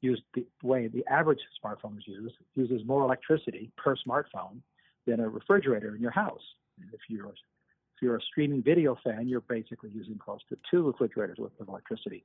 used 0.00 0.22
the 0.34 0.44
way 0.62 0.88
the 0.88 1.06
average 1.06 1.38
smartphone 1.64 1.96
is 1.98 2.06
used 2.06 2.34
uses 2.54 2.84
more 2.84 3.02
electricity 3.02 3.70
per 3.76 3.94
smartphone 3.96 4.58
than 5.06 5.20
a 5.20 5.28
refrigerator 5.28 5.94
in 5.94 6.02
your 6.02 6.10
house. 6.10 6.42
And 6.80 6.90
if 6.92 7.00
you're 7.08 7.28
if 7.28 8.02
you're 8.02 8.16
a 8.16 8.22
streaming 8.22 8.62
video 8.62 8.98
fan, 9.04 9.28
you're 9.28 9.40
basically 9.40 9.90
using 9.90 10.18
close 10.18 10.40
to 10.48 10.58
two 10.70 10.82
refrigerators 10.82 11.38
worth 11.38 11.52
of 11.60 11.68
electricity, 11.68 12.24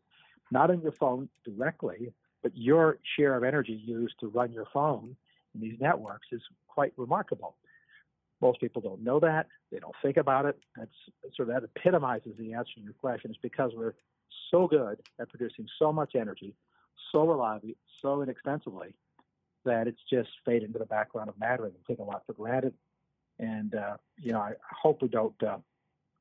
not 0.52 0.72
on 0.72 0.82
your 0.82 0.92
phone 0.94 1.30
directly, 1.46 2.12
but 2.44 2.52
your 2.56 3.00
share 3.18 3.36
of 3.36 3.44
energy 3.44 3.74
used 3.74 4.16
to 4.20 4.28
run 4.28 4.52
your 4.52 4.68
phone 4.74 5.16
in 5.54 5.62
these 5.62 5.80
networks 5.80 6.28
is 6.32 6.42
quite 6.68 6.94
remarkable. 6.98 7.56
Most 8.42 8.60
people 8.60 8.82
don't 8.82 9.04
know 9.04 9.20
that. 9.20 9.48
They 9.72 9.80
don't 9.80 9.96
think 10.02 10.18
about 10.18 10.46
it. 10.46 10.58
That's 10.76 10.92
sort 11.36 11.50
of 11.50 11.56
that 11.56 11.64
epitomizes 11.64 12.34
the 12.38 12.54
answer 12.54 12.74
to 12.76 12.82
your 12.82 12.94
question. 12.94 13.32
Is 13.32 13.38
because 13.42 13.72
we're 13.76 13.96
so 14.52 14.68
good 14.68 15.00
at 15.20 15.30
producing 15.30 15.68
so 15.80 15.92
much 15.92 16.16
energy, 16.16 16.54
so 17.12 17.28
reliably, 17.28 17.76
so 18.02 18.22
inexpensively, 18.22 18.94
that 19.66 19.88
it's 19.88 20.02
just 20.10 20.30
faded 20.46 20.68
into 20.68 20.80
the 20.80 20.86
background 20.86 21.30
of 21.30 21.40
matter 21.40 21.66
and 21.66 21.74
taken 21.88 22.06
a 22.06 22.08
lot 22.08 22.24
for 22.28 22.34
granted. 22.34 22.74
And 23.40 23.74
uh, 23.74 23.98
you 24.22 24.34
know, 24.34 24.40
I 24.40 24.54
hope 24.70 25.02
we 25.02 25.08
don't 25.08 25.42
uh, 25.44 25.58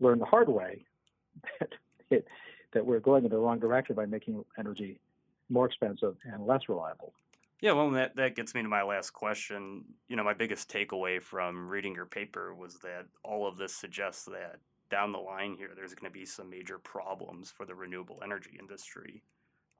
learn 0.01 0.19
the 0.19 0.25
hard 0.25 0.49
way 0.49 0.87
that 1.61 1.73
it, 2.11 2.27
that 2.73 2.87
we're 2.87 3.01
going 3.01 3.25
in 3.25 3.31
the 3.31 3.39
wrong 3.39 3.59
direction 3.59 3.95
by 3.95 4.07
making 4.07 4.45
energy 4.59 5.01
more 5.49 5.67
expensive 5.67 6.17
and 6.25 6.47
less 6.47 6.69
reliable. 6.69 7.13
Yeah, 7.61 7.73
well, 7.73 7.91
that 7.93 8.17
that 8.17 8.37
gets 8.37 8.55
me 8.55 8.63
to 8.63 8.69
my 8.69 8.83
last 8.83 9.11
question. 9.11 9.85
You 10.09 10.17
know, 10.17 10.25
my 10.25 10.35
biggest 10.35 10.71
takeaway 10.71 11.23
from 11.23 11.69
reading 11.69 11.95
your 11.95 12.07
paper 12.07 12.55
was 12.55 12.75
that 12.81 13.07
all 13.25 13.47
of 13.47 13.57
this 13.57 13.75
suggests 13.75 14.25
that 14.27 14.57
down 14.91 15.13
the 15.13 15.19
line 15.19 15.57
here, 15.57 15.71
there's 15.75 15.95
going 15.95 16.11
to 16.11 16.17
be 16.17 16.27
some 16.27 16.51
major 16.51 16.79
problems 16.79 17.51
for 17.51 17.65
the 17.65 17.75
renewable 17.75 18.21
energy 18.23 18.57
industry. 18.59 19.23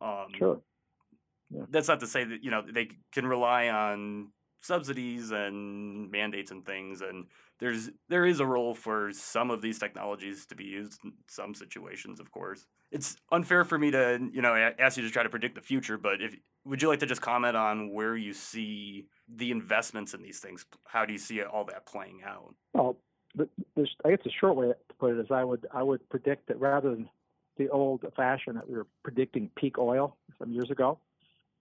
Um, 0.01 0.29
sure. 0.37 0.61
Yeah. 1.51 1.63
That's 1.71 1.89
not 1.89 2.01
to 2.01 2.07
say 2.07 2.25
that 2.25 2.43
you 2.43 2.51
know 2.51 2.63
they 2.63 2.89
can 3.13 3.27
rely 3.27 3.69
on 3.69 4.29
subsidies 4.61 5.31
and 5.31 6.11
mandates 6.11 6.51
and 6.51 6.65
things, 6.65 7.01
and 7.01 7.27
there's 7.59 7.91
there 8.09 8.27
is 8.27 8.41
a 8.41 8.47
role 8.47 8.75
for 8.75 9.13
some 9.13 9.51
of 9.51 9.63
these 9.63 9.79
technologies 9.79 10.47
to 10.47 10.55
be 10.55 10.65
used 10.65 10.99
in 11.05 11.13
some 11.29 11.55
situations, 11.55 12.21
of 12.21 12.31
course 12.31 12.67
it's 12.93 13.17
unfair 13.33 13.65
for 13.65 13.79
me 13.79 13.91
to 13.91 14.19
you 14.33 14.43
know 14.43 14.55
ask 14.79 14.97
you 14.97 15.03
to 15.03 15.11
try 15.11 15.23
to 15.23 15.29
predict 15.29 15.55
the 15.55 15.61
future, 15.61 15.99
but 15.99 16.21
if 16.21 16.37
would 16.65 16.83
you 16.83 16.89
like 16.89 17.01
to 17.01 17.07
just 17.07 17.21
comment 17.21 17.57
on 17.57 17.93
where 17.93 18.17
you 18.17 18.33
see 18.33 19.07
the 19.29 19.51
investments 19.51 20.15
in 20.15 20.23
these 20.23 20.41
things? 20.41 20.65
How 20.85 21.05
do 21.05 21.13
you 21.13 21.19
see 21.19 21.43
all 21.43 21.65
that 21.67 21.87
playing 21.87 22.23
out? 22.27 22.55
Well, 22.75 22.97
I 23.39 23.45
guess 24.11 24.19
the 24.25 24.31
short 24.41 24.57
way 24.57 24.69
to 24.69 24.77
put 24.99 25.13
it 25.13 25.21
is 25.21 25.27
I 25.31 25.45
would 25.45 25.67
I 25.73 25.83
would 25.83 26.09
predict 26.09 26.49
that 26.49 26.61
rather 26.61 26.91
than 26.91 27.09
the 27.57 27.69
old 27.71 28.05
fashion 28.17 28.55
that 28.55 28.69
we 28.69 28.77
were 28.77 28.87
predicting 29.03 29.51
peak 29.57 29.79
oil 29.79 30.17
some 30.39 30.53
years 30.53 30.71
ago, 30.71 30.99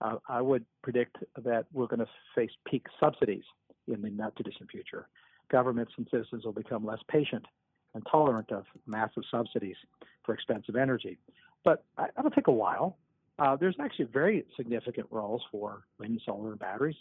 uh, 0.01 0.17
I 0.27 0.41
would 0.41 0.65
predict 0.83 1.17
that 1.43 1.65
we're 1.73 1.87
going 1.87 1.99
to 1.99 2.07
face 2.35 2.51
peak 2.69 2.85
subsidies 2.99 3.43
in 3.87 4.01
the 4.01 4.09
not 4.09 4.35
too 4.35 4.43
distant 4.43 4.69
future. 4.71 5.07
Governments 5.49 5.93
and 5.97 6.07
citizens 6.11 6.43
will 6.43 6.51
become 6.51 6.85
less 6.85 6.99
patient 7.07 7.45
and 7.93 8.05
tolerant 8.09 8.51
of 8.51 8.65
massive 8.85 9.23
subsidies 9.31 9.75
for 10.23 10.33
expensive 10.33 10.75
energy. 10.75 11.17
But 11.63 11.83
that'll 11.97 12.31
take 12.31 12.47
a 12.47 12.51
while. 12.51 12.97
Uh, 13.39 13.55
there's 13.55 13.75
actually 13.81 14.05
very 14.05 14.45
significant 14.55 15.07
roles 15.11 15.43
for 15.51 15.83
wind, 15.99 16.21
solar, 16.25 16.51
and 16.51 16.59
batteries 16.59 16.95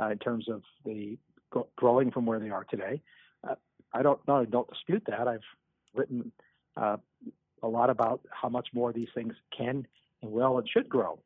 uh, 0.00 0.08
in 0.10 0.18
terms 0.18 0.48
of 0.48 0.62
the 0.84 1.16
growing 1.76 2.10
from 2.10 2.26
where 2.26 2.38
they 2.38 2.50
are 2.50 2.64
today. 2.64 3.00
Uh, 3.48 3.54
I 3.92 4.02
don't 4.02 4.20
not 4.28 4.50
don't 4.50 4.68
dispute 4.70 5.02
that. 5.06 5.28
I've 5.28 5.40
written 5.94 6.32
uh, 6.76 6.96
a 7.62 7.68
lot 7.68 7.90
about 7.90 8.20
how 8.30 8.48
much 8.48 8.68
more 8.72 8.92
these 8.92 9.08
things 9.14 9.34
can 9.56 9.86
and 10.22 10.32
will 10.32 10.58
and 10.58 10.68
should 10.68 10.88
grow 10.88 11.18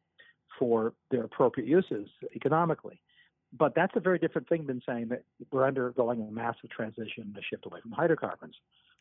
for 0.58 0.92
their 1.10 1.24
appropriate 1.24 1.68
uses 1.68 2.08
economically. 2.34 3.00
But 3.56 3.74
that's 3.74 3.92
a 3.96 4.00
very 4.00 4.18
different 4.18 4.48
thing 4.48 4.66
than 4.66 4.80
saying 4.86 5.08
that 5.08 5.24
we're 5.50 5.66
undergoing 5.66 6.20
a 6.20 6.30
massive 6.30 6.70
transition, 6.70 7.34
a 7.38 7.42
shift 7.42 7.66
away 7.66 7.80
from 7.80 7.92
hydrocarbons. 7.92 8.54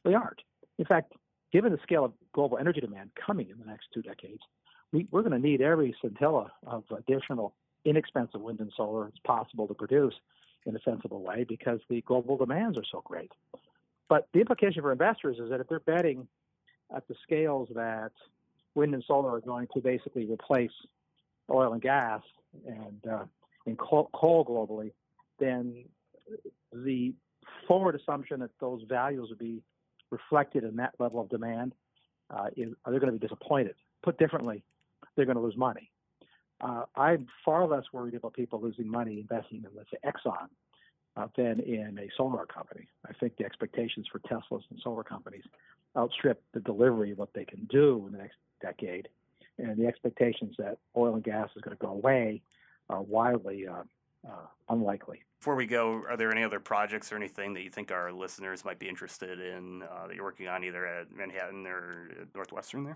We 0.04 0.14
aren't. 0.14 0.42
In 0.78 0.86
fact, 0.86 1.14
given 1.52 1.72
the 1.72 1.80
scale 1.84 2.04
of 2.04 2.14
global 2.34 2.58
energy 2.58 2.82
demand 2.82 3.12
coming 3.16 3.50
in 3.50 3.60
the 3.60 3.66
next 3.66 3.88
two 3.94 4.02
decades, 4.02 4.42
we, 4.92 5.08
are 5.14 5.22
going 5.22 5.32
to 5.32 5.40
need 5.40 5.62
every 5.62 5.96
scintilla 6.02 6.52
of 6.68 6.84
additional 6.96 7.54
inexpensive 7.86 8.42
wind 8.42 8.60
and 8.60 8.72
solar 8.76 9.08
it's 9.08 9.20
possible 9.20 9.68
to 9.68 9.74
produce 9.74 10.14
in 10.66 10.76
a 10.76 10.80
sensible 10.82 11.24
way 11.24 11.46
because 11.48 11.80
the 11.90 12.02
global 12.02 12.38
demands 12.38 12.78
are 12.78 12.86
so 12.92 13.02
great. 13.06 13.32
But 14.10 14.28
the 14.34 14.40
implication 14.42 14.82
for 14.82 14.92
investors 14.92 15.38
is 15.40 15.50
that 15.50 15.62
if 15.62 15.68
they're 15.68 15.80
betting 15.80 16.28
at 16.96 17.08
the 17.08 17.16
scales 17.24 17.70
that 17.74 18.12
wind 18.76 18.94
and 18.94 19.04
solar 19.08 19.36
are 19.36 19.42
going 19.42 19.68
to 19.74 19.80
basically 19.80 20.26
replace 20.26 20.72
oil 21.52 21.74
and 21.74 21.82
gas 21.82 22.22
and 22.66 23.08
uh, 23.12 23.26
coal, 23.78 24.10
coal 24.14 24.46
globally, 24.46 24.92
then 25.40 25.86
the 26.74 27.14
forward 27.68 27.96
assumption 27.96 28.40
that 28.40 28.52
those 28.60 28.82
values 28.88 29.30
will 29.30 29.38
be 29.38 29.62
reflected 30.10 30.64
in 30.64 30.76
that 30.76 30.94
level 31.00 31.22
of 31.22 31.30
demand 31.30 31.74
uh, 32.30 32.48
is 32.56 32.74
are 32.86 32.94
they 32.94 33.00
going 33.00 33.12
to 33.12 33.20
be 33.20 33.26
disappointed? 33.26 33.76
Put 34.04 34.18
differently, 34.18 34.64
they're 35.16 35.26
going 35.26 35.38
to 35.38 35.44
lose 35.44 35.58
money. 35.58 35.92
Uh, 36.62 36.84
I'm 36.96 37.28
far 37.44 37.68
less 37.68 37.86
worried 37.92 38.14
about 38.14 38.34
people 38.34 38.62
losing 38.62 38.88
money 38.88 39.20
investing 39.20 39.64
in, 39.64 39.68
let's 39.76 39.90
say, 39.90 39.98
Exxon 40.06 40.48
uh, 41.18 41.28
than 41.36 41.60
in 41.60 41.98
a 42.00 42.08
solar 42.16 42.46
company. 42.46 42.88
I 43.08 43.14
think 43.14 43.38
the 43.38 43.46
expectations 43.46 44.08
for 44.12 44.20
Teslas 44.20 44.62
and 44.70 44.80
solar 44.84 45.04
companies 45.04 45.44
outstrip 45.98 46.42
the 46.54 46.60
delivery 46.60 47.12
of 47.12 47.18
what 47.18 47.34
they 47.34 47.46
can 47.46 47.66
do 47.70 48.04
in 48.06 48.14
the 48.14 48.20
next 48.20 48.38
decade, 48.62 49.10
and 49.62 49.78
the 49.78 49.88
expectations 49.88 50.56
that 50.58 50.78
oil 50.96 51.16
and 51.16 51.24
gas 51.24 51.50
is 51.56 51.62
going 51.62 51.76
to 51.76 51.82
go 51.82 51.92
away 51.92 52.42
are 52.90 53.02
wildly 53.02 53.68
uh, 53.68 53.84
uh, 54.28 54.48
unlikely. 54.70 55.22
Before 55.40 55.56
we 55.56 55.66
go, 55.66 56.04
are 56.08 56.18
there 56.18 56.32
any 56.32 56.44
other 56.44 56.60
projects 56.60 57.12
or 57.12 57.16
anything 57.16 57.54
that 57.56 57.64
you 57.64 57.70
think 57.70 57.92
our 57.92 58.12
listeners 58.12 58.64
might 58.64 58.78
be 58.78 58.88
interested 58.88 59.40
in 59.40 59.82
uh, 59.84 60.08
that 60.08 60.16
you're 60.16 60.24
working 60.24 60.48
on 60.48 60.64
either 60.64 60.86
at 60.86 61.12
Manhattan 61.12 61.66
or 61.66 62.12
Northwestern 62.36 62.84
there? 62.84 62.96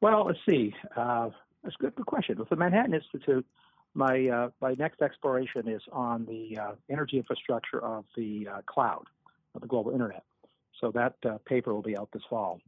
Well, 0.00 0.26
let's 0.26 0.38
see. 0.48 0.74
Uh, 0.96 1.30
that's 1.62 1.76
a 1.78 1.82
good, 1.82 1.94
good 1.94 2.06
question. 2.06 2.38
With 2.38 2.48
the 2.48 2.56
Manhattan 2.56 2.94
Institute, 2.94 3.46
my 3.94 4.28
uh, 4.28 4.48
my 4.60 4.74
next 4.74 5.02
exploration 5.02 5.68
is 5.68 5.82
on 5.92 6.26
the 6.26 6.58
uh, 6.58 6.72
energy 6.88 7.16
infrastructure 7.16 7.82
of 7.82 8.04
the 8.16 8.48
uh, 8.48 8.60
cloud, 8.66 9.04
of 9.54 9.62
the 9.62 9.66
global 9.66 9.92
internet. 9.92 10.24
So 10.80 10.90
that 10.92 11.16
uh, 11.28 11.38
paper 11.44 11.74
will 11.74 11.82
be 11.82 11.96
out 11.98 12.08
this 12.12 12.22
fall, 12.30 12.60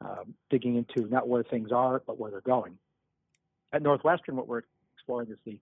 um, 0.00 0.34
digging 0.50 0.76
into 0.76 1.08
not 1.08 1.28
where 1.28 1.42
things 1.42 1.72
are, 1.72 2.02
but 2.06 2.18
where 2.18 2.30
they're 2.30 2.40
going. 2.40 2.78
At 3.72 3.82
Northwestern, 3.82 4.36
what 4.36 4.48
we're 4.48 4.62
exploring 4.94 5.30
is 5.30 5.38
the 5.44 5.58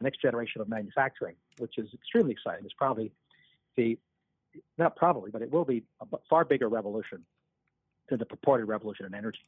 next 0.00 0.20
generation 0.20 0.60
of 0.60 0.68
manufacturing, 0.68 1.36
which 1.58 1.78
is 1.78 1.88
extremely 1.94 2.32
exciting. 2.32 2.64
It's 2.64 2.74
probably 2.74 3.12
the 3.76 3.98
not 4.78 4.94
probably, 4.94 5.30
but 5.30 5.42
it 5.42 5.50
will 5.50 5.64
be 5.64 5.82
a 6.00 6.16
far 6.30 6.44
bigger 6.44 6.68
revolution 6.68 7.24
than 8.08 8.18
the 8.18 8.26
purported 8.26 8.68
revolution 8.68 9.06
in 9.06 9.14
energy. 9.14 9.40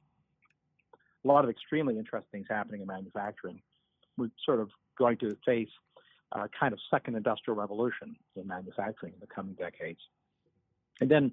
A 1.24 1.28
lot 1.28 1.44
of 1.44 1.50
extremely 1.50 1.98
interesting 1.98 2.40
things 2.40 2.46
happening 2.48 2.80
in 2.80 2.86
manufacturing. 2.86 3.60
We're 4.16 4.30
sort 4.44 4.60
of 4.60 4.70
going 4.98 5.18
to 5.18 5.36
face 5.44 5.68
a 6.32 6.48
kind 6.48 6.72
of 6.72 6.80
second 6.90 7.14
industrial 7.16 7.56
revolution 7.56 8.16
in 8.34 8.46
manufacturing 8.46 9.12
in 9.12 9.20
the 9.20 9.26
coming 9.26 9.54
decades. 9.54 10.00
And 11.00 11.10
then, 11.10 11.32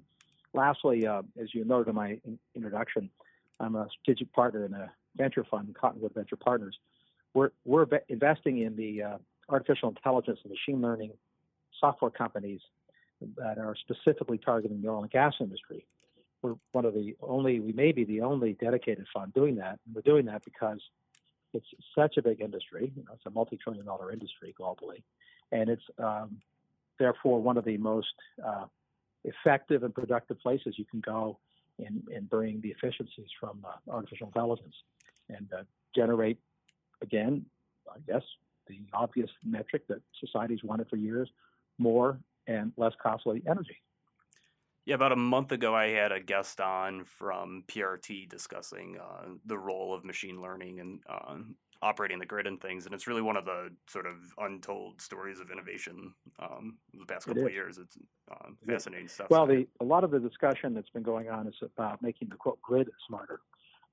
lastly, 0.54 1.06
uh, 1.06 1.22
as 1.40 1.54
you 1.54 1.64
noted 1.64 1.90
in 1.90 1.94
my 1.94 2.18
in- 2.24 2.38
introduction, 2.54 3.10
I'm 3.60 3.76
a 3.76 3.88
strategic 3.90 4.32
partner 4.32 4.64
in 4.64 4.74
a 4.74 4.90
venture 5.16 5.44
fund, 5.44 5.74
Cottonwood 5.78 6.14
Venture 6.14 6.36
Partners. 6.36 6.76
We're 7.34 7.50
we're 7.64 7.86
investing 8.08 8.58
in 8.58 8.76
the 8.76 9.02
uh, 9.02 9.18
artificial 9.48 9.88
intelligence 9.88 10.38
and 10.44 10.52
machine 10.52 10.80
learning 10.80 11.12
software 11.80 12.10
companies 12.10 12.60
that 13.36 13.58
are 13.58 13.74
specifically 13.76 14.38
targeting 14.38 14.82
the 14.82 14.88
oil 14.88 15.02
and 15.02 15.10
gas 15.10 15.34
industry. 15.40 15.86
We're 16.42 16.54
one 16.72 16.84
of 16.84 16.94
the 16.94 17.16
only, 17.22 17.60
we 17.60 17.72
may 17.72 17.92
be 17.92 18.04
the 18.04 18.20
only 18.20 18.52
dedicated 18.54 19.06
fund 19.14 19.32
doing 19.32 19.56
that. 19.56 19.78
And 19.86 19.94
we're 19.94 20.02
doing 20.02 20.26
that 20.26 20.44
because 20.44 20.80
it's 21.52 21.66
such 21.94 22.16
a 22.16 22.22
big 22.22 22.40
industry. 22.40 22.92
You 22.94 23.04
know, 23.04 23.12
it's 23.14 23.26
a 23.26 23.30
multi-trillion 23.30 23.86
dollar 23.86 24.12
industry 24.12 24.54
globally, 24.60 25.02
and 25.52 25.70
it's 25.70 25.82
um, 25.98 26.38
therefore 26.98 27.40
one 27.40 27.56
of 27.56 27.64
the 27.64 27.76
most 27.78 28.14
uh, 28.44 28.64
effective 29.24 29.82
and 29.82 29.94
productive 29.94 30.38
places 30.40 30.74
you 30.78 30.84
can 30.84 31.00
go 31.00 31.38
and, 31.78 32.02
and 32.14 32.28
bring 32.28 32.60
the 32.60 32.68
efficiencies 32.68 33.28
from 33.40 33.64
uh, 33.64 33.90
artificial 33.90 34.28
intelligence 34.28 34.74
and 35.28 35.48
uh, 35.52 35.62
generate, 35.94 36.38
again, 37.02 37.44
I 37.90 37.98
guess 38.06 38.22
the 38.66 38.80
obvious 38.92 39.30
metric 39.44 39.86
that 39.88 40.00
society's 40.20 40.62
wanted 40.62 40.88
for 40.88 40.96
years, 40.96 41.28
more 41.78 42.18
and 42.46 42.72
less 42.76 42.92
costly 43.02 43.42
energy. 43.48 43.76
Yeah, 44.86 44.96
about 44.96 45.12
a 45.12 45.16
month 45.16 45.50
ago, 45.50 45.74
I 45.74 45.88
had 45.88 46.12
a 46.12 46.20
guest 46.20 46.60
on 46.60 47.04
from 47.04 47.64
PRT 47.68 48.28
discussing 48.28 48.98
uh, 48.98 49.28
the 49.46 49.56
role 49.56 49.94
of 49.94 50.04
machine 50.04 50.42
learning 50.42 50.80
and 50.80 51.00
uh, 51.08 51.36
operating 51.84 52.18
the 52.18 52.26
grid 52.26 52.46
and 52.46 52.60
things. 52.60 52.86
And 52.86 52.94
it's 52.94 53.06
really 53.06 53.20
one 53.20 53.36
of 53.36 53.44
the 53.44 53.68
sort 53.86 54.06
of 54.06 54.14
untold 54.38 55.00
stories 55.00 55.38
of 55.38 55.50
innovation 55.50 56.14
um, 56.40 56.78
the 56.98 57.04
past 57.04 57.26
couple 57.26 57.46
of 57.46 57.52
years. 57.52 57.78
It's 57.78 57.96
uh, 58.32 58.48
fascinating 58.66 59.06
stuff. 59.06 59.28
Well, 59.28 59.46
the, 59.46 59.66
a 59.80 59.84
lot 59.84 60.02
of 60.02 60.10
the 60.10 60.18
discussion 60.18 60.72
that's 60.74 60.88
been 60.88 61.02
going 61.02 61.28
on 61.28 61.46
is 61.46 61.54
about 61.62 62.02
making 62.02 62.30
the 62.30 62.36
quote 62.36 62.60
grid 62.62 62.88
smarter. 63.06 63.40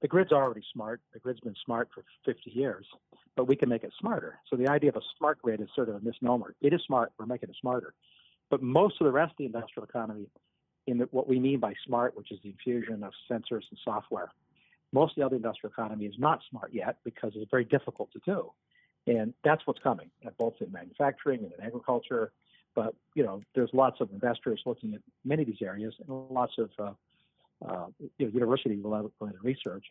The 0.02 0.08
grid's 0.08 0.32
already 0.32 0.64
smart. 0.74 1.02
The 1.14 1.20
grid's 1.20 1.42
been 1.42 1.56
smart 1.64 1.90
for 1.94 2.04
50 2.26 2.50
years, 2.50 2.88
but 3.36 3.48
we 3.48 3.56
can 3.56 3.70
make 3.70 3.84
it 3.84 3.92
smarter. 4.00 4.40
So 4.50 4.56
the 4.56 4.68
idea 4.70 4.90
of 4.90 4.96
a 4.96 5.02
smart 5.18 5.42
grid 5.42 5.62
is 5.62 5.68
sort 5.76 5.90
of 5.90 5.96
a 5.96 6.00
misnomer. 6.00 6.56
It 6.62 6.74
is 6.74 6.82
smart. 6.88 7.12
We're 7.20 7.28
making 7.28 7.50
it 7.50 7.56
smarter. 7.60 7.94
But 8.50 8.64
most 8.64 8.96
of 9.00 9.06
the 9.06 9.12
rest 9.12 9.32
of 9.32 9.38
the 9.38 9.46
industrial 9.46 9.86
economy 9.86 10.28
in 10.88 10.98
the, 10.98 11.06
what 11.12 11.28
we 11.28 11.40
mean 11.40 11.60
by 11.60 11.74
smart, 11.86 12.18
which 12.18 12.32
is 12.32 12.40
the 12.44 12.50
infusion 12.50 13.04
of 13.04 13.14
sensors 13.30 13.64
and 13.70 13.80
software. 13.84 14.32
Most 14.94 15.12
of 15.12 15.16
the 15.18 15.26
other 15.26 15.36
industrial 15.38 15.72
economy 15.72 16.06
is 16.06 16.16
not 16.18 16.42
smart 16.50 16.74
yet 16.74 16.98
because 17.04 17.32
it's 17.36 17.50
very 17.50 17.66
difficult 17.66 18.12
to 18.14 18.20
do. 18.26 18.52
And 19.08 19.34
that's 19.44 19.66
what's 19.66 19.80
coming, 19.80 20.12
both 20.38 20.56
in 20.60 20.72
manufacturing 20.72 21.44
and 21.44 21.52
in 21.58 21.66
agriculture. 21.66 22.32
But, 22.76 22.94
you 23.16 23.24
know, 23.24 23.42
there's 23.56 23.72
lots 23.74 24.00
of 24.00 24.12
investors 24.12 24.62
looking 24.66 24.94
at 24.94 25.02
many 25.26 25.42
of 25.44 25.48
these 25.48 25.62
areas 25.62 25.94
and 26.00 26.08
lots 26.30 26.54
of 26.58 26.70
uh, 26.80 26.92
uh, 27.68 27.86
you 28.18 28.26
know, 28.26 28.32
university 28.32 28.80
level 28.84 29.12
research. 29.42 29.86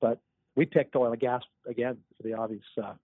But 0.00 0.20
we 0.54 0.66
picked 0.66 0.94
oil 0.96 1.12
and 1.12 1.20
gas, 1.20 1.42
again, 1.66 1.98
for 2.16 2.22
the 2.22 2.34
obvious 2.34 2.62
uh, 2.82 2.94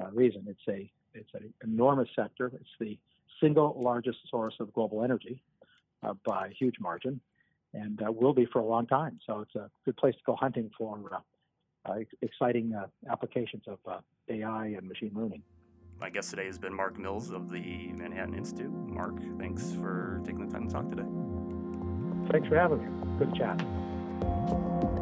uh, 0.00 0.10
reason. 0.12 0.44
It's 0.46 0.60
a 0.68 0.90
it's 1.14 1.30
an 1.34 1.52
enormous 1.64 2.08
sector. 2.14 2.50
It's 2.54 2.68
the 2.78 2.98
single 3.40 3.80
largest 3.82 4.18
source 4.30 4.54
of 4.60 4.72
global 4.72 5.02
energy 5.02 5.42
uh, 6.02 6.14
by 6.24 6.48
a 6.48 6.50
huge 6.50 6.76
margin, 6.80 7.20
and 7.76 8.02
uh, 8.02 8.10
will 8.10 8.34
be 8.34 8.46
for 8.46 8.60
a 8.60 8.64
long 8.64 8.86
time. 8.86 9.18
So 9.26 9.40
it's 9.40 9.54
a 9.54 9.70
good 9.84 9.96
place 9.96 10.14
to 10.14 10.20
go 10.24 10.36
hunting 10.36 10.70
for 10.76 10.98
uh, 11.84 11.94
exciting 12.22 12.74
applications 13.10 13.64
of 13.66 13.78
AI 14.28 14.66
and 14.66 14.88
machine 14.88 15.12
learning. 15.14 15.42
My 15.98 16.10
guest 16.10 16.30
today 16.30 16.46
has 16.46 16.58
been 16.58 16.74
Mark 16.74 16.98
Mills 16.98 17.30
of 17.30 17.50
the 17.50 17.92
Manhattan 17.92 18.34
Institute. 18.34 18.70
Mark, 18.70 19.16
thanks 19.38 19.72
for 19.80 20.20
taking 20.24 20.46
the 20.46 20.52
time 20.52 20.68
to 20.68 20.72
talk 20.72 20.90
today. 20.90 21.08
Thanks 22.30 22.48
for 22.48 22.56
having 22.56 22.78
me. 22.78 23.18
Good 23.18 23.34
chat. 23.34 24.95